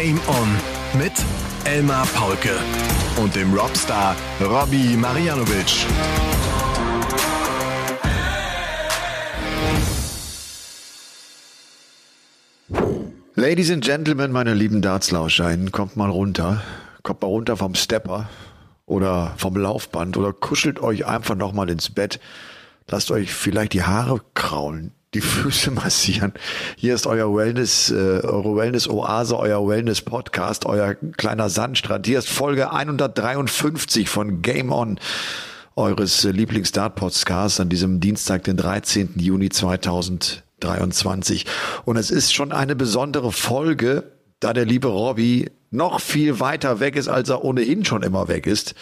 Game 0.00 0.20
On 0.28 0.48
mit 0.96 1.12
Elmar 1.64 2.06
Paulke 2.14 2.56
und 3.20 3.34
dem 3.34 3.52
Robstar 3.52 4.14
Robbie 4.40 4.96
Marianovic. 4.96 5.86
Ladies 13.34 13.72
and 13.72 13.82
Gentlemen, 13.82 14.30
meine 14.30 14.54
lieben 14.54 14.82
Dartslauscher, 14.82 15.56
kommt 15.72 15.96
mal 15.96 16.10
runter. 16.10 16.62
Kommt 17.02 17.22
mal 17.22 17.28
runter 17.28 17.56
vom 17.56 17.74
Stepper 17.74 18.28
oder 18.86 19.34
vom 19.36 19.56
Laufband 19.56 20.16
oder 20.16 20.32
kuschelt 20.32 20.78
euch 20.80 21.06
einfach 21.06 21.34
nochmal 21.34 21.70
ins 21.70 21.90
Bett. 21.90 22.20
Lasst 22.86 23.10
euch 23.10 23.34
vielleicht 23.34 23.72
die 23.72 23.82
Haare 23.82 24.20
kraulen, 24.34 24.92
die 25.14 25.20
Füße 25.22 25.70
massieren. 25.70 26.32
Hier 26.76 26.94
ist 26.94 27.06
euer 27.06 27.34
Wellness, 27.34 27.90
äh, 27.90 27.94
eure 27.94 28.56
Wellness-Oase, 28.56 29.38
euer 29.38 29.66
Wellness-Podcast, 29.66 30.66
euer 30.66 30.94
kleiner 31.16 31.48
Sandstrand. 31.48 32.06
Hier 32.06 32.18
ist 32.18 32.28
Folge 32.28 32.72
153 32.72 34.08
von 34.08 34.42
Game 34.42 34.72
On, 34.72 34.98
eures 35.76 36.24
äh, 36.24 36.30
Lieblings-Dart-Podcasts 36.30 37.60
an 37.60 37.68
diesem 37.68 38.00
Dienstag, 38.00 38.44
den 38.44 38.56
13. 38.56 39.14
Juni 39.16 39.48
2023. 39.48 41.46
Und 41.84 41.96
es 41.96 42.10
ist 42.10 42.34
schon 42.34 42.52
eine 42.52 42.76
besondere 42.76 43.32
Folge, 43.32 44.12
da 44.40 44.52
der 44.52 44.66
liebe 44.66 44.88
Robby 44.88 45.50
noch 45.70 46.00
viel 46.00 46.40
weiter 46.40 46.80
weg 46.80 46.96
ist, 46.96 47.08
als 47.08 47.28
er 47.28 47.44
ohnehin 47.44 47.84
schon 47.84 48.02
immer 48.02 48.28
weg 48.28 48.46
ist. 48.46 48.74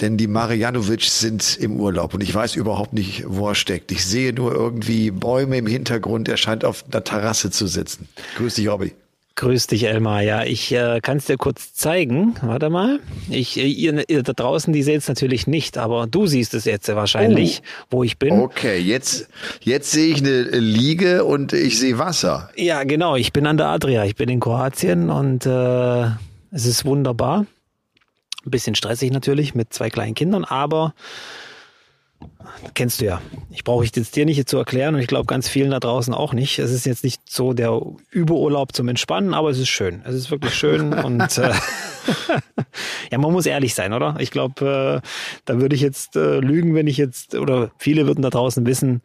Denn 0.00 0.16
die 0.16 0.26
Marianovic 0.26 1.04
sind 1.04 1.56
im 1.56 1.78
Urlaub 1.78 2.14
und 2.14 2.22
ich 2.22 2.34
weiß 2.34 2.56
überhaupt 2.56 2.94
nicht, 2.94 3.24
wo 3.26 3.48
er 3.48 3.54
steckt. 3.54 3.92
Ich 3.92 4.04
sehe 4.04 4.32
nur 4.32 4.52
irgendwie 4.52 5.12
Bäume 5.12 5.58
im 5.58 5.68
Hintergrund. 5.68 6.28
Er 6.28 6.36
scheint 6.36 6.64
auf 6.64 6.82
der 6.82 7.04
Terrasse 7.04 7.50
zu 7.50 7.68
sitzen. 7.68 8.08
Grüß 8.36 8.54
dich, 8.54 8.68
Robby. 8.68 8.92
Grüß 9.36 9.66
dich, 9.66 9.84
Elmar. 9.84 10.22
Ja, 10.22 10.44
ich 10.44 10.70
äh, 10.70 11.00
kann 11.00 11.16
es 11.16 11.26
dir 11.26 11.36
kurz 11.36 11.74
zeigen. 11.74 12.36
Warte 12.42 12.70
mal. 12.70 13.00
Ich, 13.28 13.56
äh, 13.56 13.66
ihr, 13.66 14.08
ihr 14.08 14.22
da 14.22 14.32
draußen, 14.32 14.72
die 14.72 14.84
seht 14.84 14.98
es 14.98 15.08
natürlich 15.08 15.48
nicht, 15.48 15.76
aber 15.76 16.06
du 16.06 16.26
siehst 16.26 16.54
es 16.54 16.64
jetzt 16.64 16.86
wahrscheinlich, 16.88 17.62
oh. 17.64 17.96
wo 17.96 18.04
ich 18.04 18.18
bin. 18.18 18.38
Okay, 18.38 18.78
jetzt, 18.78 19.28
jetzt 19.60 19.90
sehe 19.90 20.12
ich 20.14 20.18
eine 20.18 20.42
Liege 20.42 21.24
und 21.24 21.52
ich 21.52 21.80
sehe 21.80 21.98
Wasser. 21.98 22.50
Ja, 22.56 22.84
genau. 22.84 23.16
Ich 23.16 23.32
bin 23.32 23.46
an 23.46 23.56
der 23.56 23.66
Adria. 23.66 24.04
Ich 24.04 24.14
bin 24.14 24.28
in 24.28 24.38
Kroatien 24.38 25.10
und 25.10 25.46
äh, 25.46 26.04
es 26.52 26.66
ist 26.66 26.84
wunderbar. 26.84 27.46
Ein 28.44 28.50
bisschen 28.50 28.74
stressig 28.74 29.10
natürlich 29.10 29.54
mit 29.54 29.72
zwei 29.72 29.90
kleinen 29.90 30.14
Kindern, 30.14 30.44
aber 30.44 30.94
kennst 32.74 33.00
du 33.00 33.06
ja. 33.06 33.20
Ich 33.50 33.64
brauche 33.64 33.84
ich 33.84 33.94
jetzt 33.94 34.16
dir 34.16 34.24
nicht 34.24 34.48
zu 34.48 34.58
erklären 34.58 34.94
und 34.94 35.00
ich 35.00 35.06
glaube 35.06 35.26
ganz 35.26 35.48
vielen 35.48 35.70
da 35.70 35.80
draußen 35.80 36.14
auch 36.14 36.32
nicht. 36.32 36.58
Es 36.58 36.70
ist 36.70 36.86
jetzt 36.86 37.04
nicht 37.04 37.22
so 37.28 37.52
der 37.52 37.80
Überurlaub 38.10 38.74
zum 38.74 38.88
Entspannen, 38.88 39.34
aber 39.34 39.50
es 39.50 39.58
ist 39.58 39.68
schön. 39.68 40.02
Es 40.04 40.14
ist 40.14 40.30
wirklich 40.30 40.54
schön 40.54 40.92
und 41.04 41.38
äh, 41.38 41.52
ja, 43.10 43.18
man 43.18 43.32
muss 43.32 43.46
ehrlich 43.46 43.74
sein, 43.74 43.92
oder? 43.92 44.16
Ich 44.18 44.30
glaube, 44.30 45.02
äh, 45.02 45.08
da 45.44 45.60
würde 45.60 45.74
ich 45.74 45.82
jetzt 45.82 46.16
äh, 46.16 46.40
lügen, 46.40 46.74
wenn 46.74 46.86
ich 46.86 46.96
jetzt 46.96 47.34
oder 47.34 47.70
viele 47.78 48.06
würden 48.06 48.22
da 48.22 48.30
draußen 48.30 48.66
wissen, 48.66 49.02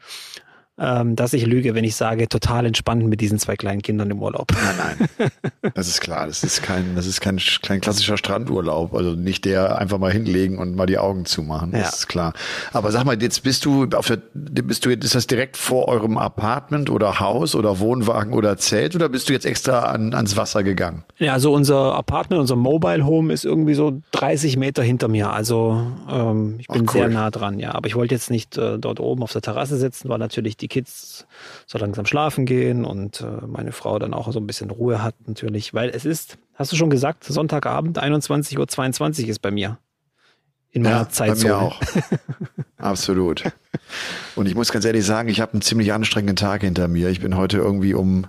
ähm, 0.79 1.15
dass 1.15 1.33
ich 1.33 1.45
lüge, 1.45 1.75
wenn 1.75 1.83
ich 1.83 1.95
sage, 1.95 2.29
total 2.29 2.65
entspannt 2.65 3.05
mit 3.05 3.19
diesen 3.21 3.37
zwei 3.37 3.55
kleinen 3.55 3.81
Kindern 3.81 4.09
im 4.11 4.21
Urlaub. 4.21 4.47
Nein, 4.51 5.07
nein. 5.19 5.31
Das 5.75 5.87
ist 5.87 5.99
klar. 6.01 6.25
Das 6.27 6.43
ist 6.43 6.63
kein, 6.63 6.95
das 6.95 7.05
ist 7.05 7.19
kein, 7.21 7.39
kein 7.61 7.81
klassischer 7.81 8.17
Strandurlaub. 8.17 8.93
Also 8.93 9.11
nicht 9.11 9.45
der 9.45 9.77
einfach 9.77 9.97
mal 9.97 10.11
hinlegen 10.11 10.57
und 10.57 10.75
mal 10.75 10.85
die 10.85 10.97
Augen 10.97 11.25
zumachen. 11.25 11.71
Das 11.71 11.81
ja. 11.81 11.87
ist 11.89 12.07
klar. 12.07 12.33
Aber 12.71 12.91
sag 12.91 13.03
mal, 13.03 13.21
jetzt 13.21 13.43
bist 13.43 13.65
du 13.65 13.87
auf 13.93 14.07
der, 14.07 14.19
bist 14.33 14.85
du, 14.85 14.91
ist 14.91 15.15
das 15.15 15.27
direkt 15.27 15.57
vor 15.57 15.87
eurem 15.87 16.17
Apartment 16.17 16.89
oder 16.89 17.19
Haus 17.19 17.55
oder 17.55 17.79
Wohnwagen 17.79 18.33
oder 18.33 18.57
Zelt 18.57 18.95
oder 18.95 19.09
bist 19.09 19.27
du 19.29 19.33
jetzt 19.33 19.45
extra 19.45 19.79
an, 19.79 20.13
ans 20.13 20.37
Wasser 20.37 20.63
gegangen? 20.63 21.03
Ja, 21.17 21.33
also 21.33 21.53
unser 21.53 21.95
Apartment, 21.95 22.39
unser 22.39 22.55
Mobile 22.55 23.05
Home 23.05 23.33
ist 23.33 23.43
irgendwie 23.43 23.73
so 23.73 24.01
30 24.11 24.57
Meter 24.57 24.81
hinter 24.81 25.09
mir. 25.09 25.31
Also 25.31 25.91
ähm, 26.09 26.55
ich 26.59 26.67
bin 26.67 26.85
Ach, 26.87 26.93
cool. 26.93 27.01
sehr 27.01 27.09
nah 27.09 27.29
dran, 27.29 27.59
ja. 27.59 27.75
Aber 27.75 27.87
ich 27.87 27.95
wollte 27.95 28.15
jetzt 28.15 28.31
nicht 28.31 28.57
äh, 28.57 28.79
dort 28.79 28.99
oben 28.99 29.23
auf 29.23 29.33
der 29.33 29.41
Terrasse 29.41 29.77
sitzen, 29.77 30.07
weil 30.07 30.19
natürlich 30.19 30.55
die 30.55 30.68
Kids 30.69 31.27
so 31.65 31.77
langsam 31.77 32.05
schlafen 32.05 32.45
gehen 32.45 32.85
und 32.85 33.21
äh, 33.21 33.45
meine 33.45 33.71
Frau 33.71 33.99
dann 33.99 34.13
auch 34.13 34.31
so 34.31 34.39
ein 34.39 34.47
bisschen 34.47 34.69
Ruhe 34.69 35.03
hat 35.03 35.15
natürlich, 35.27 35.73
weil 35.73 35.89
es 35.89 36.05
ist, 36.05 36.37
hast 36.53 36.71
du 36.71 36.75
schon 36.75 36.89
gesagt, 36.89 37.23
Sonntagabend 37.25 38.01
21.22 38.01 39.23
Uhr 39.23 39.29
ist 39.29 39.39
bei 39.39 39.51
mir. 39.51 39.77
In 40.71 40.83
meiner 40.83 40.97
ja, 40.97 41.09
Zeitzone. 41.09 41.53
Bei 41.53 41.59
mir 41.59 41.61
auch. 41.63 41.81
Absolut. 42.77 43.43
Und 44.35 44.45
ich 44.45 44.55
muss 44.55 44.71
ganz 44.71 44.85
ehrlich 44.85 45.03
sagen, 45.03 45.27
ich 45.27 45.41
habe 45.41 45.53
einen 45.53 45.61
ziemlich 45.61 45.91
anstrengenden 45.91 46.35
Tag 46.35 46.61
hinter 46.61 46.87
mir. 46.87 47.09
Ich 47.09 47.19
bin 47.19 47.35
heute 47.35 47.57
irgendwie 47.57 47.93
um 47.95 48.27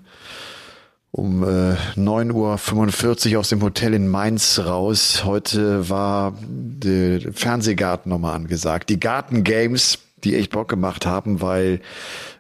um 1.12 1.43
äh, 1.43 1.75
9.45 1.97 3.33
Uhr 3.33 3.41
aus 3.41 3.49
dem 3.49 3.62
Hotel 3.62 3.95
in 3.95 4.09
Mainz 4.09 4.61
raus. 4.61 5.25
Heute 5.25 5.89
war 5.89 6.34
der 6.41 7.33
Fernsehgarten 7.33 8.11
nochmal 8.11 8.37
angesagt. 8.37 8.89
Die 8.91 9.01
Garten 9.01 9.43
Games, 9.43 9.99
die 10.25 10.37
echt 10.37 10.51
Bock 10.51 10.69
gemacht 10.69 11.07
haben, 11.07 11.41
weil 11.41 11.81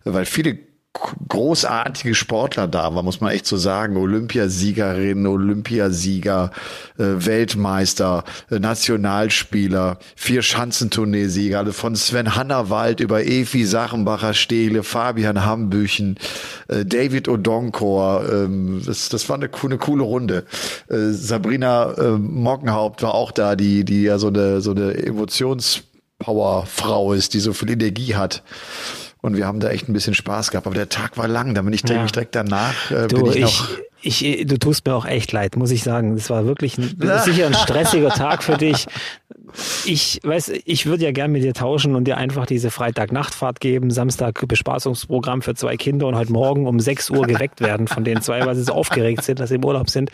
weil 0.04 0.24
viele 0.24 0.58
großartige 1.28 2.14
Sportler 2.14 2.66
da 2.66 2.94
waren, 2.94 3.04
muss 3.04 3.20
man 3.20 3.30
echt 3.30 3.46
so 3.46 3.56
sagen. 3.56 3.96
Olympiasiegerin, 3.96 5.26
Olympiasieger, 5.26 6.50
äh, 6.98 7.04
Weltmeister, 7.04 8.24
äh, 8.50 8.58
Nationalspieler, 8.58 9.98
vier 10.16 10.42
Schanzentourneesieger, 10.42 11.60
also 11.60 11.72
von 11.72 11.94
Sven 11.94 12.34
Hannawald 12.34 13.00
über 13.00 13.24
Efi 13.24 13.64
Sachenbacher 13.64 14.34
Stehle, 14.34 14.82
Fabian 14.82 15.44
Hambüchen, 15.44 16.18
äh, 16.68 16.84
David 16.84 17.28
Odonkor. 17.28 18.24
Ähm, 18.28 18.82
das, 18.84 19.08
das 19.08 19.28
war 19.28 19.36
eine, 19.36 19.48
eine 19.62 19.78
coole 19.78 20.02
Runde. 20.02 20.44
Sabrina 20.88 22.18
Mockenhaupt 22.18 23.02
war 23.02 23.14
auch 23.14 23.30
da, 23.30 23.54
die, 23.54 23.84
die 23.84 24.02
ja 24.02 24.18
so 24.18 24.28
eine, 24.28 24.60
so 24.60 24.72
eine 24.72 24.92
Emotionspowerfrau 26.20 27.12
ist, 27.12 27.34
die 27.34 27.40
so 27.40 27.52
viel 27.52 27.70
Energie 27.70 28.14
hat. 28.14 28.42
Und 29.22 29.36
wir 29.36 29.46
haben 29.46 29.60
da 29.60 29.68
echt 29.68 29.88
ein 29.88 29.92
bisschen 29.92 30.14
Spaß 30.14 30.50
gehabt. 30.50 30.66
Aber 30.66 30.74
der 30.74 30.88
Tag 30.88 31.18
war 31.18 31.28
lang. 31.28 31.54
Da 31.54 31.62
bin 31.62 31.72
ich 31.72 31.86
ja. 31.86 32.04
direkt 32.06 32.34
danach. 32.34 32.90
Äh, 32.90 33.08
du, 33.08 33.24
bin 33.24 33.32
ich, 33.32 33.40
noch 33.40 33.68
ich, 34.00 34.24
ich, 34.24 34.46
du 34.46 34.58
tust 34.58 34.86
mir 34.86 34.94
auch 34.94 35.04
echt 35.04 35.32
leid, 35.32 35.56
muss 35.56 35.70
ich 35.70 35.82
sagen. 35.82 36.16
Das 36.16 36.30
war 36.30 36.46
wirklich 36.46 36.78
ein, 36.78 36.96
sicher 37.24 37.46
ein 37.46 37.54
stressiger 37.54 38.10
Tag 38.10 38.42
für 38.42 38.56
dich. 38.56 38.86
Ich 39.84 40.20
weiß, 40.22 40.52
ich 40.64 40.86
würde 40.86 41.04
ja 41.04 41.12
gern 41.12 41.32
mit 41.32 41.42
dir 41.42 41.54
tauschen 41.54 41.94
und 41.94 42.04
dir 42.04 42.16
einfach 42.16 42.46
diese 42.46 42.70
Freitag-Nachtfahrt 42.70 43.60
geben, 43.60 43.90
Samstag 43.90 44.46
Bespaßungsprogramm 44.46 45.42
für 45.42 45.54
zwei 45.54 45.76
Kinder 45.76 46.06
und 46.06 46.16
heute 46.16 46.32
Morgen 46.32 46.66
um 46.66 46.80
6 46.80 47.10
Uhr 47.10 47.26
geweckt 47.26 47.60
werden 47.60 47.88
von 47.88 48.04
den 48.04 48.20
zwei, 48.22 48.44
weil 48.44 48.54
sie 48.54 48.62
so 48.62 48.72
aufgeregt 48.72 49.24
sind, 49.24 49.40
dass 49.40 49.48
sie 49.48 49.56
im 49.56 49.64
Urlaub 49.64 49.90
sind. 49.90 50.10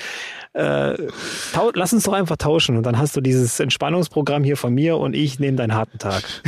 Äh, 0.52 0.96
lass 1.74 1.92
uns 1.92 2.04
doch 2.04 2.14
einfach 2.14 2.36
tauschen 2.36 2.76
und 2.76 2.84
dann 2.84 2.98
hast 2.98 3.16
du 3.16 3.20
dieses 3.20 3.60
Entspannungsprogramm 3.60 4.44
hier 4.44 4.56
von 4.56 4.72
mir 4.72 4.96
und 4.96 5.14
ich 5.14 5.38
nehme 5.38 5.56
deinen 5.56 5.74
harten 5.74 5.98
Tag. 5.98 6.22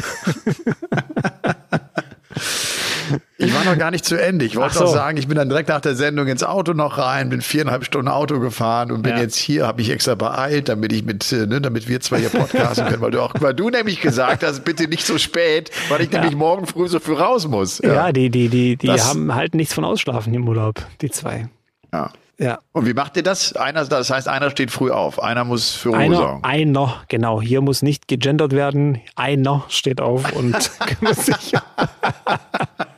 Ich 3.41 3.54
war 3.54 3.65
noch 3.65 3.78
gar 3.78 3.93
nicht 3.93 4.04
zu 4.04 4.21
Ende. 4.21 4.44
Ich 4.44 4.56
wollte 4.56 4.75
so. 4.75 4.84
noch 4.84 4.93
sagen, 4.93 5.16
ich 5.16 5.28
bin 5.28 5.37
dann 5.37 5.49
direkt 5.49 5.69
nach 5.69 5.81
der 5.81 5.94
Sendung 5.94 6.26
ins 6.26 6.43
Auto 6.43 6.72
noch 6.72 6.99
rein, 6.99 7.28
bin 7.28 7.41
viereinhalb 7.41 7.84
Stunden 7.84 8.09
Auto 8.09 8.41
gefahren 8.41 8.91
und 8.91 9.03
bin 9.03 9.12
ja. 9.12 9.22
jetzt 9.22 9.37
hier, 9.37 9.65
habe 9.65 9.81
ich 9.81 9.91
extra 9.91 10.16
beeilt, 10.16 10.69
damit 10.69 10.93
ich 10.93 11.04
mit, 11.04 11.31
äh, 11.31 11.47
ne, 11.47 11.60
damit 11.60 11.87
wir 11.87 12.00
zwei 12.00 12.19
hier 12.19 12.31
podcasten 12.31 12.88
können, 12.88 13.00
weil 13.00 13.12
du 13.12 13.22
auch, 13.22 13.32
weil 13.38 13.54
du 13.54 13.71
nämlich 13.71 14.00
gesagt 14.00 14.43
hast, 14.43 14.65
bitte 14.65 14.88
nicht 14.88 15.06
so 15.06 15.19
spät, 15.19 15.71
weil 15.88 16.00
ich 16.00 16.10
ja. 16.10 16.19
nämlich 16.19 16.37
morgen 16.37 16.66
früh 16.66 16.88
so 16.88 16.99
früh 16.99 17.15
raus 17.15 17.47
muss. 17.47 17.78
Ja, 17.78 17.94
ja 17.94 18.12
die, 18.12 18.28
die, 18.28 18.49
die, 18.49 18.76
die 18.76 18.88
das, 18.88 19.09
haben 19.09 19.32
halt 19.32 19.55
nichts 19.55 19.72
von 19.72 19.84
Ausschlafen 19.84 20.34
im 20.34 20.49
Urlaub, 20.49 20.84
die 21.00 21.10
zwei. 21.10 21.49
Ja. 21.93 22.10
Ja. 22.41 22.59
Und 22.72 22.87
wie 22.87 22.94
macht 22.94 23.16
ihr 23.16 23.25
das? 23.25 23.55
Einer, 23.55 23.84
das 23.84 24.10
heißt, 24.10 24.28
einer 24.28 24.50
steht 24.50 24.70
früh 24.70 24.91
auf, 24.93 25.20
einer 25.20 25.44
muss 25.44 25.72
für 25.72 25.88
Ruhe 25.91 25.99
einer, 25.99 26.16
sorgen. 26.16 26.44
Einer, 26.44 27.03
genau. 27.09 27.43
Hier 27.43 27.60
muss 27.60 27.82
nicht 27.82 28.06
gegendert 28.06 28.53
werden. 28.53 29.00
Einer 29.16 29.65
steht 29.69 30.00
auf 30.00 30.32
und 30.32 30.55
kümmert 30.87 31.16
sich. 31.16 31.55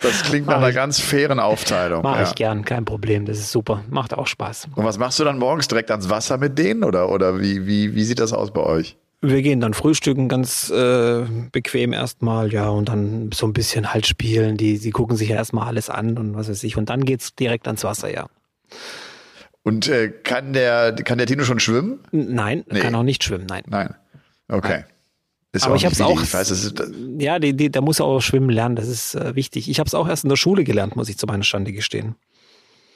das 0.00 0.22
klingt 0.22 0.46
nach 0.46 0.58
einer 0.58 0.72
ganz 0.72 1.00
fairen 1.00 1.40
Aufteilung. 1.40 2.02
Mache 2.02 2.22
ja. 2.22 2.28
ich 2.28 2.34
gern, 2.34 2.64
kein 2.64 2.84
Problem. 2.84 3.26
Das 3.26 3.38
ist 3.38 3.50
super. 3.50 3.82
Macht 3.90 4.14
auch 4.14 4.26
Spaß. 4.26 4.68
Und 4.74 4.84
was 4.84 4.98
machst 4.98 5.18
du 5.18 5.24
dann 5.24 5.38
morgens 5.38 5.68
direkt 5.68 5.90
ans 5.90 6.08
Wasser 6.08 6.38
mit 6.38 6.58
denen 6.58 6.84
oder, 6.84 7.10
oder 7.10 7.40
wie, 7.40 7.66
wie, 7.66 7.94
wie 7.94 8.04
sieht 8.04 8.20
das 8.20 8.32
aus 8.32 8.52
bei 8.52 8.62
euch? 8.62 8.96
Wir 9.22 9.42
gehen 9.42 9.60
dann 9.60 9.74
frühstücken 9.74 10.28
ganz 10.28 10.70
äh, 10.70 11.24
bequem 11.50 11.92
erstmal, 11.92 12.52
ja, 12.52 12.68
und 12.68 12.88
dann 12.88 13.30
so 13.32 13.46
ein 13.46 13.52
bisschen 13.52 13.92
halt 13.92 14.06
spielen. 14.06 14.56
Die, 14.56 14.78
die 14.78 14.90
gucken 14.90 15.16
sich 15.16 15.30
ja 15.30 15.36
erstmal 15.36 15.66
alles 15.66 15.88
an 15.88 16.18
und 16.18 16.36
was 16.36 16.48
weiß 16.48 16.62
ich. 16.64 16.76
Und 16.76 16.90
dann 16.90 17.04
geht's 17.04 17.34
direkt 17.34 17.66
ans 17.66 17.82
Wasser, 17.82 18.12
ja. 18.12 18.26
Und 19.62 19.88
äh, 19.88 20.10
kann 20.10 20.52
der 20.52 20.94
kann 20.94 21.18
der 21.18 21.26
Tino 21.26 21.42
schon 21.42 21.58
schwimmen? 21.58 21.98
Nein, 22.12 22.64
nee. 22.70 22.78
kann 22.78 22.94
auch 22.94 23.02
nicht 23.02 23.24
schwimmen, 23.24 23.46
nein. 23.48 23.64
Nein. 23.66 23.94
Okay. 24.48 24.68
Nein. 24.68 24.84
Ist 25.56 25.64
Aber 25.64 25.76
ich 25.76 25.84
habe 25.84 25.94
es 25.94 26.00
auch. 26.00 26.22
Ich 26.22 26.32
weiß, 26.32 26.50
ist, 26.50 26.82
ja, 27.18 27.38
die, 27.38 27.56
die, 27.56 27.70
da 27.70 27.80
muss 27.80 28.00
er 28.00 28.06
auch 28.06 28.20
schwimmen 28.20 28.50
lernen. 28.50 28.76
Das 28.76 28.88
ist 28.88 29.14
äh, 29.14 29.34
wichtig. 29.34 29.70
Ich 29.70 29.78
habe 29.78 29.88
es 29.88 29.94
auch 29.94 30.08
erst 30.08 30.24
in 30.24 30.28
der 30.28 30.36
Schule 30.36 30.64
gelernt, 30.64 30.96
muss 30.96 31.08
ich 31.08 31.18
zu 31.18 31.26
meiner 31.26 31.44
Stande 31.44 31.72
gestehen. 31.72 32.14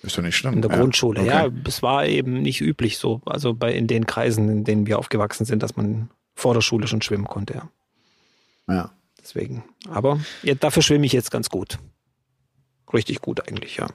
Ist 0.03 0.17
doch 0.17 0.23
nicht 0.23 0.37
schlimm. 0.37 0.55
In 0.55 0.62
der 0.62 0.71
ja. 0.71 0.79
Grundschule, 0.79 1.21
okay. 1.21 1.29
ja. 1.29 1.49
Es 1.67 1.83
war 1.83 2.07
eben 2.07 2.43
nicht 2.43 2.61
üblich 2.61 2.99
so. 2.99 3.21
Also 3.27 3.55
bei 3.55 3.73
in 3.73 3.87
den 3.87 4.07
Kreisen, 4.07 4.49
in 4.49 4.65
denen 4.65 4.87
wir 4.87 4.99
aufgewachsen 4.99 5.45
sind, 5.45 5.62
dass 5.62 5.77
man 5.77 6.11
vor 6.35 6.55
der 6.55 6.61
Schule 6.61 6.87
schon 6.87 7.03
schwimmen 7.03 7.27
konnte, 7.27 7.55
ja. 7.55 7.71
Ja. 8.75 8.91
Deswegen. 9.21 9.65
Aber 9.89 10.21
ja, 10.43 10.55
dafür 10.55 10.83
schwimme 10.83 11.07
ich 11.07 11.12
jetzt 11.12 11.31
ganz 11.31 11.51
gut. 11.51 11.79
Richtig 12.93 13.21
gut 13.21 13.47
eigentlich, 13.49 13.77
ja. 13.77 13.89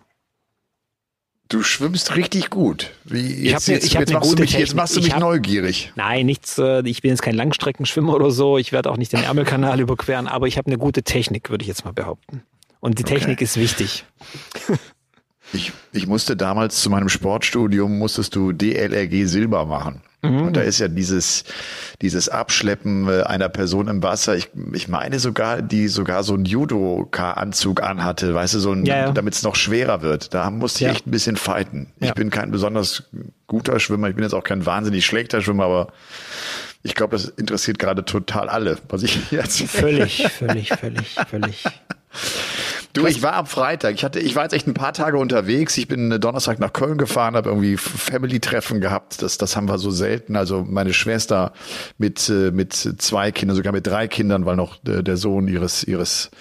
Du 1.47 1.61
schwimmst 1.61 2.15
richtig 2.15 2.49
gut. 2.49 2.91
Wie, 3.03 3.19
jetzt, 3.19 3.67
ich 3.67 3.75
jetzt, 3.75 3.85
ich 3.85 3.93
jetzt, 3.93 4.11
machst 4.11 4.31
du 4.31 4.41
mich, 4.41 4.53
jetzt 4.53 4.75
machst 4.75 4.95
du 4.95 5.01
mich 5.01 5.13
hab, 5.13 5.19
neugierig. 5.19 5.91
Nein, 5.95 6.25
nichts. 6.25 6.57
Äh, 6.57 6.81
ich 6.87 7.01
bin 7.01 7.11
jetzt 7.11 7.21
kein 7.21 7.35
Langstreckenschwimmer 7.35 8.15
oder 8.15 8.31
so. 8.31 8.57
Ich 8.57 8.71
werde 8.71 8.89
auch 8.89 8.97
nicht 8.97 9.13
den 9.13 9.23
Ärmelkanal 9.23 9.79
überqueren, 9.81 10.27
aber 10.27 10.47
ich 10.47 10.57
habe 10.57 10.67
eine 10.67 10.79
gute 10.79 11.03
Technik, 11.03 11.51
würde 11.51 11.61
ich 11.61 11.67
jetzt 11.67 11.85
mal 11.85 11.93
behaupten. 11.93 12.41
Und 12.79 12.97
die 12.97 13.03
Technik 13.03 13.37
okay. 13.37 13.43
ist 13.43 13.57
wichtig. 13.57 14.05
Ich, 15.53 15.71
ich 15.91 16.07
musste 16.07 16.35
damals 16.35 16.81
zu 16.81 16.89
meinem 16.89 17.09
Sportstudium, 17.09 17.99
musstest 17.99 18.35
du 18.35 18.51
DLRG 18.51 19.25
Silber 19.25 19.65
machen. 19.65 20.01
Mhm. 20.29 20.47
Und 20.47 20.57
da 20.57 20.61
ist 20.61 20.79
ja 20.79 20.87
dieses, 20.87 21.43
dieses 22.01 22.29
Abschleppen 22.29 23.07
äh, 23.07 23.23
einer 23.23 23.49
Person 23.49 23.87
im 23.87 24.03
Wasser. 24.03 24.35
Ich, 24.35 24.49
ich 24.73 24.87
meine 24.87 25.19
sogar, 25.19 25.61
die 25.61 25.87
sogar 25.87 26.23
so 26.23 26.33
einen 26.33 26.45
Judoka-Anzug 26.45 27.81
anhatte, 27.81 28.33
weißt 28.33 28.55
du, 28.55 28.59
so 28.59 28.71
ein, 28.71 28.85
ja, 28.85 28.97
ja. 28.97 29.11
damit 29.11 29.33
es 29.33 29.43
noch 29.43 29.55
schwerer 29.55 30.01
wird. 30.01 30.33
Da 30.33 30.49
musste 30.49 30.79
ich 30.79 30.87
ja. 30.87 30.91
echt 30.91 31.07
ein 31.07 31.11
bisschen 31.11 31.37
fighten. 31.37 31.87
Ich 31.99 32.13
bin 32.13 32.29
kein 32.29 32.51
besonders 32.51 33.03
guter 33.47 33.79
Schwimmer. 33.79 34.09
Ich 34.09 34.15
bin 34.15 34.23
jetzt 34.23 34.33
auch 34.33 34.43
kein 34.43 34.65
wahnsinnig 34.65 35.05
schlechter 35.05 35.41
Schwimmer, 35.41 35.65
aber 35.65 35.87
ich 36.83 36.93
glaube, 36.93 37.13
das 37.17 37.25
interessiert 37.25 37.79
gerade 37.79 38.05
total 38.05 38.47
alle, 38.47 38.77
was 38.89 39.03
ich 39.03 39.19
jetzt. 39.31 39.63
Völlig, 39.63 40.27
völlig, 40.29 40.69
völlig, 40.69 41.15
völlig. 41.27 41.63
Du, 42.95 43.05
ich 43.07 43.21
war 43.21 43.33
am 43.33 43.45
Freitag. 43.45 43.93
Ich 43.93 44.05
hatte, 44.05 44.21
ich 44.21 44.37
war 44.37 44.43
jetzt 44.43 44.53
echt 44.53 44.67
ein 44.67 44.73
paar 44.73 44.93
Tage 44.93 45.17
unterwegs. 45.17 45.77
Ich 45.77 45.89
bin 45.89 46.09
Donnerstag 46.21 46.59
nach 46.59 46.71
Köln 46.71 46.97
gefahren, 46.97 47.35
habe 47.35 47.49
irgendwie 47.49 47.75
Family-Treffen 47.75 48.79
gehabt. 48.79 49.21
Das, 49.21 49.37
das 49.37 49.57
haben 49.57 49.67
wir 49.67 49.77
so 49.79 49.91
selten. 49.91 50.37
Also 50.37 50.65
meine 50.65 50.93
Schwester 50.93 51.51
mit 51.97 52.29
äh, 52.29 52.51
mit 52.51 52.73
zwei 52.73 53.31
Kindern, 53.33 53.57
sogar 53.57 53.73
mit 53.73 53.85
drei 53.85 54.07
Kindern, 54.07 54.45
weil 54.45 54.55
noch 54.55 54.77
der 54.81 55.17
Sohn 55.17 55.49
ihres 55.49 55.83
ihres 55.83 56.31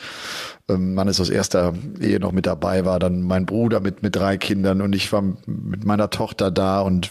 ähm, 0.69 0.95
Mannes 0.95 1.21
aus 1.21 1.29
erster 1.29 1.75
Ehe 2.01 2.21
noch 2.21 2.31
mit 2.31 2.47
dabei 2.47 2.85
war. 2.85 3.01
Dann 3.01 3.23
mein 3.23 3.47
Bruder 3.47 3.81
mit 3.81 4.05
mit 4.05 4.15
drei 4.15 4.37
Kindern 4.37 4.81
und 4.81 4.95
ich 4.95 5.13
war 5.13 5.23
mit 5.47 5.85
meiner 5.85 6.11
Tochter 6.11 6.53
da 6.53 6.83
und 6.83 7.11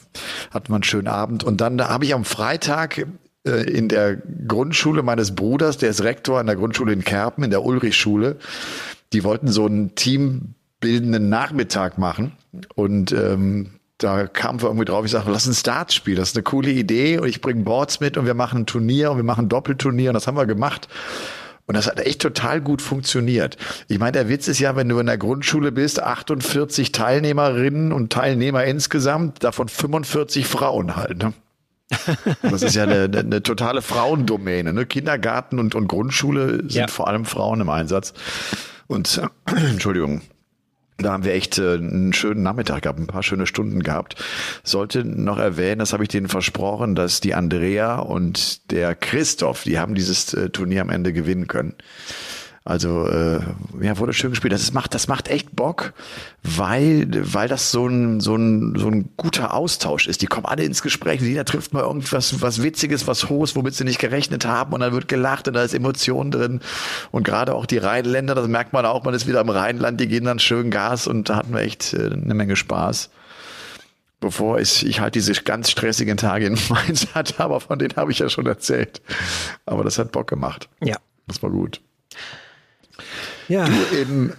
hatten 0.52 0.72
wir 0.72 0.76
einen 0.76 0.84
schönen 0.84 1.10
Abend. 1.10 1.44
Und 1.44 1.60
dann 1.60 1.82
habe 1.82 2.06
ich 2.06 2.14
am 2.14 2.24
Freitag 2.24 3.06
äh, 3.46 3.70
in 3.70 3.90
der 3.90 4.16
Grundschule 4.16 5.04
meines 5.04 5.36
Bruders, 5.36 5.78
der 5.78 5.90
ist 5.90 6.04
Rektor 6.04 6.40
an 6.40 6.46
der 6.46 6.56
Grundschule 6.56 6.94
in 6.94 7.04
Kerpen, 7.04 7.44
in 7.44 7.50
der 7.50 7.66
Ulrichschule, 7.66 8.38
die 9.14 9.24
wollten 9.24 9.48
so 9.48 9.66
einen 9.66 9.96
teambildenden 9.96 11.30
Nachmittag 11.30 11.98
machen 11.98 12.34
und 12.76 13.12
ähm, 13.12 13.72
da 13.98 14.28
kam 14.28 14.62
wir 14.62 14.68
irgendwie 14.68 14.86
drauf, 14.86 15.06
ich 15.06 15.12
sage, 15.12 15.32
lass 15.32 15.46
ein 15.46 15.54
Start 15.54 15.94
spielen, 15.94 16.18
das 16.18 16.30
ist 16.30 16.36
eine 16.36 16.44
coole 16.44 16.72
Idee 16.72 17.20
und 17.20 17.28
ich 17.28 17.42
bringe 17.42 17.64
Boards 17.64 18.00
mit 18.00 18.18
und 18.18 18.26
wir 18.26 18.34
machen 18.34 18.62
ein 18.62 18.66
Turnier 18.66 19.12
und 19.12 19.18
wir 19.18 19.24
machen 19.24 19.46
ein 19.46 19.50
Doppelturnier 19.50 20.10
und 20.10 20.16
das 20.16 20.28
haben 20.28 20.38
wir 20.38 20.46
gemacht. 20.46 20.88
Und 21.66 21.78
das 21.78 21.88
hat 21.88 22.02
echt 22.02 22.22
total 22.22 22.60
gut 22.60 22.82
funktioniert. 22.82 23.56
Ich 23.88 23.98
meine, 23.98 24.12
der 24.12 24.28
Witz 24.28 24.50
ist 24.50 24.60
ja, 24.60 24.76
wenn 24.76 24.90
du 24.90 25.00
in 25.00 25.06
der 25.06 25.18
Grundschule 25.18 25.72
bist, 25.72 26.04
48 26.04 26.92
Teilnehmerinnen 26.92 27.94
und 27.94 28.12
Teilnehmer 28.12 28.66
insgesamt, 28.66 29.46
davon 29.46 29.70
45 29.70 30.46
Frauen 30.46 30.98
halt. 30.98 31.24
Ne? 31.24 31.34
Das 32.42 32.64
ist 32.64 32.76
ja 32.76 32.84
eine, 32.84 33.04
eine, 33.04 33.20
eine 33.20 33.44
totale 33.44 33.82
Frauendomäne. 33.82 34.74
Ne? 34.74 34.86
Kindergarten 34.86 35.58
und, 35.58 35.74
und 35.74 35.88
Grundschule 35.88 36.58
sind 36.64 36.74
ja. 36.74 36.88
vor 36.88 37.08
allem 37.08 37.24
Frauen 37.24 37.62
im 37.62 37.70
Einsatz. 37.70 38.14
Und 38.88 39.18
äh, 39.18 39.28
Entschuldigung, 39.70 40.22
da 40.98 41.12
haben 41.12 41.24
wir 41.24 41.34
echt 41.34 41.58
äh, 41.58 41.74
einen 41.74 42.14
schönen 42.14 42.44
Nachmittag 42.44 42.84
gehabt, 42.84 43.00
ein 43.00 43.08
paar 43.08 43.24
schöne 43.24 43.48
Stunden 43.48 43.82
gehabt. 43.82 44.16
Sollte 44.64 45.04
noch 45.04 45.38
erwähnen, 45.38 45.80
das 45.80 45.94
habe 45.94 46.04
ich 46.04 46.10
denen 46.10 46.28
versprochen, 46.28 46.96
dass 46.96 47.20
die 47.20 47.34
Andrea 47.34 47.96
und 48.00 48.72
der 48.72 48.96
Christoph, 48.96 49.64
die 49.64 49.80
haben 49.80 49.96
dieses 49.96 50.34
äh, 50.34 50.50
Turnier 50.50 50.82
am 50.82 50.90
Ende 50.90 51.14
gewinnen 51.14 51.48
können. 51.48 51.76
Also 52.66 53.08
äh, 53.08 53.42
ja, 53.82 53.98
wurde 53.98 54.14
schön 54.14 54.30
gespielt. 54.30 54.54
Das 54.54 54.72
macht, 54.72 54.94
das 54.94 55.10
macht 55.10 55.28
echt 55.28 55.54
Bock, 55.54 55.94
weil, 56.44 57.08
weil 57.12 57.50
das 57.50 57.72
so 57.72 57.88
ein, 57.88 58.22
so 58.22 58.36
ein, 58.38 58.76
so 58.78 58.88
ein 58.88 59.10
guter 59.18 59.54
Austausch 59.54 60.08
ist. 60.08 60.22
Die 60.22 60.28
kommen 60.28 60.46
alle 60.46 60.64
ins 60.64 60.82
Gespräch. 60.82 61.20
Jeder 61.20 61.44
trifft 61.44 61.74
mal 61.74 61.82
irgendwas, 61.82 62.42
was 62.42 62.64
Witziges, 62.64 63.06
was 63.06 63.28
Hohes, 63.28 63.58
womit 63.58 63.76
sie 63.76 63.84
nicht 63.84 64.00
gerechnet 64.00 64.46
haben, 64.46 64.72
und 64.72 64.80
dann 64.80 64.94
wird 64.94 65.10
gelacht 65.10 65.50
und 65.50 65.56
da 65.56 65.64
ist 65.64 65.74
Emotion 65.74 66.32
drin. 66.32 66.62
Und 67.12 67.24
gerade 67.24 67.54
auch 67.54 67.66
die 67.66 67.80
Rheinländer, 67.80 68.34
das 68.34 68.48
merkt 68.48 68.72
man 68.72 68.86
auch, 68.86 69.04
man 69.04 69.14
ist 69.14 69.28
wieder 69.28 69.42
im 69.42 69.50
Rheinland, 69.50 70.00
die 70.00 70.08
gehen 70.08 70.24
dann 70.24 70.40
schön 70.40 70.72
Gas 70.72 71.06
und 71.06 71.28
da 71.28 71.36
hatten 71.36 71.54
wir 71.54 71.62
echt 71.62 71.94
äh, 71.94 72.12
eine 72.12 72.34
Menge 72.34 72.56
Spaß 72.56 73.10
bevor 74.22 74.58
ich, 74.62 74.86
ich 74.86 75.02
halt 75.02 75.16
diese 75.16 75.34
ganz 75.34 75.70
stressigen 75.70 76.16
Tage 76.16 76.46
in 76.46 76.58
Mainz 76.70 77.08
hatte, 77.14 77.44
aber 77.44 77.60
von 77.60 77.78
denen 77.78 77.98
habe 77.98 78.14
ich 78.14 78.20
ja 78.20 78.30
schon 78.30 78.46
erzählt. 78.46 79.02
Aber 79.66 79.84
das 79.84 80.00
hat 80.00 80.14
Bock 80.14 80.28
gemacht. 80.28 80.70
Ja. 80.82 80.96
Das 81.28 81.44
war 81.44 81.50
gut. 81.50 81.82
Ja. 83.48 83.66
Du, 83.66 83.98
ähm, 83.98 84.34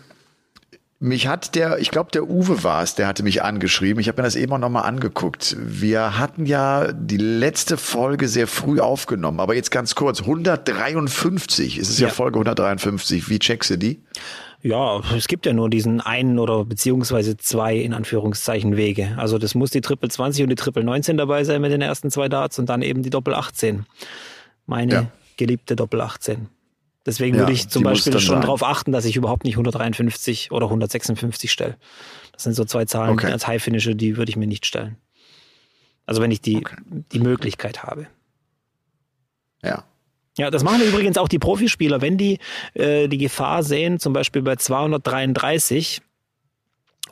mich 1.01 1.27
hat 1.27 1.55
der, 1.55 1.79
ich 1.81 1.91
glaube, 1.91 2.11
der 2.13 2.29
Uwe 2.31 2.65
war 2.65 2.83
es, 2.83 2.95
der 2.95 3.07
hatte 3.07 3.23
mich 3.23 3.43
angeschrieben. 3.43 4.01
Ich 4.01 4.09
habe 4.09 4.23
mir 4.23 4.27
das 4.27 4.37
eben 4.37 4.53
auch 4.55 4.59
nochmal 4.59 4.85
angeguckt. 4.85 5.55
Wir 5.59 6.19
hatten 6.19 6.47
ja 6.47 6.93
die 6.93 7.19
letzte 7.19 7.77
Folge 7.77 8.27
sehr 8.27 8.47
früh 8.47 8.81
aufgenommen, 8.81 9.39
aber 9.41 9.55
jetzt 9.55 9.71
ganz 9.71 9.95
kurz, 9.95 10.21
153, 10.21 11.77
es 11.77 11.91
ist 11.91 12.01
ja, 12.01 12.09
ja 12.09 12.13
Folge 12.15 12.37
153. 12.37 13.29
Wie 13.29 13.39
checkst 13.39 13.71
du 13.71 13.77
die? 13.77 14.03
Ja, 14.63 15.03
es 15.15 15.29
gibt 15.29 15.45
ja 15.45 15.53
nur 15.53 15.69
diesen 15.69 16.01
einen 16.01 16.39
oder 16.39 16.65
beziehungsweise 16.65 17.37
zwei 17.37 17.77
in 17.77 17.93
Anführungszeichen 17.93 18.79
Wege. 18.79 19.13
Also 19.19 19.37
das 19.37 19.55
muss 19.55 19.71
die 19.71 19.83
Triple 19.83 20.09
20 20.09 20.45
und 20.45 20.49
die 20.49 20.55
Triple 20.55 20.85
19 20.85 21.19
dabei 21.19 21.45
sein 21.45 21.61
mit 21.61 21.71
den 21.71 21.83
ersten 21.83 22.11
zwei 22.11 22.31
Darts 22.31 22.59
und 22.59 22.71
dann 22.71 22.81
eben 22.81 23.03
die 23.03 23.11
Doppel 23.11 23.35
18. 23.35 23.85
Meine 24.65 24.95
ja. 24.95 25.07
geliebte 25.37 25.77
Doppel 25.77 26.01
18. 26.01 26.49
Deswegen 27.07 27.37
ja, 27.37 27.43
würde 27.43 27.53
ich 27.53 27.69
zum 27.69 27.83
Beispiel 27.83 28.19
schon 28.19 28.41
darauf 28.41 28.63
achten, 28.63 28.93
dass 28.93 29.05
ich 29.05 29.17
überhaupt 29.17 29.45
nicht 29.45 29.55
153 29.55 30.53
oder 30.53 30.67
156 30.67 31.53
stelle. 31.53 31.77
Das 32.33 32.45
sind 32.45 32.55
so 32.55 32.65
zwei 32.65 32.87
Zahlen 32.87 33.13
okay. 33.13 33.31
als 33.31 33.47
High 33.47 33.63
Finisher, 33.63 33.95
die 33.95 34.17
würde 34.17 34.31
ich 34.31 34.37
mir 34.37 34.47
nicht 34.47 34.65
stellen. 34.65 34.97
Also 36.07 36.23
wenn 36.23 36.31
ich 36.31 36.41
die, 36.41 36.57
okay. 36.57 36.77
die 37.13 37.21
Möglichkeit 37.21 37.83
habe. 37.83 38.07
Ja. 39.63 39.85
Ja, 40.37 40.51
das 40.51 40.65
machen 40.65 40.83
übrigens 40.83 41.17
auch 41.17 41.29
die 41.29 41.39
Profispieler, 41.39 42.01
wenn 42.01 42.19
die 42.19 42.39
äh, 42.75 43.07
die 43.07 43.19
Gefahr 43.19 43.63
sehen, 43.63 44.01
zum 44.01 44.13
Beispiel 44.13 44.43
bei 44.43 44.57
233, 44.57 46.03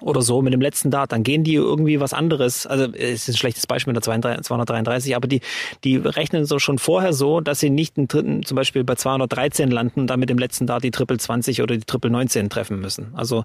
oder 0.02 0.22
so 0.22 0.43
mit 0.43 0.52
dem 0.52 0.60
letzten 0.60 0.90
Dart, 0.90 1.12
dann 1.12 1.22
gehen 1.22 1.44
die 1.44 1.54
irgendwie 1.54 2.00
was 2.00 2.12
anderes. 2.12 2.66
Also 2.66 2.84
es 2.93 3.28
ist 3.28 3.34
ein 3.34 3.38
schlechtes 3.38 3.66
Beispiel 3.66 3.93
mit 3.93 4.06
der 4.06 4.43
233, 4.43 5.16
aber 5.16 5.28
die, 5.28 5.40
die 5.84 5.96
rechnen 5.96 6.44
so 6.44 6.58
schon 6.58 6.78
vorher 6.78 7.12
so, 7.12 7.40
dass 7.40 7.60
sie 7.60 7.70
nicht 7.70 7.96
einen 7.96 8.08
dritten, 8.08 8.44
zum 8.44 8.56
Beispiel 8.56 8.84
bei 8.84 8.94
213 8.94 9.70
landen 9.70 10.00
und 10.00 10.06
dann 10.08 10.20
mit 10.20 10.31
dem 10.31 10.38
letzten 10.38 10.66
Dart 10.66 10.84
die 10.84 10.90
Triple 10.90 11.19
20 11.19 11.62
oder 11.62 11.76
die 11.76 11.85
Triple 11.85 12.11
19 12.11 12.50
treffen 12.50 12.80
müssen. 12.80 13.12
Also 13.14 13.44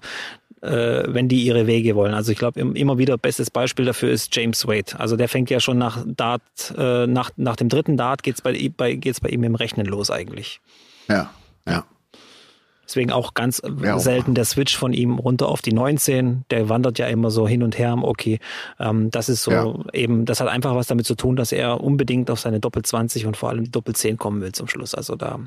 äh, 0.62 1.04
wenn 1.06 1.28
die 1.28 1.44
ihre 1.44 1.66
Wege 1.66 1.94
wollen. 1.94 2.14
Also 2.14 2.32
ich 2.32 2.38
glaube 2.38 2.60
immer 2.60 2.98
wieder 2.98 3.16
bestes 3.16 3.50
Beispiel 3.50 3.84
dafür 3.84 4.10
ist 4.10 4.34
James 4.34 4.66
Wade. 4.66 4.98
Also 4.98 5.16
der 5.16 5.28
fängt 5.28 5.50
ja 5.50 5.60
schon 5.60 5.78
nach 5.78 6.04
Dart, 6.06 6.42
äh, 6.76 7.06
nach, 7.06 7.30
nach 7.36 7.56
dem 7.56 7.68
dritten 7.68 7.96
Dart 7.96 8.22
geht's 8.22 8.42
bei, 8.42 8.70
bei, 8.76 8.94
geht's 8.94 9.20
bei 9.20 9.28
ihm 9.28 9.44
im 9.44 9.54
Rechnen 9.54 9.86
los 9.86 10.10
eigentlich. 10.10 10.60
Ja, 11.08 11.30
ja. 11.66 11.84
Deswegen 12.88 13.12
auch 13.12 13.34
ganz 13.34 13.60
ja, 13.82 13.98
selten 13.98 14.34
der 14.34 14.46
Switch 14.46 14.76
von 14.76 14.94
ihm 14.94 15.18
runter 15.18 15.48
auf 15.48 15.60
die 15.60 15.74
19. 15.74 16.44
Der 16.50 16.70
wandert 16.70 16.98
ja 16.98 17.06
immer 17.06 17.30
so 17.30 17.46
hin 17.46 17.62
und 17.62 17.76
her. 17.76 17.94
Okay, 18.00 18.40
ähm, 18.80 19.10
das 19.10 19.28
ist 19.28 19.42
so 19.42 19.50
ja. 19.50 19.74
eben, 19.92 20.24
das 20.24 20.40
hat 20.40 20.48
einfach 20.48 20.74
was 20.74 20.86
damit 20.86 21.04
zu 21.04 21.14
tun, 21.14 21.36
dass 21.36 21.52
er 21.52 21.82
unbedingt 21.82 22.30
auf 22.30 22.40
seine 22.40 22.60
Doppel 22.60 22.82
20 22.82 23.26
und 23.26 23.36
vor 23.36 23.50
allem 23.50 23.64
die 23.64 23.70
Doppel 23.70 23.94
10 23.94 24.16
kommen 24.16 24.40
will 24.40 24.52
zum 24.52 24.68
Schluss. 24.68 24.94
Also 24.94 25.16
da 25.16 25.40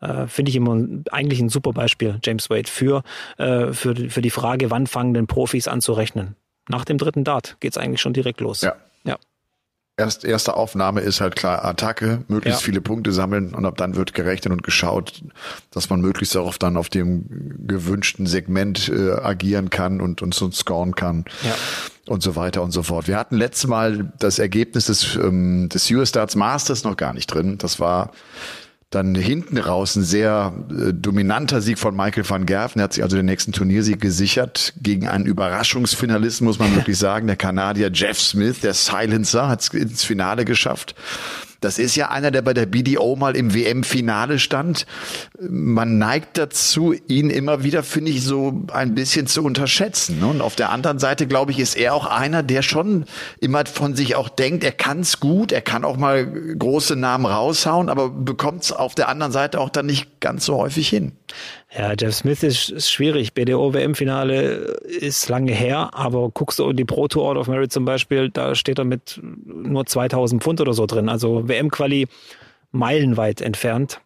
äh, 0.00 0.26
finde 0.28 0.48
ich 0.48 0.56
immer 0.56 0.82
eigentlich 1.10 1.40
ein 1.40 1.50
super 1.50 1.72
Beispiel, 1.72 2.18
James 2.24 2.48
Wade, 2.48 2.70
für, 2.70 3.02
äh, 3.36 3.72
für, 3.74 3.94
für 3.94 4.22
die 4.22 4.30
Frage, 4.30 4.70
wann 4.70 4.86
fangen 4.86 5.12
denn 5.12 5.26
Profis 5.26 5.68
an 5.68 5.82
zu 5.82 5.92
rechnen? 5.92 6.36
Nach 6.68 6.86
dem 6.86 6.96
dritten 6.96 7.22
Dart 7.22 7.58
geht's 7.60 7.76
eigentlich 7.76 8.00
schon 8.00 8.14
direkt 8.14 8.40
los. 8.40 8.62
Ja. 8.62 8.76
Erst, 9.98 10.26
erste 10.26 10.58
Aufnahme 10.58 11.00
ist 11.00 11.22
halt 11.22 11.36
klar 11.36 11.64
Attacke, 11.64 12.22
möglichst 12.28 12.60
ja. 12.60 12.64
viele 12.66 12.82
Punkte 12.82 13.12
sammeln 13.12 13.54
und 13.54 13.64
ab 13.64 13.78
dann 13.78 13.96
wird 13.96 14.12
gerechnet 14.12 14.52
und 14.52 14.62
geschaut, 14.62 15.22
dass 15.70 15.88
man 15.88 16.02
möglichst 16.02 16.36
auch 16.36 16.58
dann 16.58 16.76
auf 16.76 16.90
dem 16.90 17.24
gewünschten 17.66 18.26
Segment 18.26 18.90
äh, 18.90 19.12
agieren 19.12 19.70
kann 19.70 20.02
und, 20.02 20.20
und 20.20 20.34
so 20.34 20.50
scoren 20.50 20.94
kann. 20.94 21.24
Ja. 21.42 21.54
Und 22.08 22.22
so 22.22 22.36
weiter 22.36 22.62
und 22.62 22.72
so 22.72 22.82
fort. 22.82 23.08
Wir 23.08 23.16
hatten 23.16 23.36
letztes 23.36 23.68
Mal 23.68 24.12
das 24.18 24.38
Ergebnis 24.38 24.84
des, 24.86 25.16
ähm, 25.16 25.70
des 25.70 25.90
US 25.90 26.12
Darts 26.12 26.36
Masters 26.36 26.84
noch 26.84 26.98
gar 26.98 27.14
nicht 27.14 27.28
drin. 27.28 27.56
Das 27.56 27.80
war 27.80 28.10
dann 28.96 29.14
hinten 29.14 29.58
raus 29.58 29.94
ein 29.96 30.02
sehr 30.02 30.52
äh, 30.70 30.92
dominanter 30.92 31.60
Sieg 31.60 31.78
von 31.78 31.94
Michael 31.94 32.28
van 32.28 32.46
Gerven. 32.46 32.80
Er 32.80 32.84
hat 32.84 32.94
sich 32.94 33.02
also 33.02 33.16
den 33.16 33.26
nächsten 33.26 33.52
Turniersieg 33.52 34.00
gesichert 34.00 34.72
gegen 34.80 35.06
einen 35.06 35.26
Überraschungsfinalisten, 35.26 36.46
muss 36.46 36.58
man 36.58 36.74
wirklich 36.74 36.98
sagen. 36.98 37.26
Der 37.26 37.36
Kanadier 37.36 37.90
Jeff 37.92 38.18
Smith, 38.18 38.60
der 38.60 38.74
Silencer, 38.74 39.48
hat 39.48 39.60
es 39.60 39.68
ins 39.68 40.04
Finale 40.04 40.44
geschafft. 40.44 40.94
Das 41.66 41.80
ist 41.80 41.96
ja 41.96 42.10
einer, 42.12 42.30
der 42.30 42.42
bei 42.42 42.54
der 42.54 42.66
BDO 42.66 43.16
mal 43.16 43.34
im 43.34 43.52
WM-Finale 43.52 44.38
stand. 44.38 44.86
Man 45.40 45.98
neigt 45.98 46.38
dazu, 46.38 46.94
ihn 47.08 47.28
immer 47.28 47.64
wieder, 47.64 47.82
finde 47.82 48.12
ich, 48.12 48.22
so 48.22 48.62
ein 48.72 48.94
bisschen 48.94 49.26
zu 49.26 49.42
unterschätzen. 49.42 50.22
Und 50.22 50.42
auf 50.42 50.54
der 50.54 50.70
anderen 50.70 51.00
Seite, 51.00 51.26
glaube 51.26 51.50
ich, 51.50 51.58
ist 51.58 51.76
er 51.76 51.94
auch 51.94 52.06
einer, 52.06 52.44
der 52.44 52.62
schon 52.62 53.04
immer 53.40 53.66
von 53.66 53.96
sich 53.96 54.14
auch 54.14 54.28
denkt, 54.28 54.62
er 54.62 54.70
kann 54.70 55.00
es 55.00 55.18
gut, 55.18 55.50
er 55.50 55.60
kann 55.60 55.84
auch 55.84 55.96
mal 55.96 56.24
große 56.24 56.94
Namen 56.94 57.26
raushauen, 57.26 57.88
aber 57.88 58.10
bekommt 58.10 58.62
es 58.62 58.70
auf 58.70 58.94
der 58.94 59.08
anderen 59.08 59.32
Seite 59.32 59.58
auch 59.58 59.70
dann 59.70 59.86
nicht 59.86 60.20
ganz 60.20 60.44
so 60.44 60.58
häufig 60.58 60.88
hin. 60.88 61.16
Ja, 61.76 61.92
Jeff 61.98 62.14
Smith 62.14 62.42
ist, 62.42 62.70
ist 62.70 62.90
schwierig. 62.90 63.34
BDO-WM-Finale 63.34 64.78
ist 64.86 65.28
lange 65.28 65.52
her, 65.52 65.90
aber 65.92 66.30
guckst 66.30 66.58
du 66.58 66.70
in 66.70 66.76
die 66.76 66.86
Pro 66.86 67.06
Tour 67.06 67.28
Out 67.28 67.36
of 67.36 67.48
Merit 67.48 67.70
zum 67.70 67.84
Beispiel, 67.84 68.30
da 68.30 68.54
steht 68.54 68.78
er 68.78 68.84
mit 68.84 69.20
nur 69.22 69.84
2000 69.84 70.42
Pfund 70.42 70.60
oder 70.62 70.72
so 70.72 70.86
drin. 70.86 71.10
Also 71.10 71.48
WM-Quali 71.48 72.08
meilenweit 72.72 73.42
entfernt. 73.42 74.00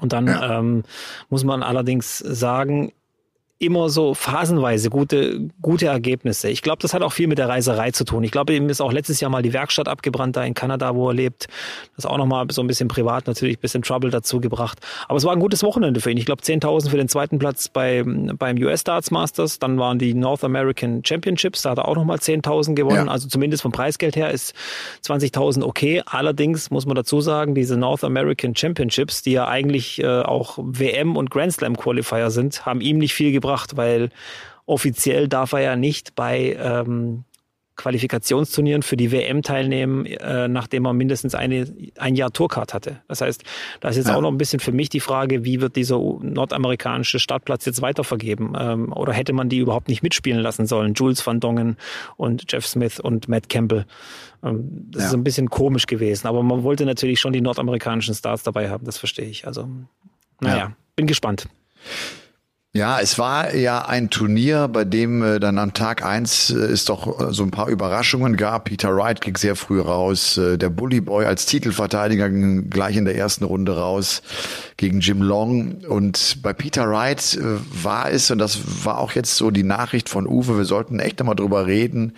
Und 0.00 0.12
dann 0.12 0.26
ja. 0.26 0.58
ähm, 0.58 0.82
muss 1.28 1.44
man 1.44 1.62
allerdings 1.62 2.18
sagen, 2.18 2.92
immer 3.60 3.90
so 3.90 4.14
phasenweise 4.14 4.88
gute, 4.88 5.50
gute 5.60 5.86
Ergebnisse. 5.86 6.48
Ich 6.48 6.62
glaube, 6.62 6.78
das 6.80 6.94
hat 6.94 7.02
auch 7.02 7.12
viel 7.12 7.26
mit 7.26 7.36
der 7.36 7.50
Reiserei 7.50 7.90
zu 7.90 8.04
tun. 8.04 8.24
Ich 8.24 8.30
glaube, 8.30 8.54
ihm 8.54 8.70
ist 8.70 8.80
auch 8.80 8.90
letztes 8.90 9.20
Jahr 9.20 9.30
mal 9.30 9.42
die 9.42 9.52
Werkstatt 9.52 9.86
abgebrannt 9.86 10.34
da 10.34 10.44
in 10.44 10.54
Kanada, 10.54 10.94
wo 10.94 11.10
er 11.10 11.14
lebt. 11.14 11.46
Das 11.94 12.06
auch 12.06 12.16
nochmal 12.16 12.46
so 12.50 12.62
ein 12.62 12.66
bisschen 12.66 12.88
privat 12.88 13.26
natürlich 13.26 13.58
ein 13.58 13.60
bisschen 13.60 13.82
Trouble 13.82 14.10
dazu 14.10 14.40
gebracht. 14.40 14.78
Aber 15.08 15.18
es 15.18 15.24
war 15.24 15.34
ein 15.34 15.40
gutes 15.40 15.62
Wochenende 15.62 16.00
für 16.00 16.10
ihn. 16.10 16.16
Ich 16.16 16.24
glaube, 16.24 16.40
10.000 16.40 16.88
für 16.88 16.96
den 16.96 17.08
zweiten 17.08 17.38
Platz 17.38 17.68
bei, 17.68 18.02
beim 18.02 18.56
US 18.56 18.82
Darts 18.82 19.10
Masters. 19.10 19.58
Dann 19.58 19.78
waren 19.78 19.98
die 19.98 20.14
North 20.14 20.42
American 20.42 21.04
Championships. 21.04 21.60
Da 21.60 21.72
hat 21.72 21.78
er 21.78 21.86
auch 21.86 21.96
nochmal 21.96 22.16
10.000 22.16 22.74
gewonnen. 22.74 23.08
Ja. 23.08 23.12
Also 23.12 23.28
zumindest 23.28 23.62
vom 23.62 23.72
Preisgeld 23.72 24.16
her 24.16 24.30
ist 24.30 24.54
20.000 25.04 25.64
okay. 25.64 26.02
Allerdings 26.06 26.70
muss 26.70 26.86
man 26.86 26.94
dazu 26.94 27.20
sagen, 27.20 27.54
diese 27.54 27.76
North 27.76 28.04
American 28.04 28.56
Championships, 28.56 29.20
die 29.20 29.32
ja 29.32 29.46
eigentlich 29.48 30.00
äh, 30.02 30.22
auch 30.22 30.56
WM 30.62 31.18
und 31.18 31.30
Grand 31.30 31.52
Slam 31.52 31.76
Qualifier 31.76 32.30
sind, 32.30 32.64
haben 32.64 32.80
ihm 32.80 32.96
nicht 32.96 33.12
viel 33.12 33.32
gebracht 33.32 33.49
gebracht, 33.50 33.76
weil 33.76 34.10
offiziell 34.66 35.28
darf 35.28 35.52
er 35.52 35.60
ja 35.60 35.76
nicht 35.76 36.14
bei 36.14 36.56
ähm, 36.60 37.24
Qualifikationsturnieren 37.76 38.82
für 38.82 38.96
die 38.96 39.10
WM 39.10 39.42
teilnehmen, 39.42 40.04
äh, 40.04 40.48
nachdem 40.48 40.84
er 40.84 40.92
mindestens 40.92 41.34
eine, 41.34 41.66
ein 41.96 42.14
Jahr 42.14 42.30
Tourcard 42.30 42.74
hatte. 42.74 43.00
Das 43.08 43.22
heißt, 43.22 43.42
da 43.80 43.88
ist 43.88 43.96
jetzt 43.96 44.08
ja. 44.08 44.16
auch 44.16 44.20
noch 44.20 44.30
ein 44.30 44.36
bisschen 44.36 44.60
für 44.60 44.72
mich 44.72 44.90
die 44.90 45.00
Frage, 45.00 45.44
wie 45.44 45.62
wird 45.62 45.76
dieser 45.76 45.98
nordamerikanische 45.98 47.18
Startplatz 47.18 47.64
jetzt 47.64 47.80
weitervergeben? 47.80 48.52
Ähm, 48.58 48.92
oder 48.92 49.14
hätte 49.14 49.32
man 49.32 49.48
die 49.48 49.58
überhaupt 49.58 49.88
nicht 49.88 50.02
mitspielen 50.02 50.40
lassen 50.40 50.66
sollen? 50.66 50.92
Jules 50.94 51.26
van 51.26 51.40
Dongen 51.40 51.78
und 52.16 52.52
Jeff 52.52 52.66
Smith 52.66 53.00
und 53.00 53.28
Matt 53.28 53.48
Campbell. 53.48 53.86
Ähm, 54.44 54.88
das 54.90 55.02
ja. 55.02 55.08
ist 55.08 55.14
ein 55.14 55.24
bisschen 55.24 55.48
komisch 55.48 55.86
gewesen, 55.86 56.26
aber 56.26 56.42
man 56.42 56.62
wollte 56.62 56.84
natürlich 56.84 57.18
schon 57.18 57.32
die 57.32 57.40
nordamerikanischen 57.40 58.14
Stars 58.14 58.42
dabei 58.42 58.68
haben, 58.68 58.84
das 58.84 58.98
verstehe 58.98 59.26
ich. 59.26 59.46
Also, 59.46 59.68
naja, 60.40 60.56
ja. 60.56 60.72
bin 60.96 61.06
gespannt. 61.06 61.48
Ja, 62.72 63.00
es 63.00 63.18
war 63.18 63.52
ja 63.56 63.84
ein 63.86 64.10
Turnier, 64.10 64.68
bei 64.68 64.84
dem 64.84 65.24
äh, 65.24 65.40
dann 65.40 65.58
am 65.58 65.74
Tag 65.74 66.04
eins 66.04 66.50
äh, 66.50 66.54
es 66.54 66.84
doch 66.84 67.18
äh, 67.18 67.32
so 67.32 67.42
ein 67.42 67.50
paar 67.50 67.66
Überraschungen 67.66 68.36
gab. 68.36 68.66
Peter 68.66 68.94
Wright 68.96 69.20
ging 69.20 69.36
sehr 69.36 69.56
früh 69.56 69.80
raus. 69.80 70.36
Äh, 70.36 70.56
der 70.56 70.70
Bully 70.70 71.00
Boy 71.00 71.24
als 71.24 71.46
Titelverteidiger 71.46 72.30
ging 72.30 72.70
gleich 72.70 72.96
in 72.96 73.06
der 73.06 73.16
ersten 73.16 73.42
Runde 73.42 73.76
raus 73.76 74.22
gegen 74.76 75.00
Jim 75.00 75.20
Long. 75.20 75.84
Und 75.84 76.42
bei 76.42 76.52
Peter 76.52 76.88
Wright 76.88 77.34
äh, 77.34 77.42
war 77.82 78.08
es, 78.12 78.30
und 78.30 78.38
das 78.38 78.84
war 78.84 78.98
auch 78.98 79.12
jetzt 79.12 79.34
so 79.34 79.50
die 79.50 79.64
Nachricht 79.64 80.08
von 80.08 80.28
Uwe, 80.28 80.56
wir 80.56 80.64
sollten 80.64 81.00
echt 81.00 81.18
nochmal 81.18 81.34
drüber 81.34 81.66
reden, 81.66 82.12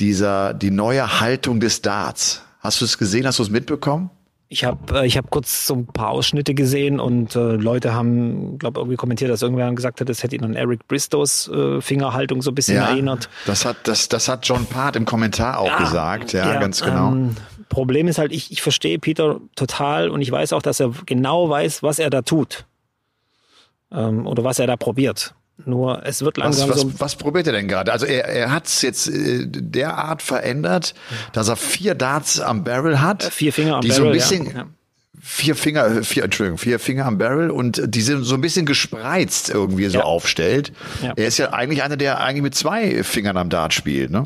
dieser, 0.00 0.54
die 0.54 0.70
neue 0.70 1.20
Haltung 1.20 1.60
des 1.60 1.82
Darts. 1.82 2.40
Hast 2.60 2.80
du 2.80 2.86
es 2.86 2.96
gesehen? 2.96 3.26
Hast 3.26 3.38
du 3.38 3.42
es 3.42 3.50
mitbekommen? 3.50 4.08
Ich 4.52 4.64
habe 4.64 4.98
äh, 4.98 5.06
ich 5.06 5.16
hab 5.16 5.30
kurz 5.30 5.68
so 5.68 5.74
ein 5.74 5.86
paar 5.86 6.08
Ausschnitte 6.08 6.54
gesehen 6.54 6.98
und 6.98 7.36
äh, 7.36 7.38
Leute 7.54 7.94
haben, 7.94 8.58
glaube 8.58 8.80
irgendwie 8.80 8.96
kommentiert, 8.96 9.30
dass 9.30 9.42
irgendwer 9.42 9.72
gesagt 9.72 10.00
hat, 10.00 10.10
es 10.10 10.24
hätte 10.24 10.34
ihn 10.34 10.42
an 10.42 10.54
Eric 10.54 10.88
Bristows 10.88 11.46
äh, 11.48 11.80
Fingerhaltung 11.80 12.42
so 12.42 12.50
ein 12.50 12.56
bisschen 12.56 12.74
ja, 12.74 12.88
erinnert. 12.88 13.28
Das 13.46 13.64
hat, 13.64 13.76
das, 13.84 14.08
das 14.08 14.28
hat 14.28 14.44
John 14.48 14.66
Part 14.66 14.96
im 14.96 15.04
Kommentar 15.04 15.60
auch 15.60 15.66
ja, 15.66 15.78
gesagt, 15.78 16.32
ja, 16.32 16.54
ja 16.54 16.58
ganz 16.60 16.82
genau. 16.82 17.12
Ähm, 17.12 17.36
Problem 17.68 18.08
ist 18.08 18.18
halt, 18.18 18.32
ich, 18.32 18.50
ich 18.50 18.60
verstehe 18.60 18.98
Peter 18.98 19.40
total 19.54 20.10
und 20.10 20.20
ich 20.20 20.32
weiß 20.32 20.52
auch, 20.52 20.62
dass 20.62 20.80
er 20.80 20.90
genau 21.06 21.48
weiß, 21.48 21.84
was 21.84 22.00
er 22.00 22.10
da 22.10 22.22
tut. 22.22 22.66
Ähm, 23.92 24.26
oder 24.26 24.42
was 24.42 24.58
er 24.58 24.66
da 24.66 24.76
probiert. 24.76 25.32
Nur 25.66 26.04
es 26.04 26.22
wird 26.22 26.36
langsam 26.36 26.68
was, 26.68 26.76
was, 26.76 26.82
so. 26.82 27.00
Was 27.00 27.16
probiert 27.16 27.46
er 27.46 27.52
denn 27.52 27.68
gerade? 27.68 27.92
Also 27.92 28.06
er, 28.06 28.24
er 28.26 28.52
hat 28.52 28.66
es 28.66 28.82
jetzt 28.82 29.08
äh, 29.08 29.46
derart 29.46 30.22
verändert, 30.22 30.94
dass 31.32 31.48
er 31.48 31.56
vier 31.56 31.94
Darts 31.94 32.40
am 32.40 32.64
Barrel 32.64 33.00
hat. 33.00 33.26
Äh, 33.26 33.30
vier 33.30 33.52
Finger 33.52 33.76
am 33.76 33.80
die 33.82 33.88
Barrel. 33.88 34.02
So 34.02 34.06
ein 34.06 34.12
bisschen, 34.12 34.56
ja. 34.56 34.66
Vier 35.22 35.54
Finger, 35.54 35.86
äh, 35.86 36.02
vier, 36.02 36.24
Entschuldigung, 36.24 36.58
vier 36.58 36.78
Finger 36.78 37.04
am 37.04 37.18
Barrel 37.18 37.50
und 37.50 37.82
die 37.86 38.00
sind 38.00 38.24
so 38.24 38.34
ein 38.34 38.40
bisschen 38.40 38.64
gespreizt 38.64 39.50
irgendwie 39.50 39.86
so 39.88 39.98
ja. 39.98 40.04
aufstellt. 40.04 40.72
Ja. 41.02 41.12
Er 41.14 41.26
ist 41.26 41.36
ja 41.38 41.52
eigentlich 41.52 41.82
einer, 41.82 41.98
der 41.98 42.20
eigentlich 42.20 42.42
mit 42.42 42.54
zwei 42.54 43.02
Fingern 43.04 43.36
am 43.36 43.50
Dart 43.50 43.74
spielt, 43.74 44.10
ne? 44.10 44.24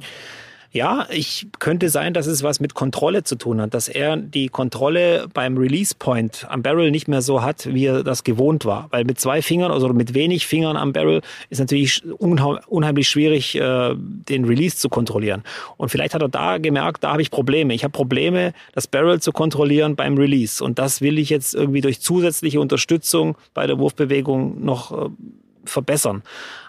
Ja, 0.75 1.07
ich 1.09 1.47
könnte 1.61 1.89
sein, 1.89 2.15
dass 2.15 2.27
es 2.27 2.43
was 2.43 2.59
mit 2.59 2.75
Kontrolle 2.75 3.23
zu 3.23 3.37
tun 3.37 3.61
hat, 3.61 3.75
dass 3.75 3.87
er 3.87 4.17
die 4.17 4.49
Kontrolle 4.49 5.29
beim 5.33 5.57
Release 5.57 5.95
Point 5.97 6.49
am 6.51 6.65
Barrel 6.65 6.91
nicht 6.91 7.07
mehr 7.07 7.23
so 7.23 7.43
hat, 7.43 7.73
wie 7.73 7.87
er 7.87 8.03
das 8.03 8.25
gewohnt 8.25 8.65
war. 8.65 8.89
Weil 8.91 9.05
mit 9.05 9.21
zwei 9.21 9.41
Fingern 9.41 9.71
also 9.71 9.89
mit 9.91 10.15
wenig 10.15 10.49
Fingern 10.49 10.77
am 10.77 10.93
Barrel 10.93 11.21
ist 11.49 11.61
natürlich 11.61 12.03
unheimlich 12.19 13.09
schwierig, 13.09 13.55
äh, 13.55 13.95
den 13.95 14.47
Release 14.47 14.77
zu 14.77 14.89
kontrollieren. 14.89 15.45
Und 15.77 15.91
vielleicht 15.91 16.13
hat 16.13 16.23
er 16.23 16.29
da 16.29 16.59
gemerkt, 16.59 17.05
da 17.05 17.13
habe 17.13 17.23
ich 17.23 17.31
Probleme. 17.31 17.73
Ich 17.73 17.85
habe 17.85 17.93
Probleme, 17.93 18.53
das 18.73 18.89
Barrel 18.89 19.21
zu 19.21 19.31
kontrollieren 19.31 19.95
beim 19.95 20.19
Release. 20.19 20.63
Und 20.63 20.81
das 20.81 21.01
will 21.01 21.21
ich 21.21 21.31
jetzt 21.31 21.55
irgendwie 21.55 21.83
durch 21.83 22.01
zusätzliche 22.01 22.59
Unterstützung 22.59 23.37
bei 23.55 23.69
der 23.69 23.79
Wurfbewegung 23.79 24.65
noch 24.65 24.91
äh, 24.91 25.11
verbessern. 25.67 26.25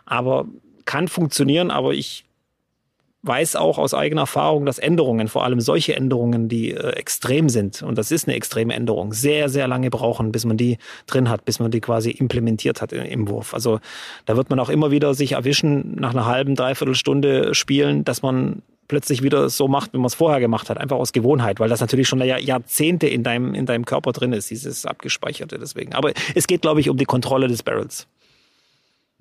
Aber 0.05 0.45
kann 0.85 1.07
funktionieren, 1.07 1.71
aber 1.71 1.95
ich 1.95 2.24
weiß 3.25 3.55
auch 3.55 3.77
aus 3.77 3.93
eigener 3.93 4.21
Erfahrung, 4.21 4.65
dass 4.65 4.79
Änderungen, 4.79 5.27
vor 5.27 5.43
allem 5.43 5.59
solche 5.59 5.95
Änderungen, 5.95 6.47
die 6.47 6.71
äh, 6.71 6.91
extrem 6.91 7.49
sind, 7.49 7.81
und 7.81 7.97
das 7.97 8.11
ist 8.11 8.27
eine 8.27 8.35
extreme 8.35 8.73
Änderung, 8.73 9.13
sehr, 9.13 9.49
sehr 9.49 9.67
lange 9.67 9.89
brauchen, 9.89 10.31
bis 10.31 10.45
man 10.45 10.57
die 10.57 10.77
drin 11.07 11.29
hat, 11.29 11.45
bis 11.45 11.59
man 11.59 11.71
die 11.71 11.81
quasi 11.81 12.11
implementiert 12.11 12.81
hat 12.81 12.93
im 12.93 13.27
Wurf. 13.27 13.53
Also 13.53 13.79
da 14.25 14.37
wird 14.37 14.49
man 14.49 14.59
auch 14.59 14.69
immer 14.69 14.91
wieder 14.91 15.13
sich 15.13 15.33
erwischen, 15.33 15.95
nach 15.95 16.11
einer 16.11 16.25
halben, 16.25 16.55
dreiviertel 16.55 16.95
Stunde 16.95 17.55
spielen, 17.55 18.03
dass 18.03 18.21
man 18.21 18.61
plötzlich 18.87 19.23
wieder 19.23 19.49
so 19.49 19.67
macht, 19.67 19.93
wie 19.93 19.97
man 19.97 20.05
es 20.05 20.15
vorher 20.15 20.39
gemacht 20.39 20.69
hat, 20.69 20.77
einfach 20.77 20.97
aus 20.97 21.11
Gewohnheit, 21.11 21.59
weil 21.59 21.69
das 21.69 21.81
natürlich 21.81 22.07
schon 22.07 22.21
Jahrzehnte 22.21 23.07
in 23.07 23.23
deinem, 23.23 23.55
in 23.55 23.65
deinem 23.65 23.85
Körper 23.85 24.11
drin 24.11 24.33
ist, 24.33 24.49
dieses 24.49 24.85
abgespeicherte 24.85 25.57
deswegen. 25.57 25.93
Aber 25.93 26.11
es 26.35 26.47
geht, 26.47 26.61
glaube 26.61 26.79
ich, 26.79 26.89
um 26.89 26.97
die 26.97 27.05
Kontrolle 27.05 27.47
des 27.47 27.63
Barrels. 27.63 28.07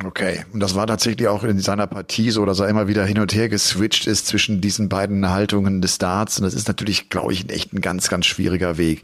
Okay, 0.06 0.44
und 0.52 0.60
das 0.60 0.74
war 0.74 0.86
tatsächlich 0.86 1.28
auch 1.28 1.44
in 1.44 1.58
seiner 1.60 1.86
Partie 1.86 2.30
so, 2.30 2.44
dass 2.44 2.60
er 2.60 2.68
immer 2.68 2.88
wieder 2.88 3.06
hin 3.06 3.18
und 3.18 3.34
her 3.34 3.48
geswitcht 3.48 4.06
ist 4.06 4.26
zwischen 4.26 4.60
diesen 4.60 4.90
beiden 4.90 5.30
Haltungen 5.30 5.80
des 5.80 5.96
Darts. 5.96 6.38
Und 6.38 6.44
das 6.44 6.52
ist 6.52 6.68
natürlich, 6.68 7.08
glaube 7.08 7.32
ich, 7.32 7.48
echt 7.50 7.72
ein 7.72 7.80
ganz, 7.80 8.08
ganz 8.08 8.26
schwieriger 8.26 8.76
Weg. 8.76 9.02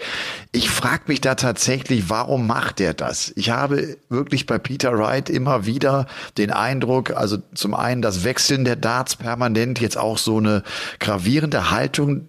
Ich 0.52 0.68
frage 0.68 1.04
mich 1.06 1.20
da 1.22 1.36
tatsächlich, 1.36 2.10
warum 2.10 2.46
macht 2.46 2.80
er 2.80 2.92
das? 2.92 3.32
Ich 3.36 3.50
habe 3.50 3.96
wirklich 4.10 4.44
bei 4.46 4.58
Peter 4.58 4.98
Wright 4.98 5.30
immer 5.30 5.64
wieder 5.64 6.06
den 6.36 6.50
Eindruck, 6.50 7.12
also 7.12 7.38
zum 7.54 7.74
einen 7.74 8.02
das 8.02 8.22
Wechseln 8.24 8.64
der 8.64 8.76
Darts 8.76 9.16
permanent, 9.16 9.80
jetzt 9.80 9.96
auch 9.96 10.18
so 10.18 10.36
eine 10.36 10.62
gravierende 10.98 11.70
Haltung. 11.70 12.28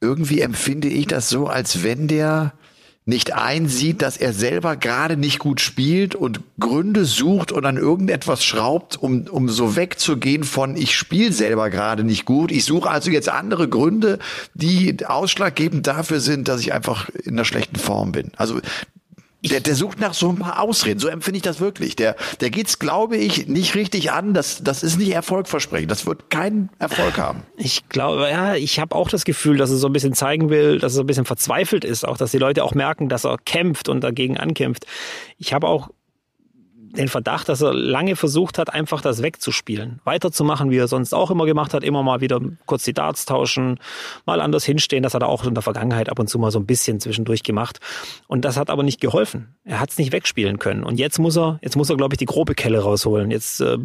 Irgendwie 0.00 0.40
empfinde 0.40 0.88
ich 0.88 1.06
das 1.06 1.28
so, 1.28 1.46
als 1.46 1.84
wenn 1.84 2.08
der 2.08 2.52
nicht 3.04 3.32
einsieht, 3.34 4.00
dass 4.00 4.16
er 4.16 4.32
selber 4.32 4.76
gerade 4.76 5.16
nicht 5.16 5.40
gut 5.40 5.60
spielt 5.60 6.14
und 6.14 6.40
Gründe 6.60 7.04
sucht 7.04 7.50
und 7.50 7.66
an 7.66 7.76
irgendetwas 7.76 8.44
schraubt, 8.44 8.96
um, 8.96 9.26
um 9.28 9.48
so 9.48 9.74
wegzugehen 9.74 10.44
von 10.44 10.76
ich 10.76 10.96
spiele 10.96 11.32
selber 11.32 11.68
gerade 11.68 12.04
nicht 12.04 12.24
gut. 12.26 12.52
Ich 12.52 12.64
suche 12.64 12.88
also 12.88 13.10
jetzt 13.10 13.28
andere 13.28 13.68
Gründe, 13.68 14.20
die 14.54 15.04
ausschlaggebend 15.04 15.86
dafür 15.86 16.20
sind, 16.20 16.46
dass 16.46 16.60
ich 16.60 16.72
einfach 16.72 17.08
in 17.08 17.32
einer 17.32 17.44
schlechten 17.44 17.76
Form 17.76 18.12
bin. 18.12 18.30
Also 18.36 18.60
der, 19.48 19.60
der 19.60 19.74
sucht 19.74 19.98
nach 19.98 20.14
so 20.14 20.28
ein 20.28 20.38
paar 20.38 20.60
Ausreden. 20.60 21.00
So 21.00 21.08
empfinde 21.08 21.36
ich 21.36 21.42
das 21.42 21.60
wirklich. 21.60 21.96
Der, 21.96 22.16
der 22.40 22.50
geht's, 22.50 22.78
glaube 22.78 23.16
ich, 23.16 23.48
nicht 23.48 23.74
richtig 23.74 24.12
an. 24.12 24.34
Das, 24.34 24.62
das 24.62 24.82
ist 24.82 24.98
nicht 24.98 25.10
erfolgversprechend. 25.10 25.90
Das 25.90 26.06
wird 26.06 26.30
keinen 26.30 26.70
Erfolg 26.78 27.18
haben. 27.18 27.42
Ich 27.56 27.88
glaube, 27.88 28.28
ja, 28.30 28.54
ich 28.54 28.78
habe 28.78 28.94
auch 28.94 29.08
das 29.08 29.24
Gefühl, 29.24 29.56
dass 29.56 29.70
er 29.70 29.76
so 29.76 29.88
ein 29.88 29.92
bisschen 29.92 30.14
zeigen 30.14 30.48
will, 30.48 30.78
dass 30.78 30.92
er 30.92 30.96
so 30.96 31.00
ein 31.02 31.06
bisschen 31.06 31.24
verzweifelt 31.24 31.84
ist, 31.84 32.06
auch 32.06 32.16
dass 32.16 32.30
die 32.30 32.38
Leute 32.38 32.62
auch 32.64 32.74
merken, 32.74 33.08
dass 33.08 33.24
er 33.24 33.36
kämpft 33.38 33.88
und 33.88 34.02
dagegen 34.02 34.36
ankämpft. 34.36 34.86
Ich 35.38 35.52
habe 35.52 35.66
auch 35.66 35.88
den 36.96 37.08
Verdacht, 37.08 37.48
dass 37.48 37.60
er 37.60 37.72
lange 37.72 38.16
versucht 38.16 38.58
hat, 38.58 38.72
einfach 38.72 39.00
das 39.00 39.22
wegzuspielen. 39.22 40.00
Weiterzumachen, 40.04 40.70
wie 40.70 40.76
er 40.76 40.88
sonst 40.88 41.14
auch 41.14 41.30
immer 41.30 41.46
gemacht 41.46 41.74
hat, 41.74 41.82
immer 41.82 42.02
mal 42.02 42.20
wieder 42.20 42.40
kurz 42.66 42.84
die 42.84 42.92
Darts 42.92 43.24
tauschen, 43.24 43.78
mal 44.26 44.40
anders 44.40 44.64
hinstehen. 44.64 45.02
Das 45.02 45.14
hat 45.14 45.22
er 45.22 45.28
auch 45.28 45.44
in 45.44 45.54
der 45.54 45.62
Vergangenheit 45.62 46.08
ab 46.08 46.18
und 46.18 46.28
zu 46.28 46.38
mal 46.38 46.50
so 46.50 46.58
ein 46.58 46.66
bisschen 46.66 47.00
zwischendurch 47.00 47.42
gemacht. 47.42 47.80
Und 48.26 48.44
das 48.44 48.56
hat 48.56 48.70
aber 48.70 48.82
nicht 48.82 49.00
geholfen. 49.00 49.54
Er 49.64 49.80
hat 49.80 49.90
es 49.90 49.98
nicht 49.98 50.12
wegspielen 50.12 50.58
können. 50.58 50.84
Und 50.84 50.98
jetzt 50.98 51.18
muss 51.18 51.36
er, 51.36 51.58
jetzt 51.62 51.76
muss 51.76 51.90
er, 51.90 51.96
glaube 51.96 52.14
ich, 52.14 52.18
die 52.18 52.26
grobe 52.26 52.54
Kelle 52.54 52.80
rausholen. 52.80 53.30
Jetzt 53.30 53.60
äh, 53.60 53.78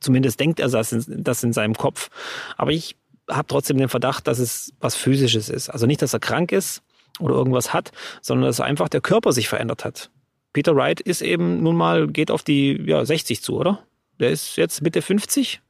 zumindest 0.00 0.38
denkt 0.40 0.60
er 0.60 0.68
das 0.68 0.92
in, 0.92 1.24
das 1.24 1.42
in 1.42 1.52
seinem 1.52 1.74
Kopf. 1.74 2.10
Aber 2.56 2.70
ich 2.70 2.96
habe 3.30 3.48
trotzdem 3.48 3.78
den 3.78 3.88
Verdacht, 3.88 4.26
dass 4.26 4.38
es 4.38 4.72
was 4.80 4.94
Physisches 4.94 5.48
ist. 5.48 5.70
Also 5.70 5.86
nicht, 5.86 6.02
dass 6.02 6.12
er 6.12 6.20
krank 6.20 6.52
ist, 6.52 6.82
oder 7.20 7.34
irgendwas 7.34 7.72
hat, 7.72 7.92
sondern 8.20 8.46
dass 8.46 8.60
einfach 8.60 8.88
der 8.88 9.00
Körper 9.00 9.32
sich 9.32 9.48
verändert 9.48 9.84
hat. 9.84 10.10
Peter 10.52 10.76
Wright 10.76 11.00
ist 11.00 11.22
eben 11.22 11.62
nun 11.62 11.76
mal, 11.76 12.08
geht 12.08 12.30
auf 12.30 12.42
die 12.42 12.80
ja, 12.84 13.04
60 13.04 13.42
zu, 13.42 13.56
oder? 13.56 13.84
Der 14.20 14.30
ist 14.30 14.56
jetzt 14.56 14.82
Mitte 14.82 15.02
50? 15.02 15.60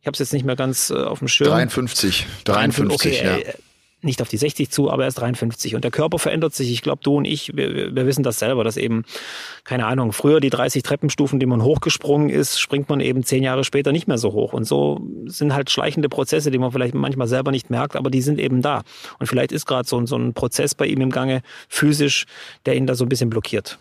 Ich 0.00 0.06
habe 0.06 0.14
es 0.14 0.18
jetzt 0.18 0.32
nicht 0.32 0.46
mehr 0.46 0.56
ganz 0.56 0.90
äh, 0.90 0.94
auf 0.94 1.18
dem 1.18 1.28
Schirm. 1.28 1.50
53. 1.50 2.26
53, 2.44 2.92
okay, 2.92 3.24
ja. 3.24 3.36
Äh, 3.36 3.54
nicht 4.02 4.22
auf 4.22 4.28
die 4.28 4.38
60 4.38 4.70
zu, 4.70 4.90
aber 4.90 5.02
er 5.02 5.08
ist 5.08 5.16
53. 5.16 5.74
Und 5.74 5.84
der 5.84 5.90
Körper 5.90 6.18
verändert 6.18 6.54
sich. 6.54 6.72
Ich 6.72 6.80
glaube, 6.80 7.00
du 7.02 7.16
und 7.16 7.26
ich, 7.26 7.54
wir, 7.54 7.94
wir 7.94 8.06
wissen 8.06 8.22
das 8.22 8.38
selber, 8.38 8.64
dass 8.64 8.78
eben, 8.78 9.04
keine 9.64 9.86
Ahnung, 9.86 10.12
früher 10.12 10.40
die 10.40 10.48
30 10.48 10.82
Treppenstufen, 10.82 11.38
die 11.38 11.46
man 11.46 11.62
hochgesprungen 11.62 12.30
ist, 12.30 12.58
springt 12.58 12.88
man 12.88 13.00
eben 13.00 13.24
zehn 13.24 13.42
Jahre 13.42 13.62
später 13.62 13.92
nicht 13.92 14.08
mehr 14.08 14.16
so 14.16 14.32
hoch. 14.32 14.54
Und 14.54 14.64
so 14.64 15.06
sind 15.26 15.52
halt 15.52 15.70
schleichende 15.70 16.08
Prozesse, 16.08 16.50
die 16.50 16.58
man 16.58 16.72
vielleicht 16.72 16.94
manchmal 16.94 17.28
selber 17.28 17.50
nicht 17.50 17.68
merkt, 17.68 17.96
aber 17.96 18.10
die 18.10 18.22
sind 18.22 18.38
eben 18.38 18.62
da. 18.62 18.82
Und 19.18 19.26
vielleicht 19.26 19.52
ist 19.52 19.66
gerade 19.66 19.86
so, 19.86 20.04
so 20.06 20.16
ein 20.16 20.32
Prozess 20.32 20.74
bei 20.74 20.86
ihm 20.86 21.02
im 21.02 21.10
Gange, 21.10 21.42
physisch, 21.68 22.24
der 22.64 22.76
ihn 22.76 22.86
da 22.86 22.94
so 22.94 23.04
ein 23.04 23.10
bisschen 23.10 23.28
blockiert. 23.28 23.78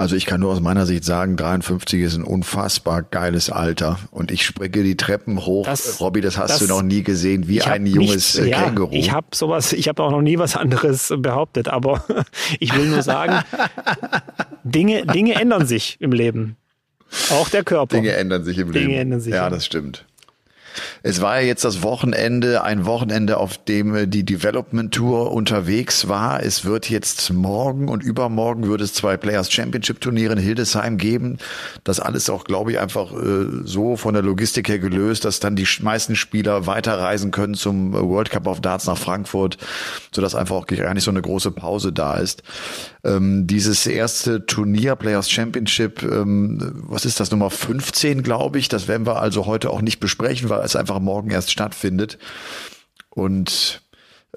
Also 0.00 0.16
ich 0.16 0.24
kann 0.24 0.40
nur 0.40 0.50
aus 0.50 0.60
meiner 0.60 0.86
Sicht 0.86 1.04
sagen, 1.04 1.36
53 1.36 2.00
ist 2.00 2.16
ein 2.16 2.24
unfassbar 2.24 3.02
geiles 3.02 3.50
Alter 3.50 3.98
und 4.10 4.30
ich 4.30 4.46
springe 4.46 4.82
die 4.82 4.96
Treppen 4.96 5.44
hoch. 5.44 5.66
Das, 5.66 6.00
Robby, 6.00 6.22
das 6.22 6.38
hast 6.38 6.52
das, 6.52 6.58
du 6.60 6.68
noch 6.68 6.80
nie 6.80 7.02
gesehen, 7.02 7.48
wie 7.48 7.60
ein 7.60 7.84
junges 7.84 8.34
nichts, 8.34 8.48
ja, 8.48 8.62
Känguru. 8.62 8.94
Ich 8.94 9.12
habe 9.12 9.26
sowas, 9.34 9.74
ich 9.74 9.88
habe 9.88 10.02
auch 10.02 10.10
noch 10.10 10.22
nie 10.22 10.38
was 10.38 10.56
anderes 10.56 11.12
behauptet, 11.18 11.68
aber 11.68 12.02
ich 12.60 12.74
will 12.74 12.86
nur 12.86 13.02
sagen, 13.02 13.44
Dinge, 14.64 15.04
Dinge 15.04 15.34
ändern 15.34 15.66
sich 15.66 15.98
im 16.00 16.12
Leben. 16.12 16.56
Auch 17.28 17.50
der 17.50 17.62
Körper. 17.62 17.94
Dinge 17.94 18.12
ändern 18.12 18.42
sich 18.42 18.56
im 18.56 18.72
Dinge 18.72 18.86
Leben. 18.86 19.00
Ändern 19.00 19.20
sich, 19.20 19.34
ja, 19.34 19.50
das 19.50 19.66
stimmt. 19.66 20.06
Es 21.02 21.20
war 21.20 21.40
ja 21.40 21.46
jetzt 21.46 21.64
das 21.64 21.82
Wochenende, 21.82 22.62
ein 22.62 22.84
Wochenende, 22.86 23.38
auf 23.38 23.58
dem 23.58 23.94
äh, 23.94 24.06
die 24.06 24.24
Development 24.24 24.92
Tour 24.92 25.32
unterwegs 25.32 26.08
war. 26.08 26.42
Es 26.42 26.64
wird 26.64 26.90
jetzt 26.90 27.32
morgen 27.32 27.88
und 27.88 28.02
übermorgen 28.02 28.68
wird 28.68 28.80
es 28.80 28.94
zwei 28.94 29.16
Players 29.16 29.52
Championship 29.52 30.00
Turniere 30.00 30.32
in 30.32 30.38
Hildesheim 30.38 30.98
geben. 30.98 31.38
Das 31.84 32.00
alles 32.00 32.30
auch, 32.30 32.44
glaube 32.44 32.72
ich, 32.72 32.78
einfach 32.78 33.12
äh, 33.12 33.46
so 33.64 33.96
von 33.96 34.14
der 34.14 34.22
Logistik 34.22 34.68
her 34.68 34.78
gelöst, 34.78 35.24
dass 35.24 35.40
dann 35.40 35.56
die 35.56 35.66
meisten 35.80 36.16
Spieler 36.16 36.66
weiterreisen 36.66 37.30
können 37.30 37.54
zum 37.54 37.92
World 37.92 38.30
Cup 38.30 38.46
of 38.46 38.60
Darts 38.60 38.86
nach 38.86 38.98
Frankfurt, 38.98 39.58
sodass 40.14 40.34
einfach 40.34 40.56
auch 40.56 40.66
gar 40.66 40.94
nicht 40.94 41.04
so 41.04 41.10
eine 41.10 41.22
große 41.22 41.50
Pause 41.50 41.92
da 41.92 42.14
ist. 42.14 42.42
Ähm, 43.02 43.46
dieses 43.46 43.86
erste 43.86 44.44
Turnier 44.44 44.94
Players 44.94 45.30
Championship, 45.30 46.02
ähm, 46.02 46.82
was 46.86 47.04
ist 47.04 47.20
das 47.20 47.30
Nummer 47.30 47.50
15, 47.50 48.22
glaube 48.22 48.58
ich. 48.58 48.68
Das 48.68 48.88
werden 48.88 49.06
wir 49.06 49.20
also 49.20 49.46
heute 49.46 49.70
auch 49.70 49.80
nicht 49.80 50.00
besprechen, 50.00 50.48
weil 50.48 50.60
es 50.64 50.76
einfach 50.76 51.00
morgen 51.00 51.30
erst 51.30 51.50
stattfindet. 51.50 52.18
Und 53.08 53.82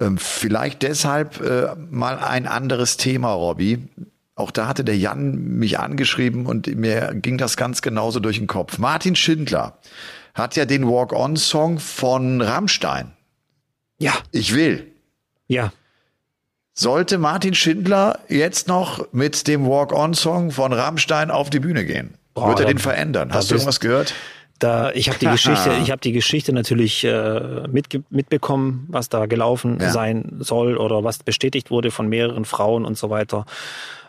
ähm, 0.00 0.18
vielleicht 0.18 0.82
deshalb 0.82 1.40
äh, 1.40 1.74
mal 1.90 2.18
ein 2.18 2.46
anderes 2.46 2.96
Thema, 2.96 3.32
Robby. 3.32 3.88
Auch 4.34 4.50
da 4.50 4.66
hatte 4.66 4.82
der 4.84 4.96
Jan 4.96 5.58
mich 5.58 5.78
angeschrieben 5.78 6.46
und 6.46 6.66
mir 6.74 7.14
ging 7.14 7.38
das 7.38 7.56
ganz 7.56 7.82
genauso 7.82 8.18
durch 8.18 8.38
den 8.38 8.48
Kopf. 8.48 8.78
Martin 8.78 9.14
Schindler 9.14 9.78
hat 10.34 10.56
ja 10.56 10.64
den 10.64 10.88
Walk-On-Song 10.88 11.78
von 11.78 12.40
Rammstein. 12.40 13.12
Ja. 13.98 14.14
Ich 14.32 14.54
will. 14.54 14.90
Ja. 15.46 15.72
Sollte 16.76 17.18
Martin 17.18 17.54
Schindler 17.54 18.18
jetzt 18.28 18.66
noch 18.66 19.06
mit 19.12 19.46
dem 19.46 19.64
Walk-On-Song 19.64 20.50
von 20.50 20.72
Rammstein 20.72 21.30
auf 21.30 21.48
die 21.48 21.60
Bühne 21.60 21.84
gehen? 21.84 22.14
Boah, 22.34 22.48
Wird 22.48 22.60
er 22.60 22.66
den 22.66 22.78
verändern? 22.78 23.32
Hast 23.32 23.50
du 23.50 23.54
irgendwas 23.54 23.78
gehört? 23.78 24.12
Da, 24.58 24.90
ich 24.90 25.08
habe 25.08 25.18
die 25.20 25.26
Geschichte, 25.26 25.70
ich 25.82 25.92
habe 25.92 26.00
die 26.00 26.10
Geschichte 26.10 26.52
natürlich 26.52 27.04
äh, 27.04 27.68
mit, 27.68 27.86
mitbekommen, 28.10 28.86
was 28.88 29.08
da 29.08 29.26
gelaufen 29.26 29.78
ja. 29.80 29.90
sein 29.90 30.36
soll 30.40 30.76
oder 30.76 31.04
was 31.04 31.18
bestätigt 31.22 31.70
wurde 31.70 31.92
von 31.92 32.08
mehreren 32.08 32.44
Frauen 32.44 32.84
und 32.84 32.98
so 32.98 33.08
weiter. 33.08 33.46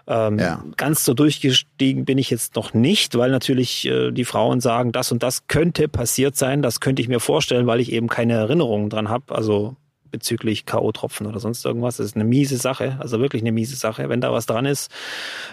Ähm, 0.08 0.40
ja. 0.40 0.64
Ganz 0.76 1.06
so 1.06 1.14
durchgestiegen 1.14 2.06
bin 2.06 2.18
ich 2.18 2.32
jetzt 2.32 2.56
noch 2.56 2.74
nicht, 2.74 3.16
weil 3.16 3.30
natürlich 3.30 3.86
äh, 3.86 4.12
die 4.12 4.26
Frauen 4.26 4.60
sagen, 4.60 4.92
das 4.92 5.12
und 5.12 5.22
das 5.22 5.48
könnte 5.48 5.88
passiert 5.88 6.36
sein, 6.36 6.64
das 6.64 6.80
könnte 6.80 7.04
ich 7.04 7.08
mir 7.08 7.20
vorstellen, 7.20 7.68
weil 7.68 7.80
ich 7.80 7.92
eben 7.92 8.08
keine 8.08 8.34
Erinnerungen 8.34 8.90
dran 8.90 9.10
habe. 9.10 9.36
Also 9.36 9.76
bezüglich 10.16 10.66
K.O.-Tropfen 10.66 11.28
oder 11.28 11.40
sonst 11.40 11.66
irgendwas. 11.66 11.98
Das 11.98 12.06
ist 12.06 12.16
eine 12.16 12.24
miese 12.24 12.56
Sache, 12.56 12.96
also 13.00 13.20
wirklich 13.20 13.42
eine 13.42 13.52
miese 13.52 13.76
Sache. 13.76 14.08
Wenn 14.08 14.22
da 14.22 14.32
was 14.32 14.46
dran 14.46 14.66
ist, 14.66 14.90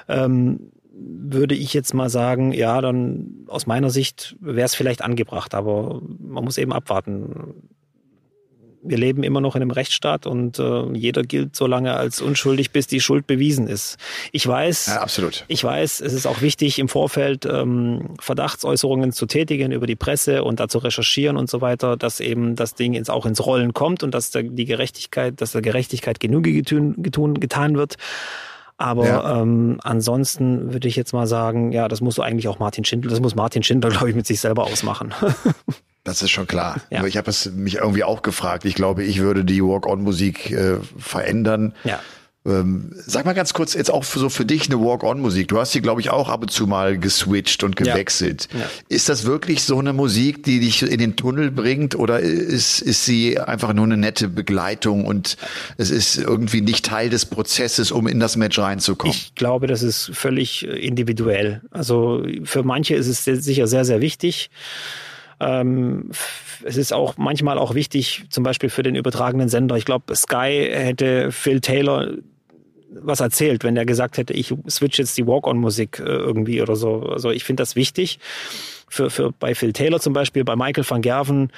ähm, 0.08 0.70
würde 0.94 1.54
ich 1.56 1.74
jetzt 1.74 1.94
mal 1.94 2.10
sagen, 2.10 2.52
ja, 2.52 2.80
dann 2.80 3.44
aus 3.48 3.66
meiner 3.66 3.90
Sicht 3.90 4.36
wäre 4.40 4.66
es 4.66 4.74
vielleicht 4.74 5.02
angebracht, 5.02 5.54
aber 5.54 6.00
man 6.20 6.44
muss 6.44 6.58
eben 6.58 6.72
abwarten. 6.72 7.70
Wir 8.82 8.98
leben 8.98 9.22
immer 9.22 9.40
noch 9.40 9.54
in 9.54 9.62
einem 9.62 9.70
Rechtsstaat 9.70 10.26
und 10.26 10.58
äh, 10.58 10.92
jeder 10.92 11.22
gilt 11.22 11.54
so 11.54 11.66
lange 11.66 11.94
als 11.94 12.20
unschuldig, 12.20 12.72
bis 12.72 12.86
die 12.86 13.00
Schuld 13.00 13.26
bewiesen 13.26 13.68
ist. 13.68 13.96
Ich 14.32 14.46
weiß, 14.46 14.86
ja, 14.86 15.00
absolut. 15.00 15.44
ich 15.48 15.62
weiß, 15.62 16.00
es 16.00 16.12
ist 16.12 16.26
auch 16.26 16.40
wichtig, 16.40 16.78
im 16.78 16.88
Vorfeld 16.88 17.46
ähm, 17.46 18.14
Verdachtsäußerungen 18.20 19.12
zu 19.12 19.26
tätigen 19.26 19.72
über 19.72 19.86
die 19.86 19.96
Presse 19.96 20.44
und 20.44 20.60
dazu 20.60 20.78
recherchieren 20.78 21.36
und 21.36 21.48
so 21.48 21.60
weiter, 21.60 21.96
dass 21.96 22.20
eben 22.20 22.56
das 22.56 22.74
Ding 22.74 22.94
ins, 22.94 23.08
auch 23.08 23.26
ins 23.26 23.44
Rollen 23.44 23.72
kommt 23.72 24.02
und 24.02 24.12
dass 24.12 24.30
der, 24.30 24.42
die 24.42 24.64
Gerechtigkeit, 24.64 25.40
dass 25.40 25.52
der 25.52 25.62
Gerechtigkeit 25.62 26.20
Genüge 26.20 26.52
getun, 26.52 26.94
getun, 27.02 27.40
getan 27.40 27.76
wird. 27.76 27.96
Aber 28.78 29.06
ja. 29.06 29.42
ähm, 29.42 29.78
ansonsten 29.84 30.72
würde 30.72 30.88
ich 30.88 30.96
jetzt 30.96 31.12
mal 31.12 31.28
sagen, 31.28 31.70
ja, 31.70 31.86
das 31.86 32.00
muss 32.00 32.18
eigentlich 32.18 32.48
auch 32.48 32.58
Martin 32.58 32.84
Schindler, 32.84 33.10
das 33.10 33.20
muss 33.20 33.36
Martin 33.36 33.62
Schindler, 33.62 33.90
glaube 33.90 34.10
ich, 34.10 34.16
mit 34.16 34.26
sich 34.26 34.40
selber 34.40 34.64
ausmachen. 34.64 35.14
Das 36.04 36.22
ist 36.22 36.30
schon 36.30 36.46
klar. 36.46 36.80
Ja. 36.90 37.04
Ich 37.04 37.16
habe 37.16 37.30
es 37.30 37.46
mich 37.52 37.76
irgendwie 37.76 38.04
auch 38.04 38.22
gefragt. 38.22 38.64
Ich 38.64 38.74
glaube, 38.74 39.04
ich 39.04 39.20
würde 39.20 39.44
die 39.44 39.62
Walk-on-Musik 39.62 40.50
äh, 40.50 40.78
verändern. 40.98 41.74
Ja. 41.84 42.00
Ähm, 42.44 42.90
sag 42.96 43.24
mal 43.24 43.34
ganz 43.34 43.54
kurz, 43.54 43.74
jetzt 43.74 43.88
auch 43.88 44.02
für, 44.02 44.18
so 44.18 44.28
für 44.28 44.44
dich 44.44 44.66
eine 44.66 44.80
Walk-on-Musik. 44.80 45.46
Du 45.46 45.60
hast 45.60 45.70
sie, 45.70 45.80
glaube 45.80 46.00
ich, 46.00 46.10
auch 46.10 46.28
ab 46.28 46.42
und 46.42 46.50
zu 46.50 46.66
mal 46.66 46.98
geswitcht 46.98 47.62
und 47.62 47.76
gewechselt. 47.76 48.48
Ja. 48.52 48.60
Ja. 48.60 48.66
Ist 48.88 49.08
das 49.08 49.24
wirklich 49.24 49.62
so 49.62 49.78
eine 49.78 49.92
Musik, 49.92 50.42
die 50.42 50.58
dich 50.58 50.82
in 50.82 50.98
den 50.98 51.14
Tunnel 51.14 51.52
bringt 51.52 51.94
oder 51.94 52.18
ist, 52.18 52.80
ist 52.80 53.04
sie 53.04 53.38
einfach 53.38 53.72
nur 53.72 53.84
eine 53.84 53.96
nette 53.96 54.28
Begleitung 54.28 55.04
und 55.04 55.36
es 55.76 55.90
ist 55.90 56.16
irgendwie 56.16 56.62
nicht 56.62 56.84
Teil 56.84 57.10
des 57.10 57.26
Prozesses, 57.26 57.92
um 57.92 58.08
in 58.08 58.18
das 58.18 58.34
Match 58.34 58.58
reinzukommen? 58.58 59.16
Ich 59.16 59.36
glaube, 59.36 59.68
das 59.68 59.84
ist 59.84 60.10
völlig 60.12 60.66
äh, 60.66 60.84
individuell. 60.84 61.62
Also 61.70 62.26
für 62.42 62.64
manche 62.64 62.96
ist 62.96 63.06
es 63.06 63.24
sicher 63.24 63.68
sehr, 63.68 63.84
sehr 63.84 64.00
wichtig. 64.00 64.50
Ähm, 65.42 66.10
es 66.64 66.76
ist 66.76 66.92
auch 66.92 67.16
manchmal 67.16 67.58
auch 67.58 67.74
wichtig, 67.74 68.24
zum 68.30 68.44
Beispiel 68.44 68.70
für 68.70 68.82
den 68.82 68.94
übertragenen 68.94 69.48
Sender. 69.48 69.76
Ich 69.76 69.84
glaube, 69.84 70.14
Sky 70.14 70.68
hätte 70.72 71.32
Phil 71.32 71.60
Taylor 71.60 72.08
was 72.94 73.20
erzählt, 73.20 73.64
wenn 73.64 73.76
er 73.76 73.86
gesagt 73.86 74.18
hätte, 74.18 74.34
ich 74.34 74.54
switch 74.68 74.98
jetzt 74.98 75.16
die 75.16 75.26
Walk-on-Musik 75.26 75.98
äh, 75.98 76.02
irgendwie 76.02 76.60
oder 76.60 76.76
so. 76.76 77.06
Also 77.06 77.30
ich 77.30 77.44
finde 77.44 77.62
das 77.62 77.74
wichtig. 77.74 78.18
Für, 78.88 79.08
für 79.08 79.32
bei 79.32 79.54
Phil 79.54 79.72
Taylor 79.72 80.00
zum 80.00 80.12
Beispiel, 80.12 80.44
bei 80.44 80.54
Michael 80.56 80.84
van 80.88 81.00
Gerven, 81.00 81.50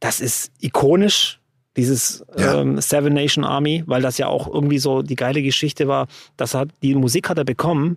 das 0.00 0.20
ist 0.20 0.52
ikonisch, 0.60 1.40
dieses 1.76 2.24
ja. 2.36 2.60
ähm, 2.60 2.78
Seven 2.80 3.14
Nation 3.14 3.44
Army, 3.44 3.82
weil 3.86 4.02
das 4.02 4.18
ja 4.18 4.26
auch 4.26 4.52
irgendwie 4.52 4.78
so 4.78 5.00
die 5.00 5.16
geile 5.16 5.42
Geschichte 5.42 5.88
war. 5.88 6.06
Das 6.36 6.54
hat 6.54 6.68
die 6.82 6.94
Musik 6.94 7.30
hat 7.30 7.38
er 7.38 7.44
bekommen 7.44 7.96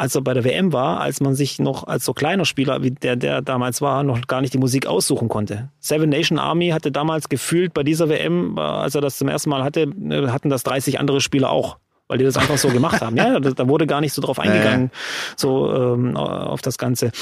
als 0.00 0.14
er 0.14 0.22
bei 0.22 0.32
der 0.32 0.44
WM 0.44 0.72
war, 0.72 1.00
als 1.00 1.20
man 1.20 1.34
sich 1.34 1.58
noch 1.58 1.86
als 1.86 2.06
so 2.06 2.14
kleiner 2.14 2.46
Spieler, 2.46 2.82
wie 2.82 2.90
der, 2.90 3.16
der 3.16 3.42
damals 3.42 3.82
war, 3.82 4.02
noch 4.02 4.26
gar 4.26 4.40
nicht 4.40 4.54
die 4.54 4.58
Musik 4.58 4.86
aussuchen 4.86 5.28
konnte. 5.28 5.68
Seven 5.78 6.08
Nation 6.08 6.38
Army 6.38 6.70
hatte 6.70 6.90
damals 6.90 7.28
gefühlt 7.28 7.74
bei 7.74 7.82
dieser 7.82 8.08
WM, 8.08 8.58
als 8.58 8.94
er 8.94 9.02
das 9.02 9.18
zum 9.18 9.28
ersten 9.28 9.50
Mal 9.50 9.62
hatte, 9.62 9.82
äh, 9.82 10.28
hatten 10.28 10.48
das 10.48 10.62
30 10.62 10.98
andere 10.98 11.20
Spieler 11.20 11.50
auch 11.50 11.78
weil 12.08 12.18
die 12.18 12.24
das 12.24 12.36
einfach 12.36 12.58
so 12.58 12.70
gemacht 12.70 13.00
haben. 13.02 13.16
Ja, 13.16 13.38
da 13.38 13.68
wurde 13.68 13.86
gar 13.86 14.00
nicht 14.00 14.12
so 14.12 14.20
drauf 14.20 14.40
eingegangen, 14.40 14.90
so 15.36 15.72
ähm, 15.72 16.16
auf 16.16 16.60
das 16.60 16.76
Ganze. 16.76 17.12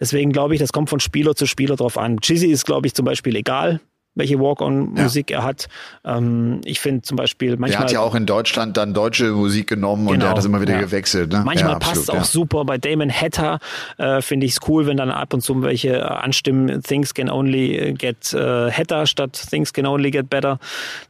Deswegen 0.00 0.32
glaube 0.32 0.54
ich, 0.54 0.58
das 0.58 0.72
kommt 0.72 0.90
von 0.90 0.98
Spieler 0.98 1.36
zu 1.36 1.46
Spieler 1.46 1.76
drauf 1.76 1.96
an. 1.96 2.18
Chizzy 2.20 2.48
ist, 2.48 2.66
glaube 2.66 2.88
ich, 2.88 2.94
zum 2.94 3.04
Beispiel 3.04 3.36
egal 3.36 3.80
welche 4.16 4.40
Walk-on-Musik 4.40 5.30
ja. 5.30 5.38
er 5.38 5.44
hat. 5.44 5.68
Ähm, 6.04 6.60
ich 6.64 6.80
finde 6.80 7.02
zum 7.02 7.16
Beispiel 7.16 7.56
manchmal. 7.56 7.82
Er 7.82 7.84
hat 7.84 7.92
ja 7.92 8.00
auch 8.00 8.14
in 8.14 8.26
Deutschland 8.26 8.76
dann 8.76 8.94
deutsche 8.94 9.30
Musik 9.30 9.68
genommen 9.68 10.06
genau, 10.06 10.14
und 10.14 10.22
er 10.22 10.30
hat 10.30 10.38
das 10.38 10.46
immer 10.46 10.60
wieder 10.60 10.74
ja. 10.74 10.80
gewechselt. 10.80 11.32
Ne? 11.32 11.42
Manchmal 11.44 11.72
ja, 11.72 11.78
passt 11.78 12.02
es 12.02 12.10
auch 12.10 12.24
super. 12.24 12.64
Bei 12.64 12.78
Damon 12.78 13.10
Hatter 13.10 13.60
äh, 13.98 14.20
finde 14.22 14.46
ich 14.46 14.52
es 14.52 14.60
cool, 14.68 14.86
wenn 14.86 14.96
dann 14.96 15.10
ab 15.10 15.32
und 15.34 15.42
zu 15.42 15.62
welche 15.62 15.98
äh, 15.98 16.00
anstimmen, 16.00 16.82
Things 16.82 17.14
can 17.14 17.30
only 17.30 17.94
get 17.96 18.32
äh, 18.32 18.70
Hatter 18.70 19.06
statt 19.06 19.32
Things 19.50 19.72
can 19.72 19.86
only 19.86 20.10
get 20.10 20.28
better. 20.30 20.58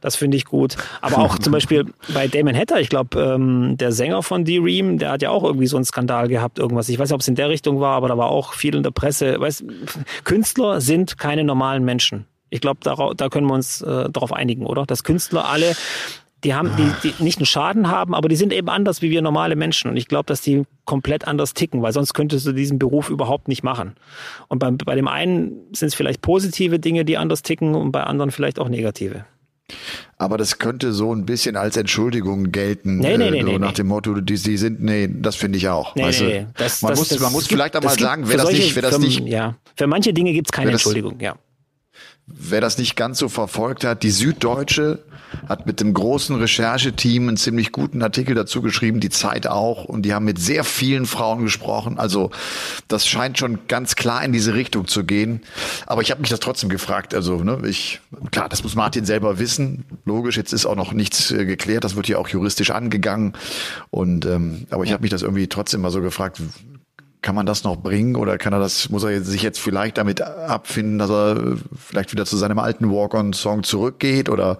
Das 0.01 0.15
finde 0.15 0.37
ich 0.37 0.45
gut. 0.45 0.75
Aber 1.01 1.19
auch 1.19 1.39
zum 1.39 1.53
Beispiel 1.53 1.85
bei 2.13 2.27
Damon 2.27 2.55
Hatter, 2.55 2.79
ich 2.79 2.89
glaube, 2.89 3.19
ähm, 3.19 3.77
der 3.77 3.91
Sänger 3.91 4.21
von 4.21 4.43
D-Ream, 4.43 4.99
der 4.99 5.11
hat 5.11 5.21
ja 5.21 5.29
auch 5.29 5.43
irgendwie 5.43 5.67
so 5.67 5.77
einen 5.77 5.85
Skandal 5.85 6.27
gehabt, 6.27 6.59
irgendwas. 6.59 6.89
Ich 6.89 6.99
weiß 6.99 7.09
nicht, 7.09 7.15
ob 7.15 7.21
es 7.21 7.27
in 7.27 7.35
der 7.35 7.49
Richtung 7.49 7.79
war, 7.79 7.95
aber 7.95 8.09
da 8.09 8.17
war 8.17 8.27
auch 8.27 8.53
viel 8.53 8.75
in 8.75 8.83
der 8.83 8.91
Presse. 8.91 9.39
Weißt, 9.39 9.63
Künstler 10.25 10.81
sind 10.81 11.17
keine 11.17 11.43
normalen 11.43 11.85
Menschen. 11.85 12.25
Ich 12.49 12.61
glaube, 12.61 12.79
da, 12.83 12.95
da 13.15 13.29
können 13.29 13.47
wir 13.47 13.53
uns 13.53 13.81
äh, 13.81 14.09
darauf 14.09 14.31
einigen, 14.33 14.65
oder? 14.65 14.85
Dass 14.85 15.03
Künstler 15.03 15.47
alle, 15.49 15.75
die 16.43 16.53
haben, 16.53 16.71
die, 16.77 17.09
die 17.09 17.23
nicht 17.23 17.39
einen 17.39 17.45
Schaden 17.45 17.89
haben, 17.89 18.13
aber 18.13 18.29
die 18.29 18.35
sind 18.35 18.53
eben 18.53 18.69
anders 18.69 19.01
wie 19.01 19.09
wir 19.09 19.21
normale 19.21 19.55
Menschen. 19.55 19.89
Und 19.91 19.97
ich 19.97 20.07
glaube, 20.07 20.27
dass 20.27 20.41
die 20.41 20.63
komplett 20.85 21.27
anders 21.27 21.53
ticken, 21.53 21.81
weil 21.81 21.93
sonst 21.93 22.13
könntest 22.13 22.45
du 22.45 22.53
diesen 22.53 22.79
Beruf 22.79 23.09
überhaupt 23.09 23.47
nicht 23.47 23.63
machen. 23.63 23.95
Und 24.47 24.59
bei, 24.59 24.71
bei 24.71 24.95
dem 24.95 25.07
einen 25.07 25.51
sind 25.73 25.87
es 25.89 25.95
vielleicht 25.95 26.21
positive 26.21 26.79
Dinge, 26.79 27.05
die 27.05 27.17
anders 27.17 27.41
ticken 27.41 27.75
und 27.75 27.91
bei 27.91 28.03
anderen 28.03 28.31
vielleicht 28.31 28.59
auch 28.59 28.69
negative. 28.69 29.25
Aber 30.17 30.37
das 30.37 30.57
könnte 30.59 30.93
so 30.93 31.13
ein 31.13 31.25
bisschen 31.25 31.57
als 31.57 31.75
Entschuldigung 31.77 32.51
gelten. 32.51 32.99
Nee, 32.99 33.17
nee, 33.17 33.29
nee, 33.29 33.39
äh, 33.39 33.41
so 33.41 33.47
nee, 33.47 33.59
nach 33.59 33.69
nee. 33.69 33.73
dem 33.75 33.87
Motto, 33.87 34.13
die, 34.15 34.35
die 34.35 34.57
sind, 34.57 34.81
nee, 34.81 35.09
das 35.11 35.35
finde 35.35 35.57
ich 35.57 35.67
auch. 35.69 35.93
Nee, 35.95 36.03
weißt 36.03 36.21
du? 36.21 36.25
nee, 36.25 36.39
nee. 36.41 36.47
Das, 36.55 36.81
man 36.81 36.91
das, 36.91 36.99
muss, 36.99 37.07
das, 37.09 37.19
man 37.19 37.31
muss 37.33 37.47
vielleicht 37.47 37.75
es 37.75 37.81
gibt 37.81 37.99
sagen, 37.99 38.25
für 38.25 38.29
wer 38.29 38.37
das 38.37 38.45
solche 38.45 38.61
nicht, 38.61 38.75
wer 38.75 38.81
das 38.81 38.91
Firmen, 38.91 39.07
nicht, 39.07 39.27
Ja, 39.27 39.55
für 39.75 39.87
manche 39.87 40.13
Dinge 40.13 40.33
gibt 40.33 40.47
es 40.47 40.51
keine 40.51 40.67
Wer 40.67 40.73
das- 40.73 40.81
Entschuldigung, 40.85 41.19
ja. 41.19 41.35
Wer 42.27 42.61
das 42.61 42.77
nicht 42.77 42.95
ganz 42.95 43.19
so 43.19 43.29
verfolgt 43.29 43.85
hat, 43.85 44.03
die 44.03 44.11
Süddeutsche 44.11 44.99
hat 45.47 45.65
mit 45.65 45.79
dem 45.79 45.93
großen 45.93 46.35
Rechercheteam 46.35 47.27
einen 47.27 47.37
ziemlich 47.37 47.71
guten 47.71 48.01
Artikel 48.01 48.35
dazu 48.35 48.61
geschrieben, 48.61 48.99
die 48.99 49.09
Zeit 49.09 49.47
auch, 49.47 49.85
und 49.85 50.03
die 50.03 50.13
haben 50.13 50.25
mit 50.25 50.39
sehr 50.39 50.63
vielen 50.63 51.05
Frauen 51.05 51.43
gesprochen. 51.43 51.99
Also 51.99 52.31
das 52.87 53.07
scheint 53.07 53.37
schon 53.37 53.67
ganz 53.67 53.95
klar 53.95 54.23
in 54.23 54.31
diese 54.31 54.53
Richtung 54.53 54.87
zu 54.87 55.03
gehen. 55.03 55.41
Aber 55.85 56.01
ich 56.01 56.11
habe 56.11 56.21
mich 56.21 56.29
das 56.29 56.39
trotzdem 56.39 56.69
gefragt. 56.69 57.13
Also 57.13 57.43
ne, 57.43 57.61
ich 57.65 57.99
klar, 58.31 58.49
das 58.49 58.63
muss 58.63 58.75
Martin 58.75 59.05
selber 59.05 59.39
wissen. 59.39 59.85
Logisch, 60.05 60.37
jetzt 60.37 60.53
ist 60.53 60.65
auch 60.65 60.75
noch 60.75 60.93
nichts 60.93 61.31
äh, 61.31 61.45
geklärt. 61.45 61.83
Das 61.83 61.95
wird 61.95 62.07
ja 62.07 62.17
auch 62.17 62.29
juristisch 62.29 62.71
angegangen. 62.71 63.33
Und 63.89 64.25
ähm, 64.25 64.65
aber 64.69 64.83
ich 64.83 64.91
habe 64.91 65.01
mich 65.01 65.11
das 65.11 65.21
irgendwie 65.21 65.47
trotzdem 65.47 65.81
mal 65.81 65.91
so 65.91 66.01
gefragt. 66.01 66.41
Kann 67.21 67.35
man 67.35 67.45
das 67.45 67.63
noch 67.63 67.77
bringen 67.77 68.15
oder 68.15 68.37
kann 68.37 68.53
er 68.53 68.59
das, 68.59 68.89
muss 68.89 69.03
er 69.03 69.21
sich 69.21 69.41
jetzt 69.41 69.59
vielleicht 69.59 69.97
damit 69.97 70.21
abfinden, 70.21 70.99
dass 70.99 71.09
er 71.09 71.37
äh, 71.37 71.55
vielleicht 71.75 72.11
wieder 72.11 72.25
zu 72.25 72.37
seinem 72.37 72.59
alten 72.59 72.91
Walk-on-Song 72.91 73.63
zurückgeht 73.63 74.29
oder 74.29 74.59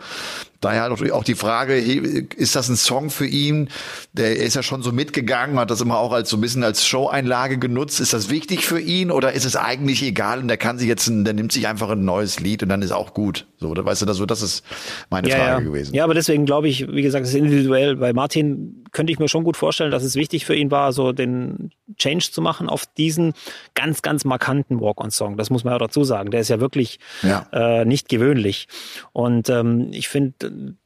daher 0.62 0.84
halt 0.84 1.12
auch 1.12 1.24
die 1.24 1.36
Frage, 1.36 1.78
ist 1.78 2.56
das 2.56 2.70
ein 2.70 2.76
Song 2.76 3.10
für 3.10 3.28
ihn? 3.28 3.70
Der 4.14 4.38
ist 4.38 4.56
ja 4.56 4.64
schon 4.64 4.82
so 4.82 4.92
mitgegangen, 4.92 5.60
hat 5.60 5.72
das 5.72 5.82
immer 5.82 6.00
auch 6.00 6.12
als 6.12 6.30
so 6.30 6.38
ein 6.38 6.42
bisschen 6.42 6.64
als 6.64 6.86
Show-Einlage 6.86 7.58
genutzt. 7.58 8.00
Ist 8.00 8.14
das 8.14 8.30
wichtig 8.30 8.66
für 8.66 8.80
ihn 8.80 9.12
oder 9.12 9.34
ist 9.34 9.46
es 9.46 9.56
eigentlich 9.56 10.02
egal 10.04 10.40
und 10.40 10.48
der 10.48 10.58
kann 10.58 10.80
sich 10.80 10.88
jetzt, 10.88 11.08
der 11.08 11.34
nimmt 11.34 11.52
sich 11.52 11.68
einfach 11.68 11.90
ein 11.90 12.06
neues 12.06 12.40
Lied 12.40 12.64
und 12.64 12.70
dann 12.70 12.82
ist 12.82 12.92
auch 12.92 13.14
gut. 13.14 13.46
So, 13.60 13.74
weißt 13.76 14.04
du, 14.04 14.06
das, 14.06 14.22
das 14.28 14.42
ist 14.44 14.64
meine 15.10 15.28
Ja, 15.30 15.36
Frage 15.36 15.50
ja. 15.52 15.60
gewesen. 15.60 15.96
ja, 15.96 16.04
aber 16.04 16.14
deswegen 16.14 16.46
glaube 16.46 16.68
ich, 16.68 16.88
wie 16.92 17.02
gesagt, 17.02 17.24
es 17.26 17.32
ist 17.32 17.36
individuell. 17.40 17.96
Bei 17.96 18.14
Martin 18.14 18.84
könnte 18.92 19.12
ich 19.12 19.18
mir 19.20 19.28
schon 19.28 19.44
gut 19.44 19.58
vorstellen, 19.58 19.90
dass 19.92 20.04
es 20.04 20.16
wichtig 20.16 20.46
für 20.46 20.56
ihn 20.56 20.70
war, 20.70 20.94
so 20.94 21.12
den 21.12 21.72
Change 21.98 22.30
zu 22.32 22.42
machen 22.42 22.70
auf 22.70 22.86
diesen 22.86 23.34
ganz, 23.74 24.02
ganz 24.04 24.26
markanten 24.26 24.80
Walk-on-Song. 24.80 25.38
Das 25.38 25.50
muss 25.50 25.64
man 25.64 25.74
ja 25.74 25.80
dazu 25.80 26.04
sagen. 26.04 26.30
Der 26.32 26.42
ist 26.42 26.50
ja 26.50 26.60
wirklich 26.60 27.00
Ja. 27.24 27.48
äh, 27.52 27.86
nicht 27.86 28.10
gewöhnlich. 28.10 28.68
Und 29.12 29.50
ähm, 29.50 29.90
ich 29.92 30.08
finde, 30.08 30.34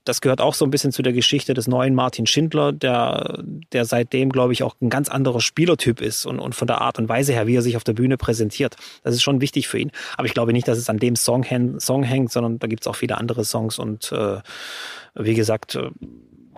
das 0.04 0.22
gehört 0.22 0.42
auch 0.42 0.56
so 0.56 0.66
ein 0.66 0.72
bisschen 0.72 0.92
zu 0.92 1.02
der 1.02 1.14
Geschichte 1.14 1.54
des 1.54 1.68
neuen 1.68 1.94
Martin 1.94 2.26
Schindler, 2.26 2.72
der, 2.72 3.44
der 3.72 3.86
seitdem, 3.86 4.30
glaube 4.30 4.54
ich, 4.54 4.64
auch 4.64 4.76
ein 4.82 4.90
ganz 4.90 5.10
anderer 5.10 5.42
Spielertyp 5.42 6.02
ist 6.02 6.26
und, 6.26 6.40
und 6.40 6.56
von 6.56 6.68
der 6.68 6.82
Art 6.82 6.98
und 6.98 7.08
Weise 7.08 7.34
her, 7.34 7.48
wie 7.48 7.56
er 7.56 7.62
sich 7.62 7.78
auf 7.78 7.84
der 7.84 7.94
Bühne 7.94 8.18
präsentiert. 8.18 8.76
Das 9.04 9.14
ist 9.14 9.22
schon 9.22 9.42
wichtig 9.42 9.68
für 9.68 9.78
ihn. 9.78 9.92
Aber 10.18 10.26
ich 10.26 10.34
glaube 10.34 10.54
nicht, 10.54 10.68
dass 10.68 10.78
es 10.78 10.90
an 10.90 10.98
dem 10.98 11.16
Song, 11.16 11.46
Song 11.80 12.04
hängt, 12.04 12.32
sondern 12.32 12.58
da 12.58 12.68
gibt 12.68 12.84
es 12.84 12.88
auch 12.88 12.96
viele 12.96 13.18
andere 13.18 13.46
Songs 13.46 13.78
und 13.78 14.12
äh, 14.12 14.40
wie 15.14 15.36
gesagt, 15.36 15.76
äh, 15.76 15.90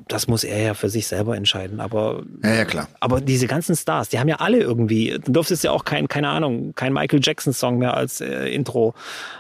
das 0.08 0.28
muss 0.28 0.44
er 0.44 0.62
ja 0.62 0.74
für 0.74 0.89
sich 0.89 1.08
selber 1.08 1.36
entscheiden. 1.36 1.80
Aber 1.80 2.24
Ja, 2.44 2.54
ja, 2.54 2.66
klar. 2.66 2.88
aber 3.00 3.22
diese 3.22 3.48
ganzen 3.48 3.76
Stars, 3.76 4.10
die 4.10 4.20
haben 4.20 4.28
ja 4.28 4.38
alle 4.38 4.60
irgendwie, 4.60 5.20
du 5.24 5.32
durftest 5.32 5.63
ja 5.63 5.72
auch 5.72 5.86
kein, 5.86 6.08
keine 6.08 6.30
Ahnung, 6.30 6.74
kein 6.76 6.94
Michael 6.94 7.20
Jackson 7.22 7.54
Song 7.54 7.78
mehr 7.78 7.96
als 7.96 8.22
äh, 8.22 8.48
Intro 8.50 8.94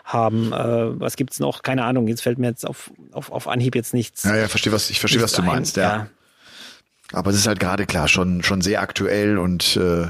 haben. 0.03 0.53
Äh, 0.53 0.99
was 0.99 1.15
gibt's 1.15 1.39
noch? 1.39 1.63
Keine 1.63 1.83
Ahnung. 1.83 2.07
Jetzt 2.07 2.21
fällt 2.21 2.37
mir 2.37 2.47
jetzt 2.47 2.67
auf, 2.67 2.91
auf, 3.11 3.31
auf 3.31 3.47
Anhieb 3.47 3.75
jetzt 3.75 3.93
nichts. 3.93 4.23
Ja, 4.23 4.35
ja, 4.35 4.47
verstehe, 4.47 4.73
was, 4.73 4.89
ich 4.89 4.99
verstehe, 4.99 5.21
was 5.21 5.33
du 5.33 5.41
ein. 5.41 5.47
meinst, 5.47 5.77
ja. 5.77 6.07
Aber 7.11 7.29
es 7.29 7.35
ist 7.37 7.47
halt 7.47 7.59
gerade 7.59 7.85
klar 7.85 8.07
schon, 8.07 8.43
schon 8.43 8.61
sehr 8.61 8.81
aktuell 8.81 9.37
und 9.37 9.77
äh, 9.77 10.07